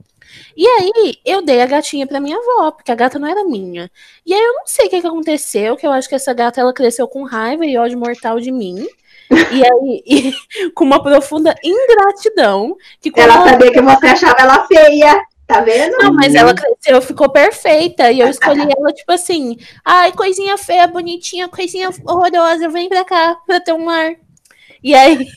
[0.55, 3.89] E aí, eu dei a gatinha pra minha avó, porque a gata não era minha.
[4.25, 6.61] E aí, eu não sei o que, que aconteceu, que eu acho que essa gata,
[6.61, 8.85] ela cresceu com raiva e ódio mortal de mim.
[9.29, 12.75] E aí, e, com uma profunda ingratidão.
[13.01, 15.21] Que ela, sabia que você achava ela feia.
[15.49, 15.97] Tá vendo?
[15.97, 18.11] Não, mas ela cresceu, ficou perfeita.
[18.11, 23.35] E eu escolhi ela, tipo assim, ai, coisinha feia, bonitinha, coisinha horrorosa, vem pra cá
[23.47, 24.13] pra ter um lar.
[24.83, 25.27] E aí,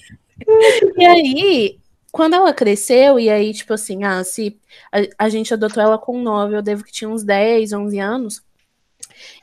[0.99, 1.79] e aí,
[2.13, 4.61] quando ela cresceu, e aí, tipo assim, ah, se
[4.93, 8.43] a, a gente adotou ela com nove, eu devo que tinha uns 10, 11 anos.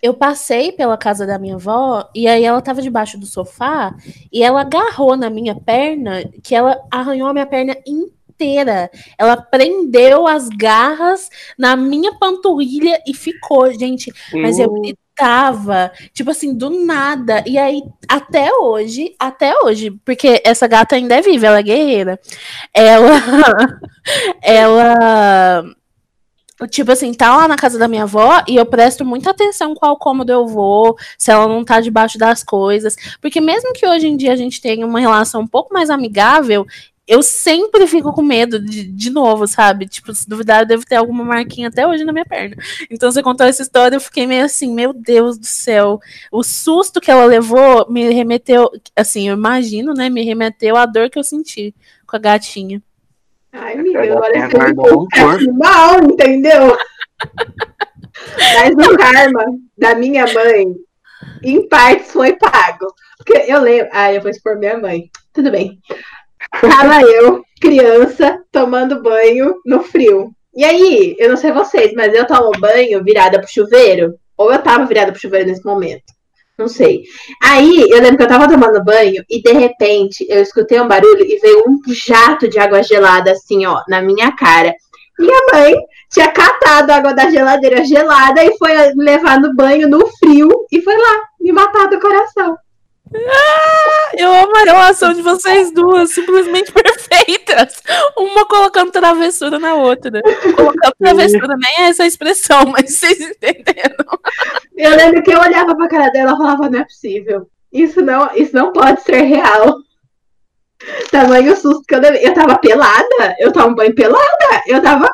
[0.01, 3.95] Eu passei pela casa da minha avó e aí ela tava debaixo do sofá
[4.32, 8.91] e ela agarrou na minha perna, que ela arranhou a minha perna inteira.
[9.17, 14.11] Ela prendeu as garras na minha panturrilha e ficou, gente.
[14.34, 17.43] Mas eu uh tava, tipo assim, do nada.
[17.45, 22.20] E aí, até hoje, até hoje, porque essa gata ainda é viva, ela é guerreira.
[22.74, 23.09] Ela.
[24.41, 25.65] ela.
[26.70, 29.95] Tipo assim, tá lá na casa da minha avó e eu presto muita atenção qual
[29.95, 32.95] cômodo eu vou, se ela não tá debaixo das coisas.
[33.22, 36.65] Porque mesmo que hoje em dia a gente tenha uma relação um pouco mais amigável,
[37.10, 39.88] eu sempre fico com medo de, de novo, sabe?
[39.88, 42.55] Tipo, se duvidar, eu devo ter alguma marquinha até hoje na minha perna.
[42.88, 45.99] Então, você contou essa história, eu fiquei meio assim, meu Deus do céu.
[46.32, 50.07] O susto que ela levou me remeteu, assim, eu imagino, né?
[50.07, 51.74] Me remeteu à dor que eu senti
[52.05, 52.80] com a gatinha.
[53.53, 56.78] Ai, amiga, agora você mal, entendeu?
[58.38, 59.45] Mas o karma
[59.76, 60.76] da minha mãe,
[61.43, 62.86] em partes, foi pago.
[63.18, 63.89] Porque eu lembro.
[63.91, 65.10] Ah, eu vou expor minha mãe.
[65.34, 65.80] Tudo bem.
[66.52, 70.32] Tava eu, criança, tomando banho no frio.
[70.56, 74.16] E aí, eu não sei vocês, mas eu tomo banho virada pro chuveiro?
[74.38, 76.04] Ou eu tava virada pro chuveiro nesse momento?
[76.58, 77.04] Não sei.
[77.41, 81.24] Aí, eu lembro que eu tava tomando banho e de repente eu escutei um barulho
[81.24, 84.74] e veio um jato de água gelada assim, ó, na minha cara.
[85.18, 85.76] Minha mãe
[86.12, 90.82] tinha catado a água da geladeira gelada e foi levar no banho no frio e
[90.82, 92.58] foi lá me matar do coração.
[93.16, 97.82] Ah, eu amo a relação de vocês duas, simplesmente perfeitas.
[98.18, 100.22] Uma colocando travessura na outra.
[100.55, 104.05] Colocando travessura nem é essa expressão, mas vocês entenderam.
[104.78, 107.49] Eu lembro que eu olhava pra cara dela e falava, não é possível.
[107.72, 109.78] Isso não, isso não pode ser real.
[111.12, 112.01] Tamanho susto que eu.
[112.01, 115.10] Eu tava pelada, eu tava um banho pelada, eu tava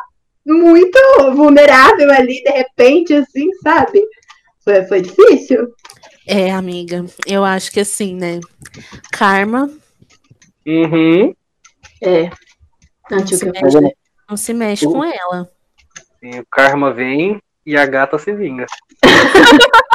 [0.46, 1.00] muito
[1.34, 4.02] vulnerável ali, de repente, assim, sabe?
[4.64, 5.74] Foi, foi difícil.
[6.28, 8.40] É, amiga, eu acho que assim, né?
[9.12, 9.70] Karma.
[10.66, 11.34] Uhum.
[12.02, 12.30] É.
[13.10, 13.96] Não, Não se mexe,
[14.30, 15.50] não se mexe com ela.
[16.22, 18.66] E o karma vem e a gata se vinga.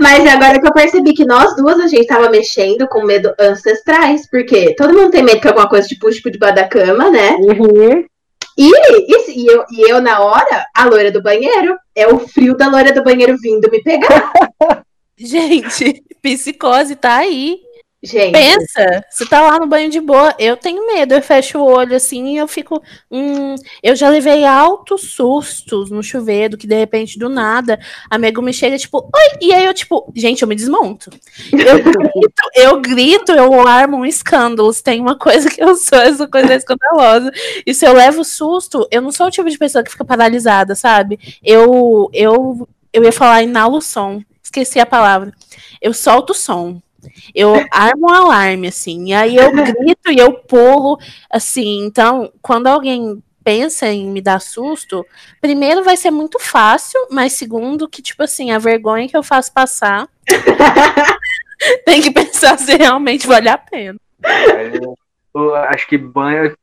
[0.00, 4.28] Mas agora que eu percebi que nós duas a gente tava mexendo com medo ancestrais,
[4.28, 7.36] porque todo mundo tem medo que alguma coisa te puxe por debaixo da cama, né?
[7.36, 8.04] Uhum.
[8.56, 12.56] E, e, e eu, e eu, na hora, a loira do banheiro, é o frio
[12.56, 14.32] da loira do banheiro vindo me pegar.
[15.16, 17.60] Gente, psicose tá aí.
[18.02, 20.34] Gente, Pensa, você tá lá no banho de boa.
[20.38, 22.82] Eu tenho medo, eu fecho o olho assim e eu fico.
[23.10, 27.78] Hum, eu já levei altos sustos no chuveiro, que de repente, do nada,
[28.08, 29.38] amigo me chega, tipo, oi!
[29.42, 31.10] E aí eu, tipo, gente, eu me desmonto.
[31.52, 34.72] Eu grito, eu grito, eu armo um escândalo.
[34.72, 37.30] Se Tem uma coisa que eu sou, essa coisa é escandalosa.
[37.66, 40.74] E se eu levo susto, eu não sou o tipo de pessoa que fica paralisada,
[40.74, 41.18] sabe?
[41.44, 45.34] Eu, eu, eu ia falar inalo som, esqueci a palavra.
[45.82, 46.80] Eu solto o som.
[47.34, 50.98] Eu armo um alarme, assim, e aí eu grito e eu pulo,
[51.30, 51.84] assim.
[51.84, 55.04] Então, quando alguém pensa em me dar susto,
[55.40, 59.52] primeiro vai ser muito fácil, mas segundo, que, tipo assim, a vergonha que eu faço
[59.52, 60.06] passar
[61.84, 63.98] tem que pensar se realmente vale a pena.
[64.74, 64.94] Eu-
[65.34, 66.54] eu acho que banho.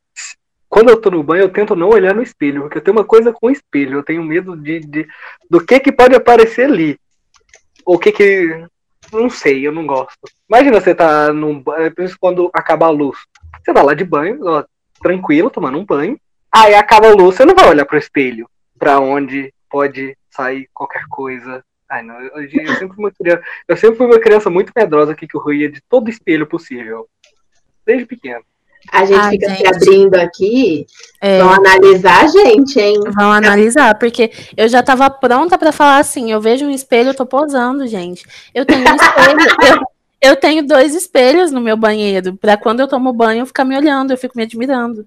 [0.68, 3.04] Quando eu tô no banho, eu tento não olhar no espelho, porque eu tenho uma
[3.04, 3.98] coisa com o espelho.
[3.98, 5.06] Eu tenho medo de, de-
[5.50, 6.98] do que que pode aparecer ali.
[7.86, 8.64] O que que.
[9.12, 10.18] Não sei, eu não gosto.
[10.48, 13.18] Imagina você tá num banho, principalmente quando acaba a luz.
[13.62, 14.64] Você tá lá de banho, ó,
[15.02, 16.18] tranquilo, tomando um banho.
[16.52, 18.48] Aí acaba a luz, você não vai olhar pro espelho,
[18.78, 21.64] pra onde pode sair qualquer coisa.
[21.88, 25.14] Ai, não, eu, eu sempre fui uma criança, eu sempre fui uma criança muito medrosa
[25.14, 27.08] que corria de todo espelho possível.
[27.84, 28.44] Desde pequeno.
[28.92, 29.66] A gente Ai, fica se gente.
[29.66, 30.86] abrindo aqui,
[31.20, 32.96] É, vão analisar a gente, hein?
[33.16, 37.14] vão analisar, porque eu já tava pronta pra falar assim: eu vejo um espelho, eu
[37.14, 38.24] tô posando, gente.
[38.54, 39.38] Eu tenho um espelho,
[40.20, 43.64] eu, eu tenho dois espelhos no meu banheiro, pra quando eu tomo banho eu ficar
[43.64, 45.06] me olhando, eu fico me admirando.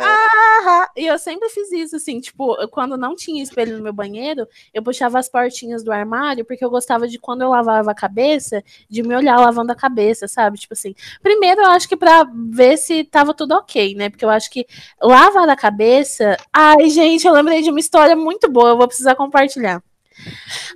[0.00, 4.46] Ah, e eu sempre fiz isso, assim, tipo, quando não tinha espelho no meu banheiro,
[4.72, 8.62] eu puxava as portinhas do armário, porque eu gostava de quando eu lavava a cabeça,
[8.88, 10.58] de me olhar lavando a cabeça, sabe?
[10.58, 14.10] Tipo assim, primeiro eu acho que pra ver se tava tudo ok, né?
[14.10, 14.66] Porque eu acho que
[15.00, 16.36] lavar a cabeça.
[16.52, 19.82] Ai, gente, eu lembrei de uma história muito boa, eu vou precisar compartilhar.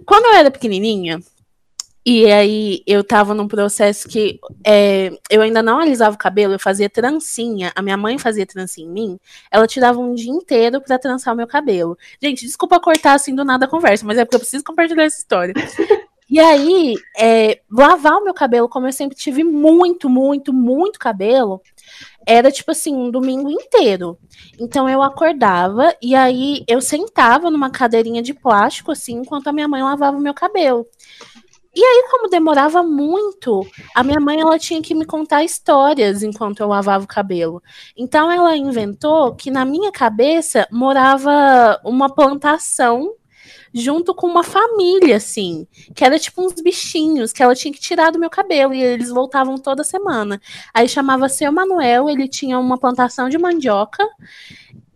[0.07, 1.20] Quando eu era pequenininha,
[2.05, 6.59] e aí eu tava num processo que é, eu ainda não alisava o cabelo, eu
[6.59, 7.72] fazia trancinha.
[7.76, 9.20] A minha mãe fazia trancinha em mim.
[9.50, 11.96] Ela tirava um dia inteiro pra trançar o meu cabelo.
[12.20, 15.18] Gente, desculpa cortar assim do nada a conversa, mas é porque eu preciso compartilhar essa
[15.18, 15.55] história.
[16.32, 21.61] E aí, é, lavar o meu cabelo, como eu sempre tive muito, muito, muito cabelo,
[22.26, 24.18] era tipo assim, um domingo inteiro.
[24.59, 29.68] Então eu acordava e aí eu sentava numa cadeirinha de plástico, assim, enquanto a minha
[29.68, 30.86] mãe lavava o meu cabelo.
[31.75, 36.61] E aí, como demorava muito, a minha mãe ela tinha que me contar histórias enquanto
[36.61, 37.62] eu lavava o cabelo.
[37.97, 43.14] Então ela inventou que na minha cabeça morava uma plantação
[43.75, 48.11] junto com uma família, assim, que era tipo uns bichinhos que ela tinha que tirar
[48.11, 50.41] do meu cabelo e eles voltavam toda semana.
[50.75, 54.07] Aí chamava Seu Manuel, ele tinha uma plantação de mandioca.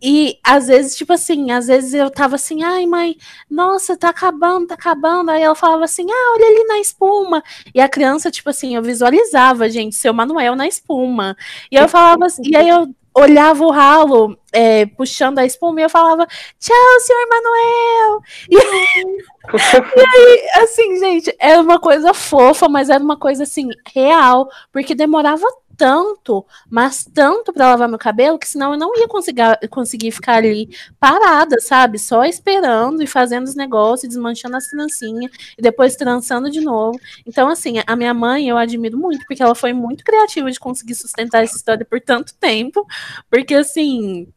[0.01, 3.15] E às vezes, tipo assim, às vezes eu tava assim, ai, mãe,
[3.49, 5.31] nossa, tá acabando, tá acabando.
[5.31, 7.43] Aí ela falava assim, ah, olha ali na espuma.
[7.73, 11.35] E a criança, tipo assim, eu visualizava, gente, seu Manuel na espuma.
[11.71, 12.87] E eu falava assim, e aí eu
[13.17, 16.27] olhava o ralo é, puxando a espuma e eu falava,
[16.59, 18.21] tchau, senhor Manuel.
[19.47, 24.93] E aí, assim, gente, era uma coisa fofa, mas era uma coisa assim, real, porque
[24.93, 25.45] demorava
[25.77, 30.35] tanto, mas tanto pra lavar meu cabelo, que senão eu não ia conseguir, conseguir ficar
[30.35, 30.69] ali
[30.99, 31.99] parada, sabe?
[31.99, 36.99] Só esperando e fazendo os negócios, desmanchando as trancinhas e depois trançando de novo.
[37.25, 40.95] Então, assim, a minha mãe eu admiro muito, porque ela foi muito criativa de conseguir
[40.95, 42.85] sustentar essa história por tanto tempo,
[43.29, 44.27] porque assim.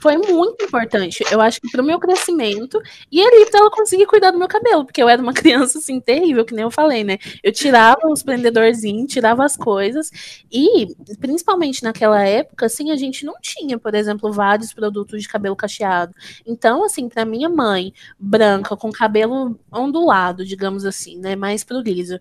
[0.00, 4.30] Foi muito importante, eu acho que pro meu crescimento e ali pra ela conseguir cuidar
[4.30, 7.18] do meu cabelo, porque eu era uma criança assim terrível, que nem eu falei, né?
[7.42, 10.10] Eu tirava os prendedorzinhos, tirava as coisas
[10.52, 15.56] e principalmente naquela época, assim, a gente não tinha, por exemplo, vários produtos de cabelo
[15.56, 16.14] cacheado.
[16.46, 22.18] Então, assim, pra minha mãe, branca, com cabelo ondulado, digamos assim, né, mais pro liso,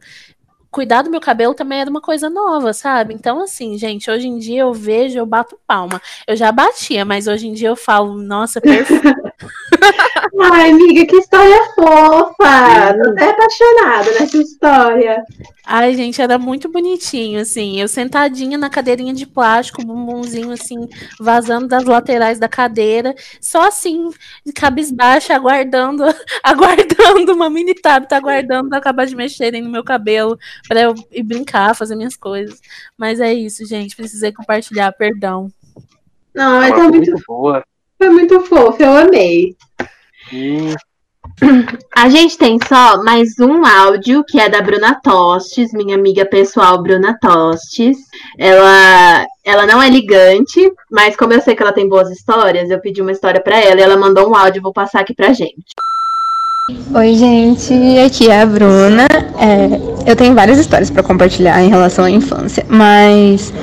[0.73, 3.13] cuidar do meu cabelo também era uma coisa nova, sabe?
[3.13, 6.01] Então, assim, gente, hoje em dia eu vejo, eu bato palma.
[6.27, 9.03] Eu já batia, mas hoje em dia eu falo, nossa, perfeito.
[10.41, 12.93] Ai, amiga, que história fofa!
[13.03, 15.23] Tô até apaixonada nessa história.
[15.63, 17.79] Ai, gente, era muito bonitinho, assim.
[17.79, 23.67] Eu sentadinha na cadeirinha de plástico, o bumbumzinho, assim, vazando das laterais da cadeira, só
[23.67, 24.09] assim,
[24.43, 26.03] de cabisbaixa, aguardando,
[26.43, 31.23] aguardando uma mini tab, tá aguardando acabar de mexerem no meu cabelo pra eu ir
[31.23, 32.59] brincar, fazer minhas coisas.
[32.97, 33.95] Mas é isso, gente.
[33.95, 35.51] Precisei compartilhar, perdão.
[36.33, 37.63] Não, mas tá foi muito, muito boa.
[37.99, 39.55] foi muito fofo, eu amei.
[41.95, 46.81] A gente tem só mais um áudio que é da Bruna Tostes, minha amiga pessoal
[46.81, 47.97] Bruna Tostes.
[48.37, 52.79] Ela, ela não é ligante, mas como eu sei que ela tem boas histórias, eu
[52.79, 55.63] pedi uma história pra ela e ela mandou um áudio, vou passar aqui pra gente.
[56.95, 59.07] Oi, gente, aqui é a Bruna.
[59.37, 63.53] É, eu tenho várias histórias para compartilhar em relação à infância, mas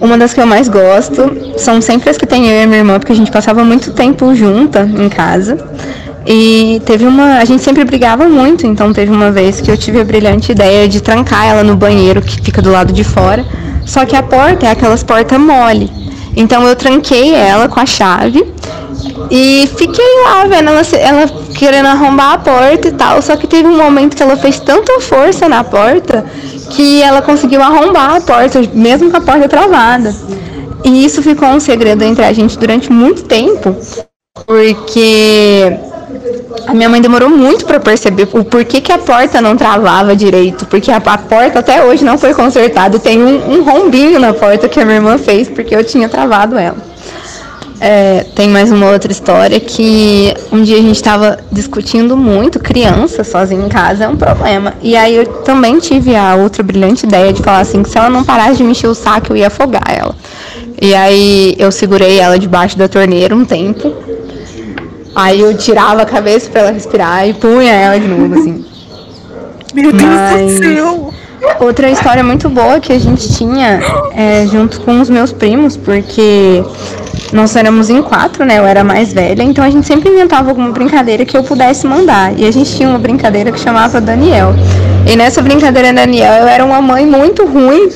[0.00, 2.98] uma das que eu mais gosto são sempre as que tem eu e minha irmã,
[2.98, 5.58] porque a gente passava muito tempo junta em casa.
[6.26, 7.38] E teve uma.
[7.38, 10.86] A gente sempre brigava muito, então teve uma vez que eu tive a brilhante ideia
[10.86, 13.44] de trancar ela no banheiro que fica do lado de fora.
[13.86, 15.90] Só que a porta é aquelas portas mole.
[16.36, 18.44] Então eu tranquei ela com a chave
[19.30, 23.22] e fiquei lá vendo ela, ela querendo arrombar a porta e tal.
[23.22, 26.26] Só que teve um momento que ela fez tanta força na porta
[26.70, 30.14] que ela conseguiu arrombar a porta, mesmo com a porta travada.
[30.84, 33.76] E isso ficou um segredo entre a gente durante muito tempo,
[34.46, 35.76] porque
[36.66, 40.66] a minha mãe demorou muito para perceber o porquê que a porta não travava direito,
[40.66, 42.98] porque a, a porta até hoje não foi consertada.
[42.98, 46.56] Tem um, um rombinho na porta que a minha irmã fez porque eu tinha travado
[46.56, 46.76] ela.
[47.80, 53.22] É, tem mais uma outra história que um dia a gente estava discutindo muito, criança,
[53.22, 54.74] sozinha em casa, é um problema.
[54.82, 58.10] E aí eu também tive a outra brilhante ideia de falar assim, que se ela
[58.10, 60.14] não parasse de me encher o saco, eu ia afogar ela.
[60.80, 63.92] E aí eu segurei ela debaixo da torneira um tempo.
[65.14, 68.64] Aí eu tirava a cabeça para ela respirar e punha ela de novo, assim.
[69.72, 71.14] Meu Deus Mas- do céu!
[71.60, 73.80] Outra história muito boa que a gente tinha
[74.12, 76.62] é, junto com os meus primos, porque
[77.32, 78.58] nós éramos em quatro, né?
[78.58, 82.38] Eu era mais velha, então a gente sempre inventava alguma brincadeira que eu pudesse mandar.
[82.38, 84.54] E a gente tinha uma brincadeira que chamava Daniel.
[85.06, 87.88] E nessa brincadeira Daniel, eu era uma mãe muito ruim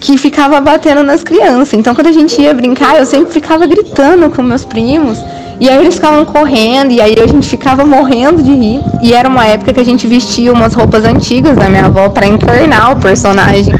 [0.00, 1.74] que ficava batendo nas crianças.
[1.74, 5.18] Então quando a gente ia brincar, eu sempre ficava gritando com meus primos.
[5.58, 8.80] E aí eles ficavam correndo, e aí a gente ficava morrendo de rir.
[9.02, 12.26] E era uma época que a gente vestia umas roupas antigas da minha avó para
[12.26, 13.74] encarnar o personagem.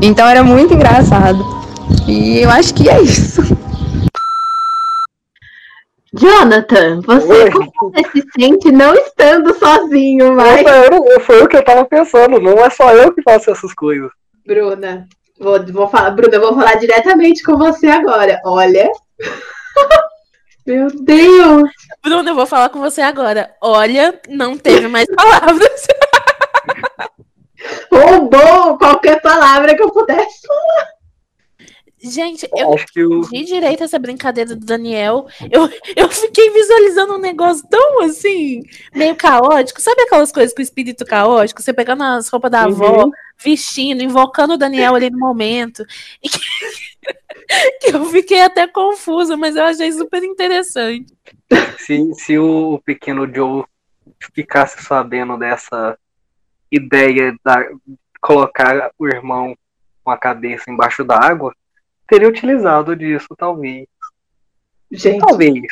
[0.00, 1.42] Então era muito engraçado.
[2.06, 3.56] E eu acho que é isso.
[6.14, 7.50] Jonathan, você Oi.
[7.50, 10.34] como você se sente não estando sozinho?
[10.34, 13.72] Nossa, não- foi o que eu tava pensando, não é só eu que faço essas
[13.72, 14.10] coisas.
[14.46, 15.06] Bruna,
[15.40, 18.40] vou, vou falar, Bruna, eu vou falar diretamente com você agora.
[18.44, 18.90] Olha.
[20.66, 21.70] Meu Deus!
[22.04, 23.50] Bruna, eu vou falar com você agora.
[23.60, 25.86] Olha, não teve mais palavras.
[27.90, 30.40] Roubou qualquer palavra que eu pudesse.
[32.02, 33.20] Gente, eu Acho que o.
[33.20, 35.28] entendi direito essa brincadeira do Daniel.
[35.50, 39.80] Eu, eu fiquei visualizando um negócio tão assim, meio caótico.
[39.80, 41.62] Sabe aquelas coisas com espírito caótico?
[41.62, 45.84] Você pegando as roupas da avó, vestindo, invocando o Daniel ali no momento.
[46.20, 46.40] E que,
[47.80, 51.14] que eu fiquei até confusa, mas eu achei super interessante.
[51.78, 53.64] Se, se o pequeno Joe
[54.34, 55.96] ficasse sabendo dessa
[56.68, 57.64] ideia da
[58.20, 59.56] colocar o irmão
[60.02, 61.54] com a cabeça embaixo d'água,
[62.12, 63.86] teria utilizado disso, talvez.
[64.90, 65.62] Gente, Talvez.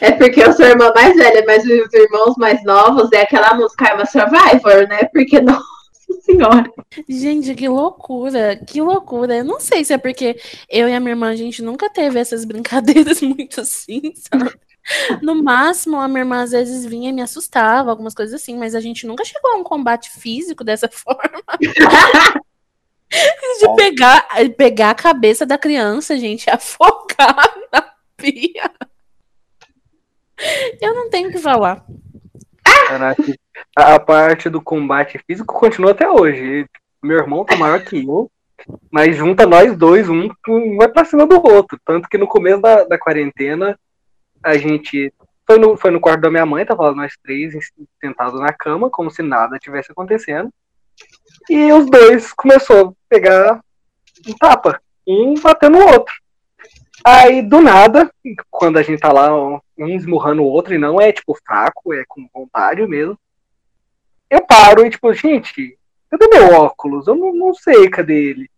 [0.00, 3.54] é porque eu sou a irmã mais velha, mas os irmãos mais novos é aquela
[3.54, 5.04] música I'm a Survivor, né?
[5.12, 5.62] Porque, nossa
[6.22, 6.68] senhora.
[7.08, 9.36] Gente, que loucura, que loucura.
[9.36, 10.36] Eu não sei se é porque
[10.68, 14.52] eu e a minha irmã, a gente nunca teve essas brincadeiras muito assim, sabe?
[15.22, 18.74] No máximo, a minha irmã às vezes vinha e me assustava, algumas coisas assim, mas
[18.74, 21.44] a gente nunca chegou a um combate físico dessa forma.
[23.60, 28.70] De pegar, pegar a cabeça da criança, gente, afogar na pia.
[30.80, 31.84] Eu não tenho o que falar.
[33.76, 36.66] A, parte do combate físico continua até hoje.
[37.02, 38.30] Meu irmão tá maior que eu,
[38.90, 40.28] mas junta nós dois, um,
[40.76, 41.78] vai pra cima do outro.
[41.84, 43.78] Tanto que no começo da, da quarentena,
[44.42, 45.12] a gente
[45.46, 47.54] foi no, foi no quarto da minha mãe, tava nós três
[48.00, 50.50] sentados na cama, como se nada tivesse acontecendo.
[51.48, 53.60] E os dois começou a pegar
[54.26, 56.14] um tapa, um batendo o outro.
[57.04, 58.10] Aí, do nada,
[58.50, 62.02] quando a gente tá lá, um esmurrando o outro, e não é, tipo, fraco, é
[62.08, 63.18] com vontade mesmo,
[64.30, 65.78] eu paro e, tipo, gente,
[66.10, 67.06] cadê meu óculos?
[67.06, 68.50] Eu não, não sei cadê ele.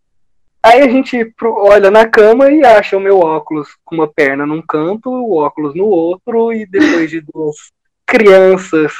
[0.62, 4.62] Aí a gente olha na cama e acha o meu óculos com uma perna num
[4.62, 7.56] canto, o óculos no outro, e depois de duas
[8.04, 8.92] crianças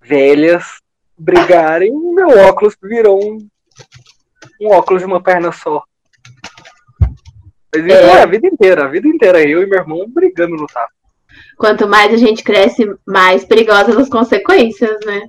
[0.00, 0.80] velhas
[1.18, 3.48] brigarem, meu óculos virou um,
[4.60, 5.82] um óculos de uma perna só.
[7.74, 8.18] Mas isso É.
[8.18, 10.88] é a vida inteira, a vida inteira, eu e meu irmão brigando no tapa.
[11.56, 15.28] Quanto mais a gente cresce, mais perigosas as consequências, né?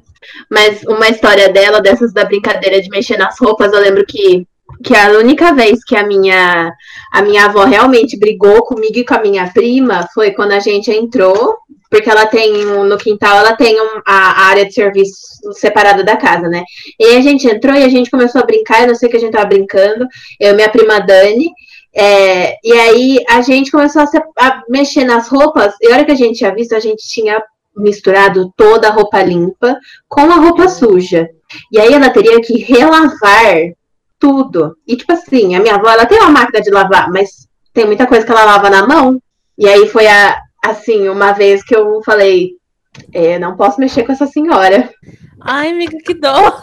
[0.50, 4.46] Mas uma história dela, dessas da brincadeira de mexer nas roupas, eu lembro que,
[4.84, 6.72] que a única vez que a minha,
[7.12, 10.92] a minha avó realmente brigou comigo e com a minha prima foi quando a gente
[10.92, 11.58] entrou,
[11.90, 15.14] porque ela tem no quintal, ela tem um- a, a área de serviço
[15.54, 16.64] separada da casa, né?
[17.00, 19.18] E a gente entrou e a gente começou a brincar, eu não sei o que
[19.18, 20.06] a gente tava brincando,
[20.40, 21.50] eu e minha prima Dani.
[21.96, 26.06] É, e aí a gente começou a, se- a mexer nas roupas, e a hora
[26.06, 27.42] que a gente tinha visto, a gente tinha
[27.76, 29.76] misturado toda a roupa limpa
[30.08, 31.28] com a roupa suja.
[31.72, 33.56] E aí ela teria que relavar
[34.20, 34.76] tudo.
[34.88, 38.06] E tipo assim, a minha avó, ela tem uma máquina de lavar, mas tem muita
[38.06, 39.20] coisa que ela lava na mão.
[39.58, 42.52] E aí foi a, assim, uma vez que eu falei,
[43.14, 44.90] é, não posso mexer com essa senhora.
[45.42, 46.62] Ai, amiga, que dó.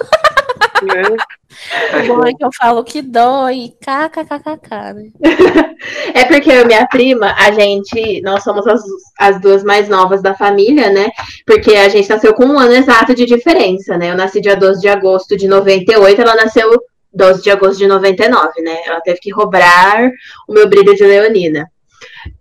[0.82, 5.10] O bom é que eu falo que dó e kkkk, né?
[6.14, 8.80] É porque eu e minha prima, a gente, nós somos as,
[9.18, 11.10] as duas mais novas da família, né?
[11.46, 14.10] Porque a gente nasceu com um ano exato de diferença, né?
[14.10, 16.70] Eu nasci dia 12 de agosto de 98, ela nasceu
[17.12, 18.78] 12 de agosto de 99, né?
[18.86, 20.10] Ela teve que roubar
[20.48, 21.70] o meu brilho de leonina.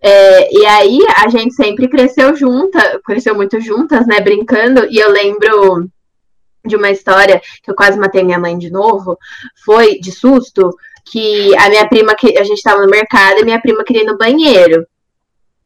[0.02, 4.20] É, e aí a gente sempre cresceu junta, cresceu muito juntas, né?
[4.20, 5.90] Brincando, e eu lembro
[6.66, 9.18] de uma história que eu quase matei minha mãe de novo,
[9.64, 10.76] foi de susto,
[11.06, 14.08] que a minha prima, que a gente tava no mercado e minha prima queria ir
[14.08, 14.86] no banheiro.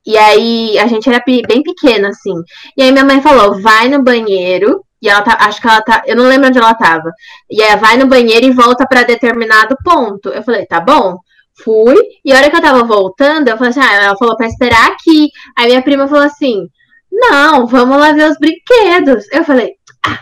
[0.05, 2.33] E aí a gente era bem pequena, assim.
[2.75, 4.83] E aí minha mãe falou: vai no banheiro.
[5.01, 7.09] E ela tá, acho que ela tá, eu não lembro onde ela tava.
[7.49, 10.27] E aí vai no banheiro e volta pra determinado ponto.
[10.29, 11.17] Eu falei, tá bom.
[11.64, 11.95] Fui.
[12.24, 14.91] E a hora que eu tava voltando, eu falei assim: ah, ela falou pra esperar
[14.91, 15.30] aqui.
[15.57, 16.68] Aí minha prima falou assim:
[17.12, 19.26] não, vamos lá ver os brinquedos.
[19.32, 19.74] Eu falei:
[20.05, 20.20] ah,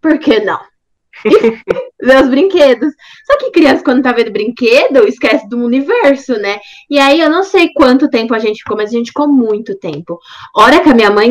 [0.00, 0.60] por que não?
[2.02, 2.92] ver os brinquedos.
[3.26, 6.58] Só que criança, quando tá vendo brinquedo, esquece do universo, né?
[6.88, 9.78] E aí eu não sei quanto tempo a gente ficou, mas a gente ficou muito
[9.78, 10.18] tempo.
[10.56, 11.30] Hora que a minha mãe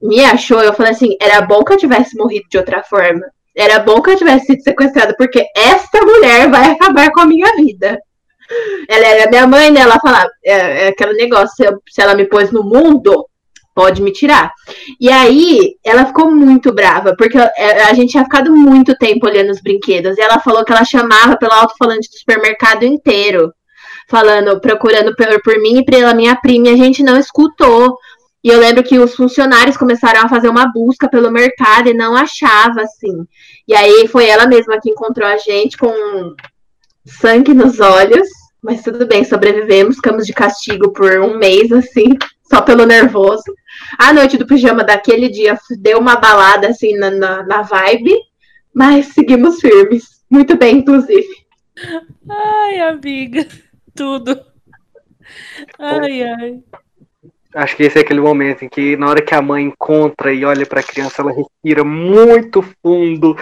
[0.00, 3.26] me achou, eu falei assim: era bom que eu tivesse morrido de outra forma.
[3.56, 7.54] Era bom que eu tivesse sido sequestrada, porque esta mulher vai acabar com a minha
[7.56, 7.98] vida.
[8.88, 9.80] Ela era minha mãe, né?
[9.80, 13.26] Ela falava, é, é aquele negócio, se, eu- se ela me pôs no mundo,
[13.74, 14.52] pode me tirar.
[15.00, 19.50] E aí, ela ficou muito brava, porque é, a gente tinha ficado muito tempo olhando
[19.50, 20.18] os brinquedos.
[20.18, 23.52] E ela falou que ela chamava pelo alto-falante do supermercado inteiro,
[24.08, 27.96] falando, procurando por, por mim e pela minha prima, e a gente não escutou.
[28.42, 32.16] E eu lembro que os funcionários começaram a fazer uma busca pelo mercado e não
[32.16, 33.24] achava, assim.
[33.68, 35.92] E aí foi ela mesma que encontrou a gente com
[37.06, 38.26] sangue nos olhos.
[38.62, 43.54] Mas tudo bem, sobrevivemos, ficamos de castigo por um mês, assim, só pelo nervoso.
[43.98, 48.14] A noite do pijama daquele dia deu uma balada, assim, na, na, na vibe,
[48.74, 50.20] mas seguimos firmes.
[50.30, 51.28] Muito bem, inclusive.
[52.28, 53.46] Ai, amiga.
[53.96, 54.40] Tudo.
[55.78, 56.58] Ai, ai.
[57.54, 60.44] Acho que esse é aquele momento em que, na hora que a mãe encontra e
[60.44, 63.36] olha pra criança, ela respira muito fundo.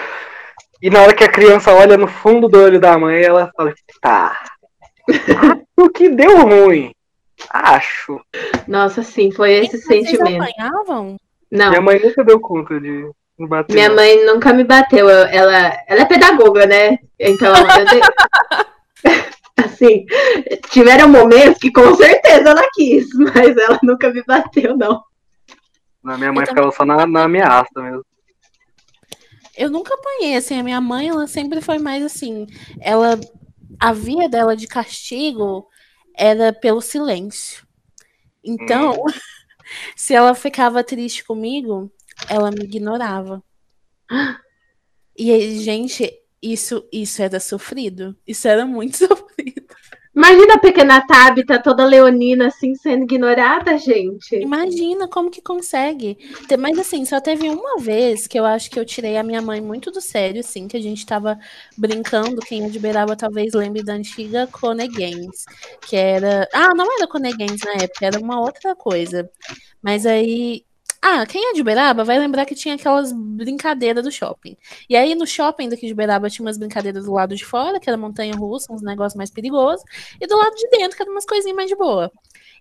[0.81, 3.75] E na hora que a criança olha no fundo do olho da mãe, ela fala:
[4.01, 4.58] tá.
[5.77, 6.93] O que deu ruim?
[7.51, 8.21] Acho.
[8.67, 10.43] Nossa, sim, foi esse Vocês sentimento.
[10.43, 11.17] apanhavam?
[11.51, 13.73] Não, Minha mãe nunca deu conta de me bater.
[13.75, 15.09] minha mãe nunca me bateu.
[15.09, 16.99] eu- ela, ela é pedagoga, né?
[17.19, 17.53] Então,
[17.91, 18.01] dei-
[19.65, 20.05] assim,
[20.71, 25.03] tiveram momentos que com certeza ela quis, mas ela nunca me bateu, não.
[26.03, 28.05] Na minha mãe Eu ficava só na, na ameaça mesmo.
[29.57, 32.47] Eu nunca apanhei, assim, a minha mãe, ela sempre foi mais assim,
[32.81, 33.19] ela,
[33.81, 35.68] a via dela de castigo
[36.14, 37.66] era pelo silêncio.
[38.43, 39.05] Então,
[39.97, 41.93] se ela ficava triste comigo,
[42.29, 43.43] ela me ignorava.
[45.20, 46.09] E, gente,
[46.40, 48.16] isso, isso era sofrido.
[48.24, 49.28] Isso era muito sofrido.
[50.19, 54.35] Imagina a pequena Tabita toda leonina assim sendo ignorada, gente.
[54.35, 56.19] Imagina como que consegue.
[56.59, 59.61] Mas assim, só teve uma vez que eu acho que eu tirei a minha mãe
[59.61, 61.39] muito do sério, assim, que a gente tava
[61.77, 62.40] brincando.
[62.40, 65.45] Quem é de Beraba talvez lembre da antiga Cone Games,
[65.89, 66.49] que era.
[66.53, 69.31] Ah, não era Cone Games na época, era uma outra coisa.
[69.81, 70.65] Mas aí.
[71.01, 74.57] Ah, quem é de Beraba vai lembrar que tinha aquelas brincadeiras do shopping.
[74.89, 77.89] E aí no shopping daqui de Beraba tinha umas brincadeiras do lado de fora, que
[77.89, 79.85] era montanha russa, uns negócios mais perigosos,
[80.20, 82.11] e do lado de dentro, que era umas coisinhas mais de boa.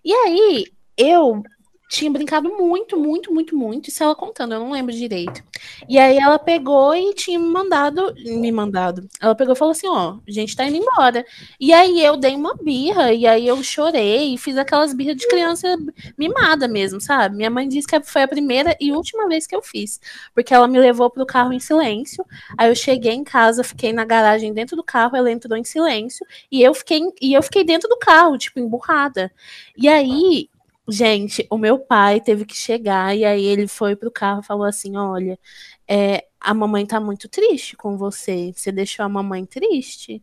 [0.04, 0.66] E aí
[0.96, 1.42] eu
[1.88, 3.88] tinha brincado muito, muito, muito, muito.
[3.88, 5.42] Isso ela contando, eu não lembro direito.
[5.88, 9.08] E aí ela pegou e tinha me mandado, me mandado.
[9.18, 11.24] Ela pegou e falou assim: ó, a gente tá indo embora.
[11.58, 15.26] E aí eu dei uma birra, e aí eu chorei e fiz aquelas birras de
[15.28, 15.76] criança
[16.16, 17.36] mimada mesmo, sabe?
[17.36, 19.98] Minha mãe disse que foi a primeira e última vez que eu fiz.
[20.34, 22.24] Porque ela me levou pro carro em silêncio.
[22.58, 26.26] Aí eu cheguei em casa, fiquei na garagem dentro do carro, ela entrou em silêncio.
[26.52, 29.32] E eu fiquei, e eu fiquei dentro do carro, tipo, emburrada.
[29.76, 30.50] E aí
[30.88, 34.64] Gente, o meu pai teve que chegar e aí ele foi pro carro e falou
[34.64, 35.38] assim: Olha,
[35.86, 38.52] é, a mamãe tá muito triste com você.
[38.54, 40.22] Você deixou a mamãe triste?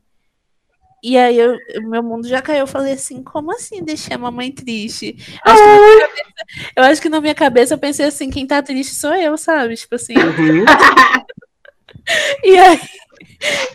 [1.03, 2.61] E aí eu, meu mundo já caiu.
[2.61, 5.15] Eu falei assim: Como assim deixei a mamãe triste?
[5.43, 5.63] Acho
[5.99, 9.37] cabeça, eu acho que na minha cabeça eu pensei assim: Quem tá triste sou eu,
[9.37, 9.75] sabe?
[9.75, 10.15] Tipo assim.
[10.15, 10.65] Uhum.
[12.43, 12.79] e aí.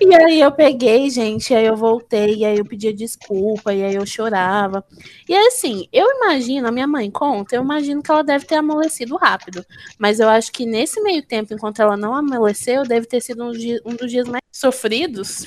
[0.01, 3.95] E aí eu peguei, gente, aí eu voltei, e aí eu pedia desculpa, e aí
[3.95, 4.85] eu chorava.
[5.29, 9.17] E assim, eu imagino, a minha mãe conta, eu imagino que ela deve ter amolecido
[9.17, 9.65] rápido.
[9.99, 13.53] Mas eu acho que nesse meio tempo, enquanto ela não amoleceu, deve ter sido um,
[13.53, 15.47] dia, um dos dias mais sofridos.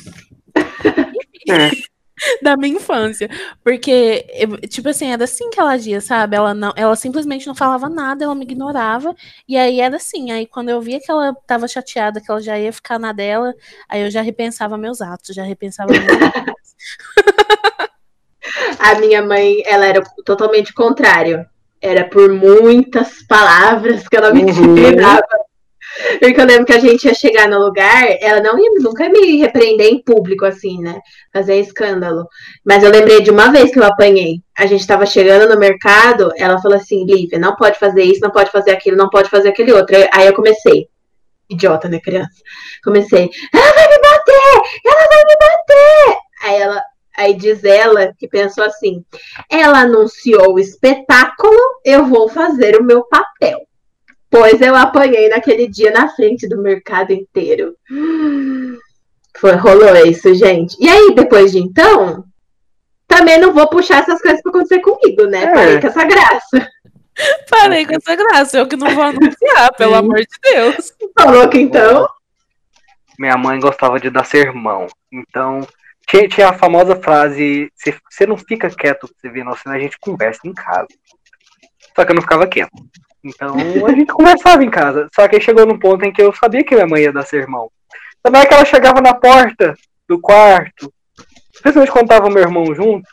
[1.49, 1.92] É
[2.41, 3.29] da minha infância.
[3.63, 4.25] Porque,
[4.69, 6.35] tipo assim, era assim que ela agia, sabe?
[6.35, 9.15] Ela, não, ela simplesmente não falava nada, ela me ignorava.
[9.47, 10.31] E aí era assim.
[10.31, 13.53] Aí quando eu via que ela tava chateada, que ela já ia ficar na dela,
[13.89, 16.75] aí eu já repensava meus atos, já repensava meus atos.
[18.79, 21.45] A minha mãe, ela era totalmente contrário.
[21.81, 24.75] Era por muitas palavras que ela me uhum.
[26.19, 29.37] Porque eu lembro que a gente ia chegar no lugar, ela não ia nunca me
[29.37, 30.99] repreender em público, assim, né?
[31.31, 32.27] Fazer escândalo.
[32.65, 34.41] Mas eu lembrei de uma vez que eu apanhei.
[34.57, 38.31] A gente estava chegando no mercado, ela falou assim: Lívia, não pode fazer isso, não
[38.31, 39.95] pode fazer aquilo, não pode fazer aquele outro.
[40.11, 40.87] Aí eu comecei.
[41.49, 42.41] Idiota, né, criança?
[42.83, 44.61] Comecei, ela vai me bater!
[44.85, 46.17] Ela vai me bater!
[46.41, 46.81] Aí ela,
[47.15, 49.05] Aí diz ela que pensou assim:
[49.49, 53.59] ela anunciou o espetáculo, eu vou fazer o meu papel.
[54.33, 57.75] Pois eu apanhei naquele dia na frente do mercado inteiro.
[59.37, 60.75] Foi, rolou isso, gente.
[60.79, 62.25] E aí, depois de então,
[63.07, 65.43] também não vou puxar essas coisas pra acontecer comigo, né?
[65.43, 65.53] É.
[65.53, 66.71] Parei com essa graça.
[67.47, 70.91] Parei com essa graça, eu que não vou anunciar, pelo amor de Deus.
[71.15, 72.09] Falou que então.
[73.19, 74.87] Minha mãe gostava de dar sermão.
[75.11, 75.59] Então,
[76.07, 77.71] tinha, tinha a famosa frase:
[78.09, 80.87] você não fica quieto pra você ver, não, senão a gente conversa em casa.
[81.95, 82.71] Só que eu não ficava quieto.
[83.23, 83.55] Então
[83.87, 85.07] a gente conversava em casa.
[85.13, 87.25] Só que aí chegou num ponto em que eu sabia que minha mãe ia dar
[87.25, 87.69] sermão.
[88.21, 89.75] Também é que ela chegava na porta
[90.07, 90.93] do quarto,
[91.61, 93.07] principalmente quando tava meu irmão junto,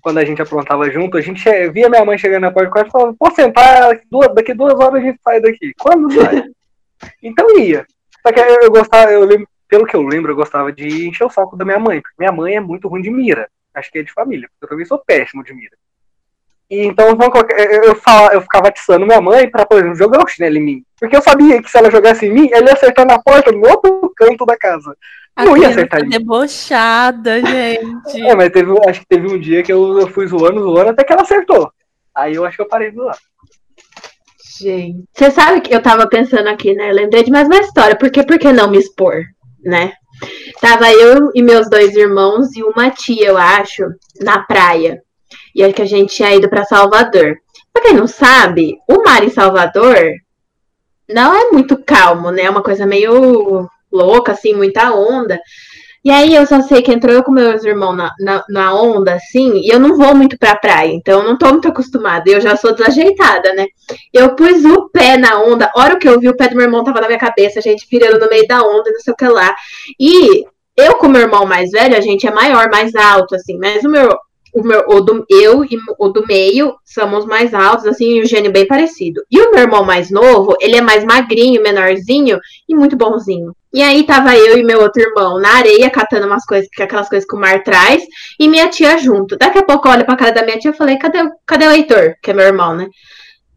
[0.00, 2.88] quando a gente aprontava junto, a gente via minha mãe chegando na porta do quarto
[2.88, 5.72] e falava, pô, sentar, daqui duas, daqui duas horas a gente sai daqui.
[5.78, 6.44] Quando sai?
[7.22, 7.86] então ia.
[8.22, 11.30] Só que eu gostava, eu lembro, pelo que eu lembro, eu gostava de encher o
[11.30, 13.48] saco da minha mãe, porque minha mãe é muito ruim de mira.
[13.74, 15.76] Acho que é de família, porque eu também sou péssimo de mira.
[16.68, 20.56] E então eu, fala, eu ficava atiçando minha mãe pra, por exemplo, jogar o chinelo
[20.56, 20.84] em mim.
[20.98, 23.66] Porque eu sabia que se ela jogasse em mim, ela ia acertar na porta no
[23.68, 24.96] outro canto da casa.
[25.36, 26.10] A não ia acertar em mim.
[26.10, 28.20] debochada, gente.
[28.20, 31.04] É, mas teve, acho que teve um dia que eu, eu fui zoando, zoando, até
[31.04, 31.70] que ela acertou.
[32.12, 33.16] Aí eu acho que eu parei de zoar.
[34.58, 36.90] Gente, você sabe que eu tava pensando aqui, né?
[36.90, 37.94] Eu lembrei de mais uma história.
[37.94, 39.22] Por que, por que não me expor,
[39.62, 39.92] né?
[40.60, 43.84] Tava eu e meus dois irmãos e uma tia, eu acho,
[44.22, 45.02] na praia
[45.56, 47.38] e é que a gente tinha ido para Salvador.
[47.72, 49.96] Pra quem não sabe, o mar em Salvador
[51.08, 52.42] não é muito calmo, né?
[52.42, 55.40] É uma coisa meio louca, assim, muita onda.
[56.04, 59.14] E aí eu só sei que entrou eu com meus irmãos na, na, na, onda,
[59.14, 62.40] assim, e eu não vou muito pra praia, então eu não tô muito acostumada, eu
[62.40, 63.66] já sou desajeitada, né?
[64.12, 66.84] Eu pus o pé na onda, hora que eu vi o pé do meu irmão
[66.84, 69.26] tava na minha cabeça, a gente virando no meio da onda, não sei o que
[69.26, 69.52] lá.
[69.98, 70.44] E
[70.76, 73.88] eu com meu irmão mais velho, a gente é maior, mais alto, assim, mas o
[73.88, 74.16] meu
[74.56, 78.26] o, meu, o do, eu e o do meio somos mais altos, assim, e o
[78.26, 79.20] gênio bem parecido.
[79.30, 83.54] E o meu irmão mais novo, ele é mais magrinho, menorzinho e muito bonzinho.
[83.72, 87.28] E aí tava eu e meu outro irmão na areia, catando umas coisas, aquelas coisas
[87.28, 88.02] que o mar traz,
[88.40, 89.36] e minha tia junto.
[89.36, 91.70] Daqui a pouco eu olho pra cara da minha tia e falei, cadê, cadê o
[91.70, 92.14] Heitor?
[92.22, 92.88] Que é meu irmão, né?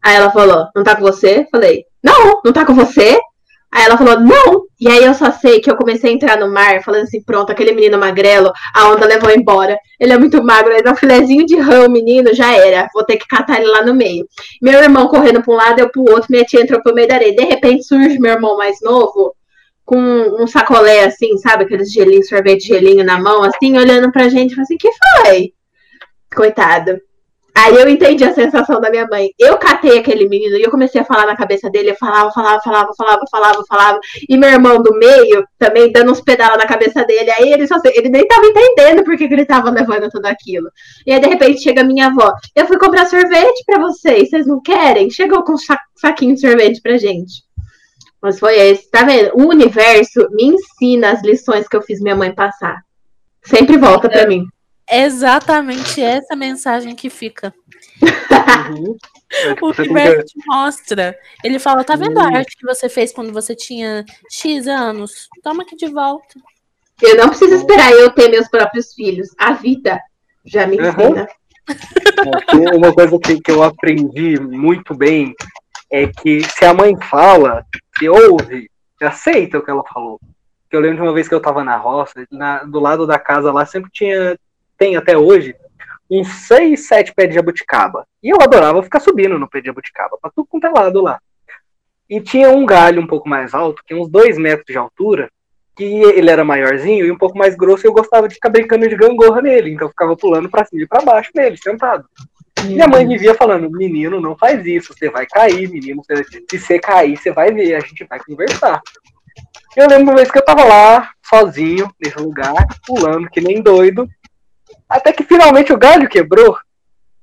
[0.02, 1.46] Aí ela falou, não tá com você?
[1.50, 3.18] Falei, não, não tá com você?
[3.72, 4.69] Aí ela falou, não.
[4.80, 7.52] E aí eu só sei que eu comecei a entrar no mar, falando assim, pronto,
[7.52, 9.78] aquele menino magrelo, a onda levou embora.
[9.98, 12.88] Ele é muito magro, ele é um filezinho de rã, o menino, já era.
[12.94, 14.26] Vou ter que catar ele lá no meio.
[14.62, 17.16] Meu irmão correndo pra um lado, eu pro outro, minha tia entrou pro meio da
[17.16, 17.36] areia.
[17.36, 19.34] De repente surge meu irmão mais novo,
[19.84, 21.64] com um sacolé assim, sabe?
[21.64, 25.52] Aqueles gelinhos, sorvete gelinho na mão, assim, olhando pra gente, falando assim, que foi?
[26.34, 26.98] Coitado.
[27.54, 29.30] Aí eu entendi a sensação da minha mãe.
[29.38, 31.90] Eu catei aquele menino e eu comecei a falar na cabeça dele.
[31.90, 34.00] Eu falava, falava, falava, falava, falava, falava.
[34.28, 37.30] E meu irmão do meio também dando uns pedalos na cabeça dele.
[37.30, 40.70] Aí ele, só, ele nem tava entendendo porque que ele tava levando tudo aquilo.
[41.06, 42.32] E aí de repente chega minha avó.
[42.54, 44.30] Eu fui comprar sorvete para vocês.
[44.30, 45.10] Vocês não querem?
[45.10, 45.58] Chegou com um
[45.96, 47.42] saquinho de sorvete pra gente.
[48.22, 48.90] Mas foi esse.
[48.90, 49.32] Tá vendo?
[49.34, 52.82] O universo me ensina as lições que eu fiz minha mãe passar.
[53.42, 54.44] Sempre volta para mim
[54.90, 57.54] exatamente essa mensagem que fica.
[58.00, 58.96] Uhum.
[59.62, 61.16] o te mostra.
[61.44, 62.34] Ele fala: tá vendo uhum.
[62.34, 65.28] a arte que você fez quando você tinha X anos?
[65.42, 66.38] Toma aqui de volta.
[67.00, 69.28] Eu não preciso esperar eu ter meus próprios filhos.
[69.38, 70.00] A vida
[70.44, 71.28] já me ensina.
[72.52, 72.76] Uhum.
[72.76, 75.34] Uma coisa que, que eu aprendi muito bem
[75.90, 77.64] é que se a mãe fala,
[77.96, 80.20] você ouve, aceita o que ela falou.
[80.70, 83.52] Eu lembro de uma vez que eu tava na roça, na, do lado da casa
[83.52, 84.38] lá sempre tinha
[84.80, 85.54] tem até hoje
[86.10, 88.06] uns 6, 7 pés de jabuticaba.
[88.22, 91.20] E eu adorava ficar subindo no pé de jabuticaba, pra tudo quanto é lado lá.
[92.08, 95.30] E tinha um galho um pouco mais alto, que uns 2 metros de altura,
[95.76, 98.88] que ele era maiorzinho e um pouco mais grosso, e eu gostava de ficar brincando
[98.88, 99.70] de gangorra nele.
[99.70, 102.06] Então eu ficava pulando pra cima e pra baixo nele, sentado.
[102.64, 107.16] Minha mãe vivia falando, menino, não faz isso, você vai cair, menino, se você cair,
[107.16, 108.80] você vai ver, a gente vai conversar.
[109.76, 114.08] Eu lembro uma vez que eu tava lá, sozinho, nesse lugar, pulando que nem doido,
[114.90, 116.58] até que finalmente o galho quebrou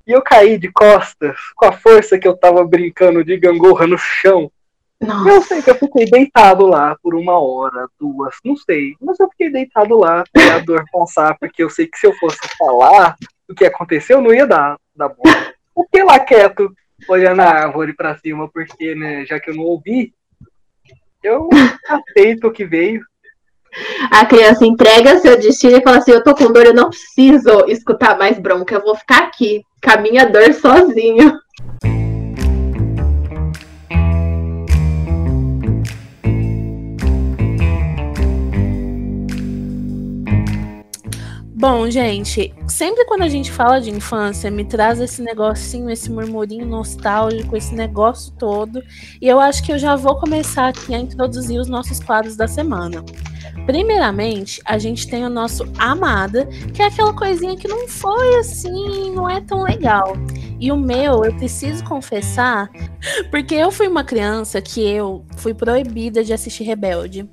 [0.07, 3.97] e eu caí de costas com a força que eu tava brincando de gangorra no
[3.97, 4.49] chão.
[5.01, 5.29] Nossa.
[5.29, 8.95] Eu sei que eu fiquei deitado lá por uma hora, duas, não sei.
[9.01, 12.13] Mas eu fiquei deitado lá pra a dor passar, porque eu sei que se eu
[12.13, 13.15] fosse falar
[13.49, 15.23] o que aconteceu, não ia dar, dar bom.
[15.83, 16.73] Fiquei lá quieto,
[17.07, 20.13] olhando a árvore pra cima, porque, né, já que eu não ouvi,
[21.21, 21.49] eu
[21.87, 23.05] aceito o que veio.
[24.11, 27.65] A criança entrega seu destino e fala assim: Eu tô com dor, eu não preciso
[27.67, 31.39] escutar mais bronca, eu vou ficar aqui, caminha dor sozinho.
[41.59, 46.67] Bom, gente, sempre quando a gente fala de infância, me traz esse negocinho, esse murmurinho
[46.67, 48.79] nostálgico, esse negócio todo.
[49.19, 52.47] E eu acho que eu já vou começar aqui a introduzir os nossos quadros da
[52.47, 53.03] semana.
[53.67, 59.13] Primeiramente, a gente tem o nosso Amada, que é aquela coisinha que não foi assim,
[59.13, 60.13] não é tão legal.
[60.57, 62.69] E o meu, eu preciso confessar,
[63.29, 67.29] porque eu fui uma criança que eu fui proibida de assistir Rebelde.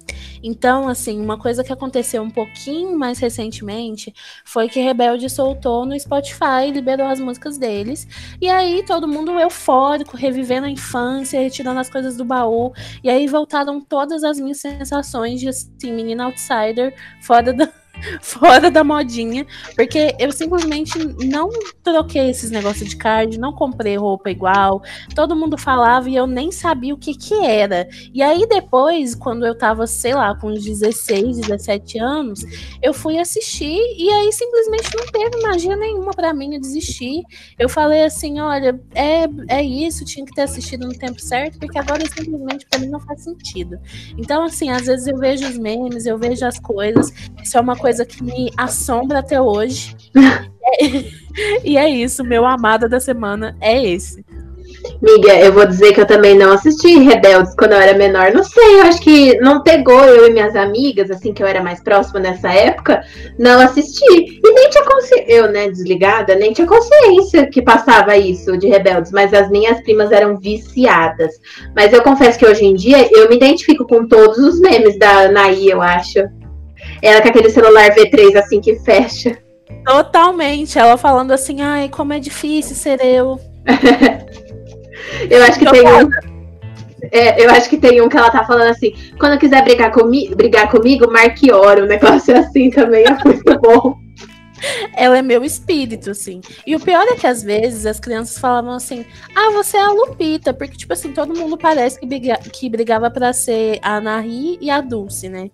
[0.47, 4.13] Então, assim, uma coisa que aconteceu um pouquinho mais recentemente
[4.45, 8.07] foi que Rebelde soltou no Spotify, liberou as músicas deles.
[8.41, 12.75] E aí todo mundo eufórico, revivendo a infância, retirando as coisas do baú.
[13.03, 17.67] E aí voltaram todas as minhas sensações de, assim, menina outsider, fora da
[18.21, 21.49] fora da modinha, porque eu simplesmente não
[21.83, 24.83] troquei esses negócios de card, não comprei roupa igual,
[25.15, 27.89] todo mundo falava e eu nem sabia o que que era.
[28.13, 32.41] E aí depois, quando eu tava, sei lá, com uns 16, 17 anos,
[32.83, 37.23] eu fui assistir e aí simplesmente não teve magia nenhuma para mim eu desistir.
[37.59, 41.79] Eu falei assim, olha, é, é isso, tinha que ter assistido no tempo certo, porque
[41.79, 43.79] agora simplesmente para mim não faz sentido.
[44.17, 47.13] Então, assim, às vezes eu vejo os memes, eu vejo as coisas,
[47.43, 49.95] isso é uma coisa que me assombra até hoje.
[51.63, 54.25] e é isso, meu amado da semana é esse.
[55.01, 58.33] Miga, eu vou dizer que eu também não assisti Rebeldes quando eu era menor.
[58.33, 61.63] Não sei, eu acho que não pegou eu e minhas amigas, assim, que eu era
[61.63, 63.03] mais próxima nessa época,
[63.39, 64.41] não assisti.
[64.45, 69.13] E nem tinha consciência, eu, né, desligada, nem tinha consciência que passava isso de Rebeldes,
[69.13, 71.35] mas as minhas primas eram viciadas.
[71.75, 75.29] Mas eu confesso que hoje em dia eu me identifico com todos os memes da
[75.29, 76.21] Naí, eu acho.
[77.05, 79.37] Ela com aquele celular V3 assim que fecha.
[79.85, 80.79] Totalmente.
[80.79, 83.39] Ela falando assim, ai, como é difícil ser eu.
[85.31, 86.09] eu acho que eu tem um.
[87.13, 90.35] É, eu acho que tem um que ela tá falando assim, quando quiser brigar, comi
[90.35, 94.04] brigar comigo, marque hora, um negócio assim também é muito bom.
[94.97, 96.41] Ela é meu espírito, assim.
[96.67, 99.05] E o pior é que às vezes as crianças falavam assim:
[99.35, 103.11] Ah, você é a Lupita, porque, tipo assim, todo mundo parece que, briga que brigava
[103.11, 105.51] para ser a Anahi e a Dulce, né?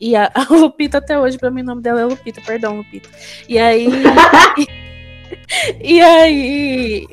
[0.00, 3.08] E a, a Lupita até hoje, pra mim, o nome dela é Lupita, perdão, Lupita.
[3.48, 3.88] E aí.
[5.82, 7.06] E aí,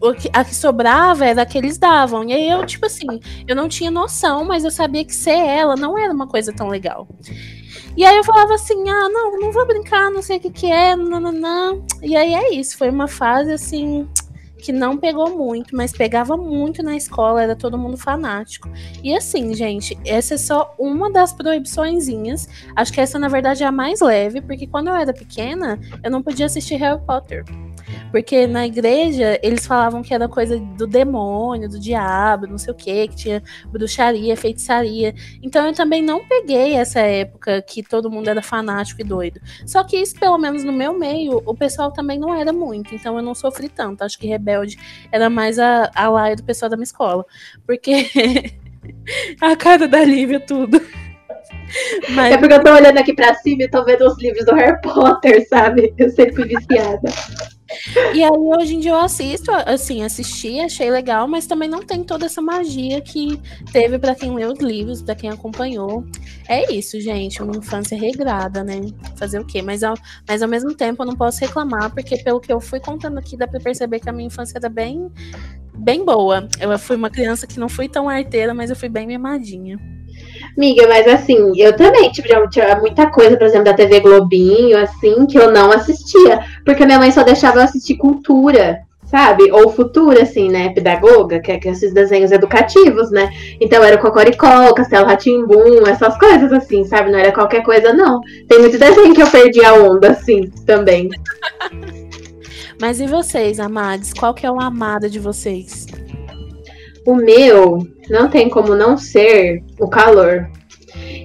[0.00, 2.24] o que, a que sobrava era a que eles davam.
[2.24, 3.06] E aí eu, tipo assim,
[3.46, 6.68] eu não tinha noção, mas eu sabia que ser ela não era uma coisa tão
[6.68, 7.08] legal.
[7.96, 10.66] E aí eu falava assim: ah, não, não vou brincar, não sei o que, que
[10.66, 11.84] é, não.
[12.02, 14.08] E aí é isso, foi uma fase assim
[14.62, 18.70] que não pegou muito, mas pegava muito na escola, era todo mundo fanático.
[19.02, 22.48] E assim, gente, essa é só uma das proibiçõezinhas.
[22.76, 26.10] Acho que essa, na verdade, é a mais leve, porque quando eu era pequena, eu
[26.10, 27.44] não podia assistir Harry Potter.
[28.10, 32.76] Porque na igreja eles falavam que era coisa do demônio, do diabo, não sei o
[32.76, 35.14] que, que tinha bruxaria, feitiçaria.
[35.42, 39.40] Então eu também não peguei essa época que todo mundo era fanático e doido.
[39.66, 42.94] Só que isso, pelo menos no meu meio, o pessoal também não era muito.
[42.94, 44.02] Então eu não sofri tanto.
[44.02, 44.78] Acho que rebelde
[45.10, 47.24] era mais a, a laia do pessoal da minha escola.
[47.66, 48.06] Porque
[49.40, 50.80] a cara da Lívia, tudo.
[52.10, 52.34] Mas...
[52.34, 54.80] É porque eu tô olhando aqui pra cima e tô vendo os livros do Harry
[54.80, 55.92] Potter, sabe?
[55.96, 57.08] Eu sempre fui viciada.
[58.14, 62.02] E aí, hoje em dia, eu assisto, assim, assisti, achei legal, mas também não tem
[62.04, 63.40] toda essa magia que
[63.72, 66.04] teve para quem leu os livros, para quem acompanhou.
[66.48, 68.80] É isso, gente, uma infância regrada, né?
[69.16, 69.62] Fazer o quê?
[69.62, 69.94] Mas ao,
[70.28, 73.36] mas ao mesmo tempo eu não posso reclamar, porque pelo que eu fui contando aqui,
[73.36, 75.10] dá pra perceber que a minha infância era bem,
[75.74, 76.48] bem boa.
[76.60, 79.78] Eu fui uma criança que não fui tão arteira, mas eu fui bem mimadinha.
[80.56, 85.26] Miga, mas assim, eu também, tipo, tinha muita coisa, por exemplo, da TV Globinho, assim,
[85.26, 86.40] que eu não assistia.
[86.64, 89.50] Porque minha mãe só deixava eu assistir cultura, sabe?
[89.50, 90.70] Ou futura, assim, né?
[90.70, 93.30] Pedagoga, que é que esses desenhos educativos, né?
[93.60, 97.10] Então era o Cocoricó, Castelo Ratimbum, essas coisas assim, sabe?
[97.10, 98.20] Não era qualquer coisa, não.
[98.48, 101.08] Tem muito desenho que eu perdi a onda, assim, também.
[102.80, 104.12] Mas e vocês, amados?
[104.12, 105.86] Qual que é o amado de vocês?
[107.06, 110.48] O meu não tem como não ser o calor.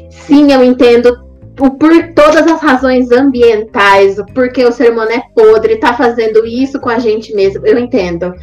[0.09, 1.27] Sim, eu entendo
[1.59, 6.45] o por todas as razões ambientais, o porquê o ser humano é podre, tá fazendo
[6.45, 8.33] isso com a gente mesmo, eu entendo.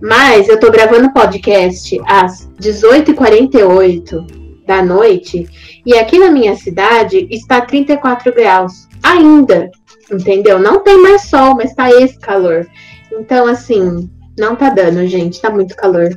[0.00, 5.46] Mas eu tô gravando podcast às 18h48 da noite
[5.84, 8.88] e aqui na minha cidade está 34 graus.
[9.02, 9.70] Ainda,
[10.10, 10.58] entendeu?
[10.58, 12.66] Não tem mais sol, mas tá esse calor.
[13.12, 14.08] Então, assim,
[14.38, 16.08] não tá dando, gente, tá muito calor.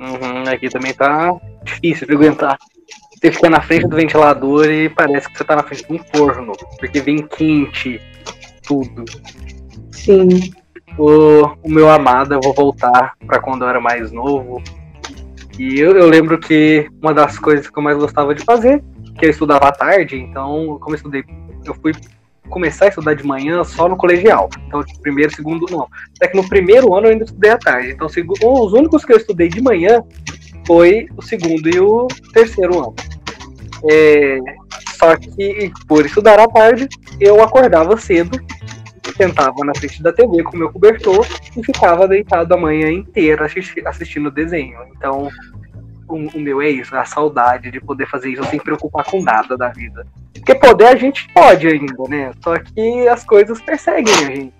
[0.00, 2.58] Uhum, aqui também tá difícil de aguentar.
[3.20, 5.98] Você fica na frente do ventilador e parece que você tá na frente de um
[5.98, 8.00] forno, porque vem quente
[8.66, 9.04] tudo.
[9.92, 10.28] Sim.
[10.96, 14.62] O, o meu amado, eu vou voltar para quando eu era mais novo.
[15.58, 18.82] E eu, eu lembro que uma das coisas que eu mais gostava de fazer,
[19.18, 21.22] que eu estudava à tarde, então, como eu estudei,
[21.66, 21.92] eu fui
[22.50, 24.50] começar a estudar de manhã só no colegial.
[24.66, 25.88] Então, tipo, primeiro, segundo, não.
[26.16, 27.92] Até que no primeiro ano eu ainda estudei à tarde.
[27.92, 30.02] Então, os únicos que eu estudei de manhã
[30.66, 32.94] foi o segundo e o terceiro ano.
[33.90, 34.38] É,
[34.98, 36.86] só que, por estudar à tarde,
[37.18, 38.38] eu acordava cedo,
[39.16, 43.86] sentava na frente da TV com meu cobertor e ficava deitado a manhã inteira assisti
[43.86, 44.78] assistindo desenho.
[44.96, 45.28] Então,
[46.10, 49.56] o, o, meu é isso, a saudade de poder fazer isso sem preocupar com nada
[49.56, 50.06] da vida.
[50.34, 52.32] Porque poder a gente pode ainda, né?
[52.42, 54.52] Só que as coisas perseguem a gente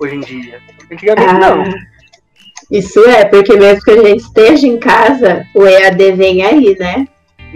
[0.00, 0.60] hoje em dia.
[0.90, 1.64] Antigamente ah, não.
[2.70, 7.06] Isso é, porque mesmo que a gente esteja em casa, o EAD vem aí, né?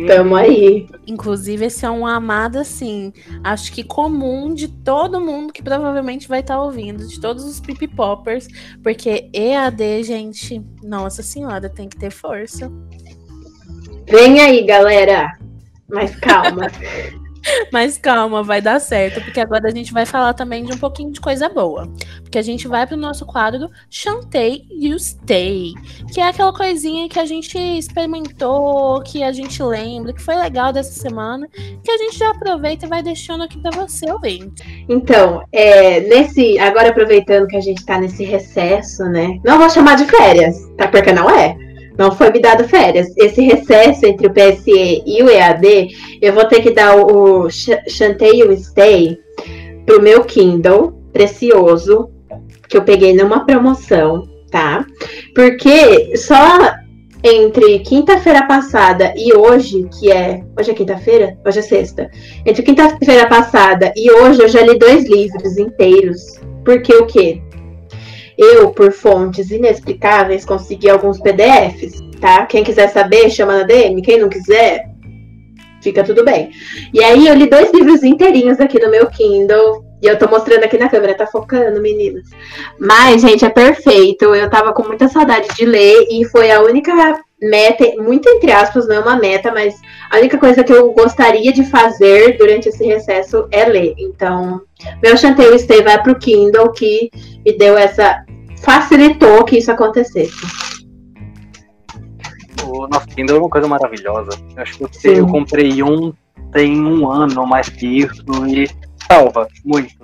[0.06, 0.86] Tamo aí.
[1.06, 3.12] Inclusive, esse é um amado, assim,
[3.42, 7.60] acho que comum de todo mundo que provavelmente vai estar tá ouvindo, de todos os
[7.60, 8.48] pipipoppers,
[8.82, 12.70] porque EAD, gente, nossa senhora, tem que ter força.
[14.08, 15.38] Vem aí, galera.
[15.88, 16.66] Mas calma.
[17.72, 21.12] Mas calma, vai dar certo, porque agora a gente vai falar também de um pouquinho
[21.12, 21.88] de coisa boa.
[22.22, 25.72] Porque a gente vai pro nosso quadro Chantei You Stay,
[26.12, 30.72] que é aquela coisinha que a gente experimentou, que a gente lembra, que foi legal
[30.72, 31.48] dessa semana,
[31.82, 34.50] que a gente já aproveita e vai deixando aqui para você ouvir.
[34.88, 39.38] Então, é, nesse, agora aproveitando que a gente tá nesse recesso, né?
[39.44, 40.88] Não vou chamar de férias, tá?
[40.88, 41.69] Porque não é
[42.00, 43.12] não foi me dado férias.
[43.14, 45.88] Esse recesso entre o PSE e o EAD,
[46.22, 49.18] eu vou ter que dar o, o Chantei o Stay
[49.84, 52.08] pro meu Kindle precioso,
[52.66, 54.86] que eu peguei numa promoção, tá?
[55.34, 56.72] Porque só
[57.22, 60.42] entre quinta-feira passada e hoje, que é.
[60.58, 61.36] Hoje é quinta-feira?
[61.44, 62.10] Hoje é sexta.
[62.46, 66.40] Entre quinta-feira passada e hoje, eu já li dois livros inteiros.
[66.64, 67.42] Porque o quê?
[68.40, 72.46] Eu, por fontes inexplicáveis, consegui alguns PDFs, tá?
[72.46, 74.00] Quem quiser saber, chama na DM.
[74.00, 74.86] Quem não quiser,
[75.82, 76.50] fica tudo bem.
[76.94, 79.84] E aí eu li dois livros inteirinhos aqui no meu Kindle.
[80.02, 82.24] E eu tô mostrando aqui na câmera, tá focando, meninas.
[82.78, 84.34] Mas, gente, é perfeito.
[84.34, 88.86] Eu tava com muita saudade de ler e foi a única meta, muito entre aspas,
[88.86, 89.74] não é uma meta, mas
[90.10, 93.94] a única coisa que eu gostaria de fazer durante esse recesso é ler.
[93.98, 94.62] Então,
[95.02, 97.10] meu chanteio stay vai pro Kindle que
[97.44, 98.24] me deu essa
[98.62, 100.36] facilitou que isso acontecesse.
[102.64, 104.30] O nosso Kindle é uma coisa maravilhosa.
[104.56, 106.12] Eu acho que eu, eu comprei um
[106.52, 108.68] tem um ano mais que isso e
[109.06, 109.94] salva muito.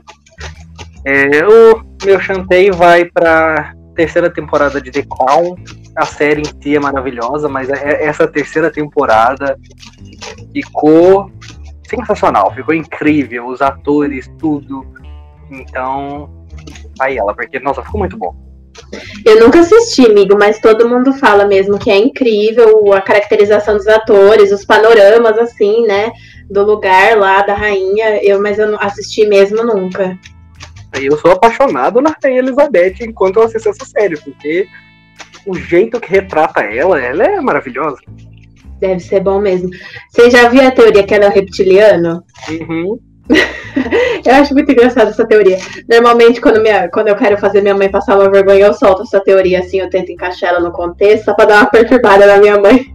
[1.04, 5.56] É, o meu chanteio vai para terceira temporada de The Crown.
[5.96, 9.58] A série em si é maravilhosa, mas é, é, essa terceira temporada
[10.52, 11.30] ficou
[11.88, 14.86] sensacional, ficou incrível, os atores, tudo.
[15.50, 16.28] Então,
[17.00, 18.34] aí ela, porque, nossa, ficou muito bom.
[19.24, 23.88] Eu nunca assisti, amigo, mas todo mundo fala mesmo que é incrível a caracterização dos
[23.88, 26.12] atores, os panoramas, assim, né?
[26.48, 28.22] Do lugar lá da rainha.
[28.22, 30.16] Eu, mas eu não assisti mesmo nunca.
[30.94, 34.66] Eu sou apaixonado na Rainha Elizabeth enquanto eu assisto essa série, porque
[35.46, 37.98] o jeito que retrata ela, ela é maravilhosa.
[38.78, 39.70] Deve ser bom mesmo.
[40.10, 42.22] Você já viu a teoria que ela é um reptiliano?
[42.48, 42.98] Uhum.
[44.24, 45.58] Eu acho muito engraçada essa teoria.
[45.88, 49.20] Normalmente, quando, minha, quando eu quero fazer minha mãe passar uma vergonha, eu solto essa
[49.20, 52.58] teoria assim, eu tento encaixar ela no contexto, só pra dar uma perturbada na minha
[52.58, 52.86] mãe.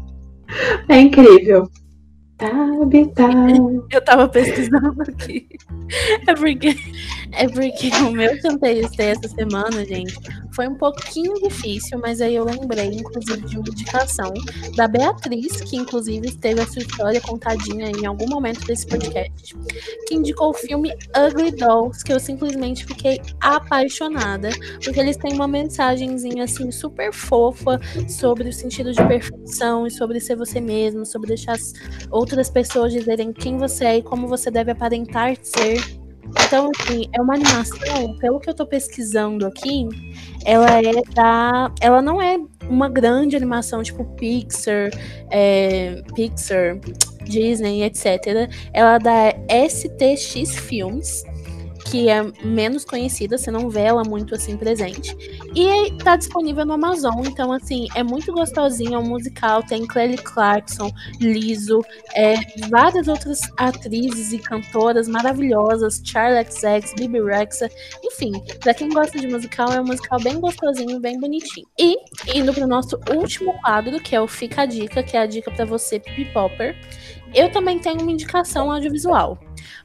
[0.89, 1.69] É incrível.
[3.91, 5.47] Eu tava pesquisando aqui.
[6.27, 6.75] É porque,
[7.33, 10.15] é porque o meu canteio essa semana, gente,
[10.53, 14.33] foi um pouquinho difícil, mas aí eu lembrei, inclusive, de uma indicação
[14.75, 19.55] da Beatriz, que inclusive teve a sua história contadinha em algum momento desse podcast,
[20.07, 24.49] que indicou o filme Ugly Dolls, que eu simplesmente fiquei apaixonada,
[24.83, 30.19] porque eles têm uma mensagenzinha assim super fofa sobre o sentido de perfeição e sobre
[30.19, 31.57] ser você mesmo, sobre deixar
[32.09, 36.01] outras pessoas dizerem quem você é e como você deve aparentar ser.
[36.45, 39.87] Então, assim, é uma animação, pelo que eu tô pesquisando aqui,
[40.45, 41.71] ela é da.
[41.79, 42.37] Ela não é
[42.69, 44.89] uma grande animação, tipo Pixar,
[45.29, 46.79] é, Pixar,
[47.23, 48.49] Disney, etc.
[48.73, 51.23] Ela é da STX Films
[51.85, 55.15] que é menos conhecida, você não vê ela muito assim presente.
[55.55, 60.17] E tá disponível no Amazon, então assim, é muito gostosinho, é um musical, tem Kelly
[60.17, 61.81] Clarkson, Liso,
[62.15, 62.35] é,
[62.69, 67.69] várias outras atrizes e cantoras maravilhosas, Charlie XX, Bibi Rexa,
[68.03, 71.67] enfim, pra quem gosta de musical, é um musical bem gostosinho, bem bonitinho.
[71.77, 71.97] E
[72.33, 75.51] indo pro nosso último quadro, que é o Fica a Dica, que é a dica
[75.51, 76.75] para você, Pipi Popper,
[77.33, 79.39] eu também tenho uma indicação audiovisual.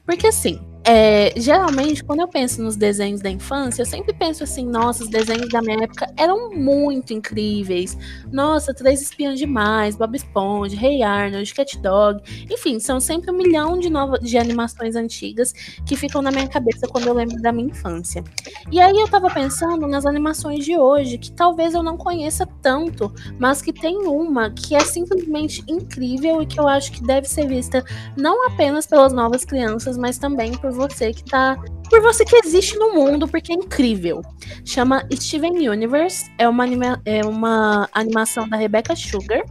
[0.05, 4.65] Porque assim, é, geralmente, quando eu penso nos desenhos da infância, eu sempre penso assim:
[4.65, 7.99] nossa, os desenhos da minha época eram muito incríveis.
[8.31, 12.23] Nossa, Três Espiãs Demais, Bob Esponja, Hey Arnold, Cat Dog.
[12.49, 13.89] Enfim, são sempre um milhão de,
[14.23, 15.53] de animações antigas
[15.85, 18.23] que ficam na minha cabeça quando eu lembro da minha infância.
[18.71, 23.13] E aí eu tava pensando nas animações de hoje, que talvez eu não conheça tanto,
[23.41, 27.49] mas que tem uma que é simplesmente incrível e que eu acho que deve ser
[27.49, 27.85] vista
[28.17, 31.57] não apenas pelas novas crianças, mas também por você que tá.
[31.89, 34.20] Por você que existe no mundo, porque é incrível.
[34.65, 39.44] Chama Steven Universe, é uma, anima, é uma animação da Rebecca Sugar,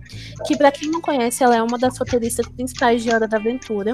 [0.45, 3.93] que para quem não conhece, ela é uma das roteiristas principais de Hora da Aventura.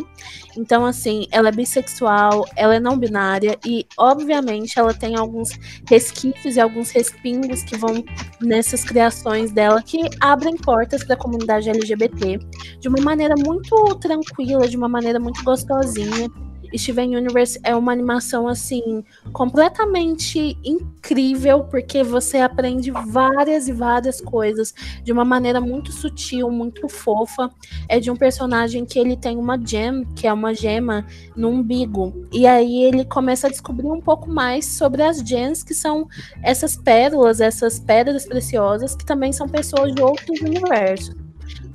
[0.58, 5.52] Então, assim, ela é bissexual, ela é não binária e, obviamente, ela tem alguns
[5.88, 8.04] resquícios e alguns respingos que vão
[8.42, 12.40] nessas criações dela que abrem portas para a comunidade LGBT
[12.80, 16.28] de uma maneira muito tranquila, de uma maneira muito gostosinha
[16.78, 19.04] Steven Universe é uma animação assim
[19.34, 24.74] completamente incrível porque você aprende várias e várias coisas
[25.04, 27.50] de uma maneira muito sutil, muito fofa.
[27.88, 32.28] É de um personagem que ele tem uma gem, que é uma gema no umbigo.
[32.32, 36.08] E aí ele começa a descobrir um pouco mais sobre as gems que são
[36.44, 41.21] essas pérolas, essas pedras preciosas que também são pessoas de outros universos.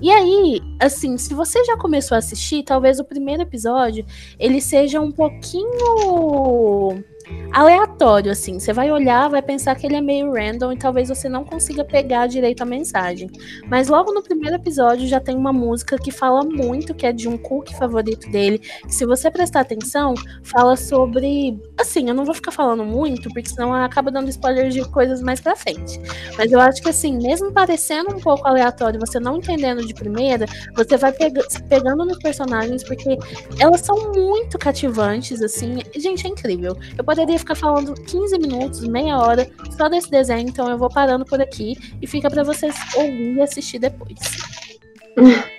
[0.01, 4.05] E aí, assim, se você já começou a assistir, talvez o primeiro episódio
[4.39, 7.03] ele seja um pouquinho
[7.53, 8.59] aleatório, assim.
[8.59, 11.85] Você vai olhar, vai pensar que ele é meio random e talvez você não consiga
[11.85, 13.31] pegar direito a mensagem.
[13.69, 17.29] Mas logo no primeiro episódio já tem uma música que fala muito, que é de
[17.29, 18.59] um cookie favorito dele.
[18.59, 21.59] Que se você prestar atenção, fala sobre.
[21.79, 25.41] Assim, eu não vou ficar falando muito, porque senão acaba dando spoilers de coisas mais
[25.41, 26.01] pra frente.
[26.37, 30.47] Mas eu acho que, assim, mesmo parecendo um pouco aleatório, você não entendendo de primeira,
[30.75, 33.17] você vai pega pegando nos personagens, porque
[33.59, 35.79] elas são muito cativantes, assim.
[35.97, 36.77] Gente, é incrível.
[36.97, 41.25] Eu poderia ficar falando 15 minutos, meia hora só desse desenho, então eu vou parando
[41.25, 44.19] por aqui e fica para vocês ouvir e assistir depois.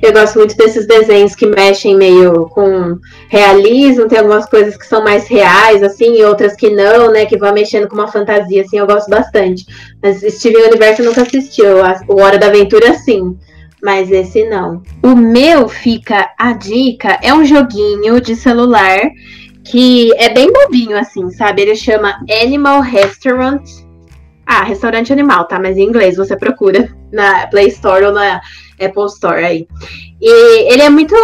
[0.00, 2.98] Eu gosto muito desses desenhos que mexem meio com
[3.28, 7.26] realismo, tem algumas coisas que são mais reais, assim, e outras que não, né?
[7.26, 9.66] Que vão mexendo com uma fantasia, assim, eu gosto bastante.
[10.02, 11.66] Mas Steven Universo nunca assistiu.
[12.08, 13.36] O Hora da Aventura, sim.
[13.82, 14.82] Mas esse não.
[15.02, 18.98] O meu fica a dica, é um joguinho de celular
[19.70, 21.62] que é bem bobinho, assim, sabe?
[21.62, 23.62] Ele chama Animal Restaurant.
[24.46, 25.58] Ah, restaurante animal, tá?
[25.60, 28.40] Mas em inglês você procura na Play Store ou na
[28.80, 29.68] Apple Store aí.
[30.20, 31.14] E ele é muito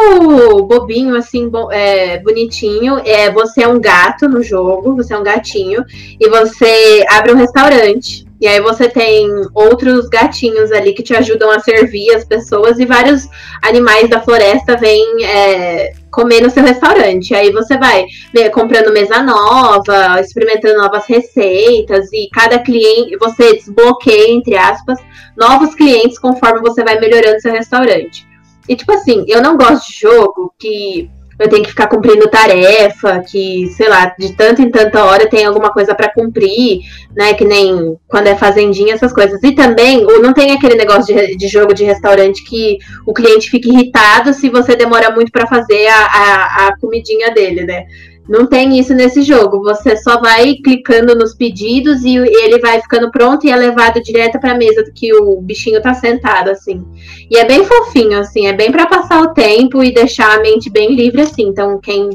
[0.67, 2.99] bobinho, assim, bo é, bonitinho.
[2.99, 5.83] É, você é um gato no jogo, você é um gatinho,
[6.21, 8.27] e você abre um restaurante.
[8.45, 12.85] E aí você tem outros gatinhos ali que te ajudam a servir as pessoas, e
[12.85, 13.27] vários
[13.63, 15.25] animais da floresta vêm.
[15.25, 17.35] É, comer no seu restaurante.
[17.35, 24.31] Aí você vai né, comprando mesa nova, experimentando novas receitas e cada cliente você desbloqueia
[24.31, 25.01] entre aspas
[25.37, 28.25] novos clientes conforme você vai melhorando seu restaurante.
[28.69, 33.21] E tipo assim, eu não gosto de jogo que eu tenho que ficar cumprindo tarefa,
[33.21, 36.81] que, sei lá, de tanto em tanta hora tem alguma coisa para cumprir,
[37.15, 37.35] né?
[37.35, 39.43] Que nem quando é fazendinha, essas coisas.
[39.43, 43.69] E também não tem aquele negócio de, de jogo de restaurante que o cliente fica
[43.69, 47.85] irritado se você demora muito para fazer a, a, a comidinha dele, né?
[48.29, 49.63] Não tem isso nesse jogo.
[49.63, 54.41] Você só vai clicando nos pedidos e ele vai ficando pronto e é levado direto
[54.41, 56.85] para a mesa que o bichinho tá sentado assim.
[57.31, 60.71] E é bem fofinho assim, é bem para passar o tempo e deixar a mente
[60.71, 61.49] bem livre assim.
[61.49, 62.11] Então quem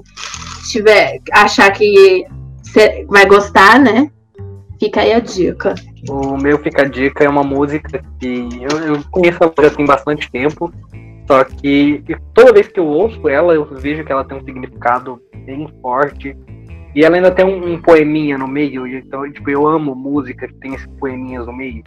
[0.72, 2.26] tiver achar que
[3.07, 4.10] vai gostar, né?
[4.80, 5.76] Fica aí a dica.
[6.07, 10.31] O meu Fica a Dica é uma música que eu, eu conheço já tem bastante
[10.31, 10.72] tempo.
[11.30, 12.03] Só que
[12.34, 16.35] toda vez que eu ouço ela, eu vejo que ela tem um significado bem forte.
[16.95, 18.88] E ela ainda tem um, um poeminha no meio.
[18.88, 21.84] Então, tipo, eu amo música que tem esses poeminhas no meio.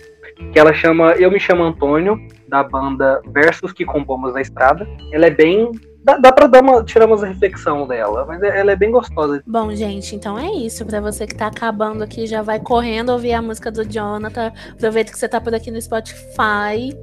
[0.52, 4.86] Que ela chama Eu Me Chamo Antônio, da banda Versos que Compomos na Estrada.
[5.12, 5.72] Ela é bem
[6.04, 9.42] Dá, dá pra dar uma, tirar uma reflexão dela, mas é, ela é bem gostosa.
[9.46, 10.84] Bom, gente, então é isso.
[10.84, 14.52] Pra você que tá acabando aqui, já vai correndo ouvir a música do Jonathan.
[14.72, 16.96] Aproveita que você tá por aqui no Spotify.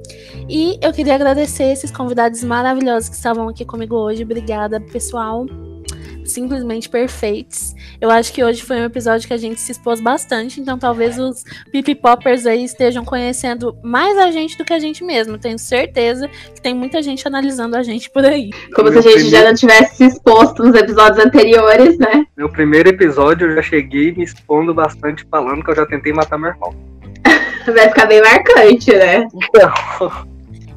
[0.48, 4.22] E eu queria agradecer esses convidados maravilhosos que estavam aqui comigo hoje.
[4.22, 5.46] Obrigada, pessoal
[6.30, 7.74] simplesmente perfeitos.
[8.00, 11.18] Eu acho que hoje foi um episódio que a gente se expôs bastante, então talvez
[11.18, 15.38] os pipipoppers aí estejam conhecendo mais a gente do que a gente mesmo.
[15.38, 18.50] Tenho certeza que tem muita gente analisando a gente por aí.
[18.74, 19.44] Como Meu se a gente primeiro...
[19.44, 22.24] já não tivesse se exposto nos episódios anteriores, né?
[22.36, 26.38] Meu primeiro episódio eu já cheguei me expondo bastante, falando que eu já tentei matar
[26.38, 26.74] meu irmão.
[27.66, 29.26] Vai ficar bem marcante, né?
[29.34, 30.30] Então.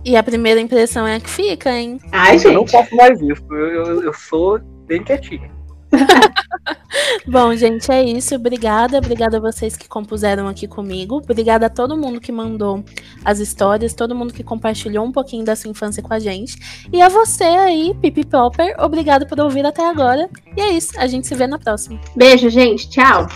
[0.05, 1.97] E a primeira impressão é a que fica, hein?
[2.11, 2.47] Ai, gente.
[2.47, 3.41] Eu não faço mais isso.
[3.49, 5.51] Eu, eu, eu sou bem quietinho.
[7.27, 8.35] Bom, gente, é isso.
[8.35, 8.97] Obrigada.
[8.97, 11.17] Obrigada a vocês que compuseram aqui comigo.
[11.17, 12.83] Obrigada a todo mundo que mandou
[13.23, 16.57] as histórias, todo mundo que compartilhou um pouquinho da sua infância com a gente.
[16.91, 20.29] E a você aí, Pipi Popper, obrigado por ouvir até agora.
[20.55, 20.91] E é isso.
[20.97, 21.99] A gente se vê na próxima.
[22.15, 22.89] Beijo, gente.
[22.89, 23.27] Tchau.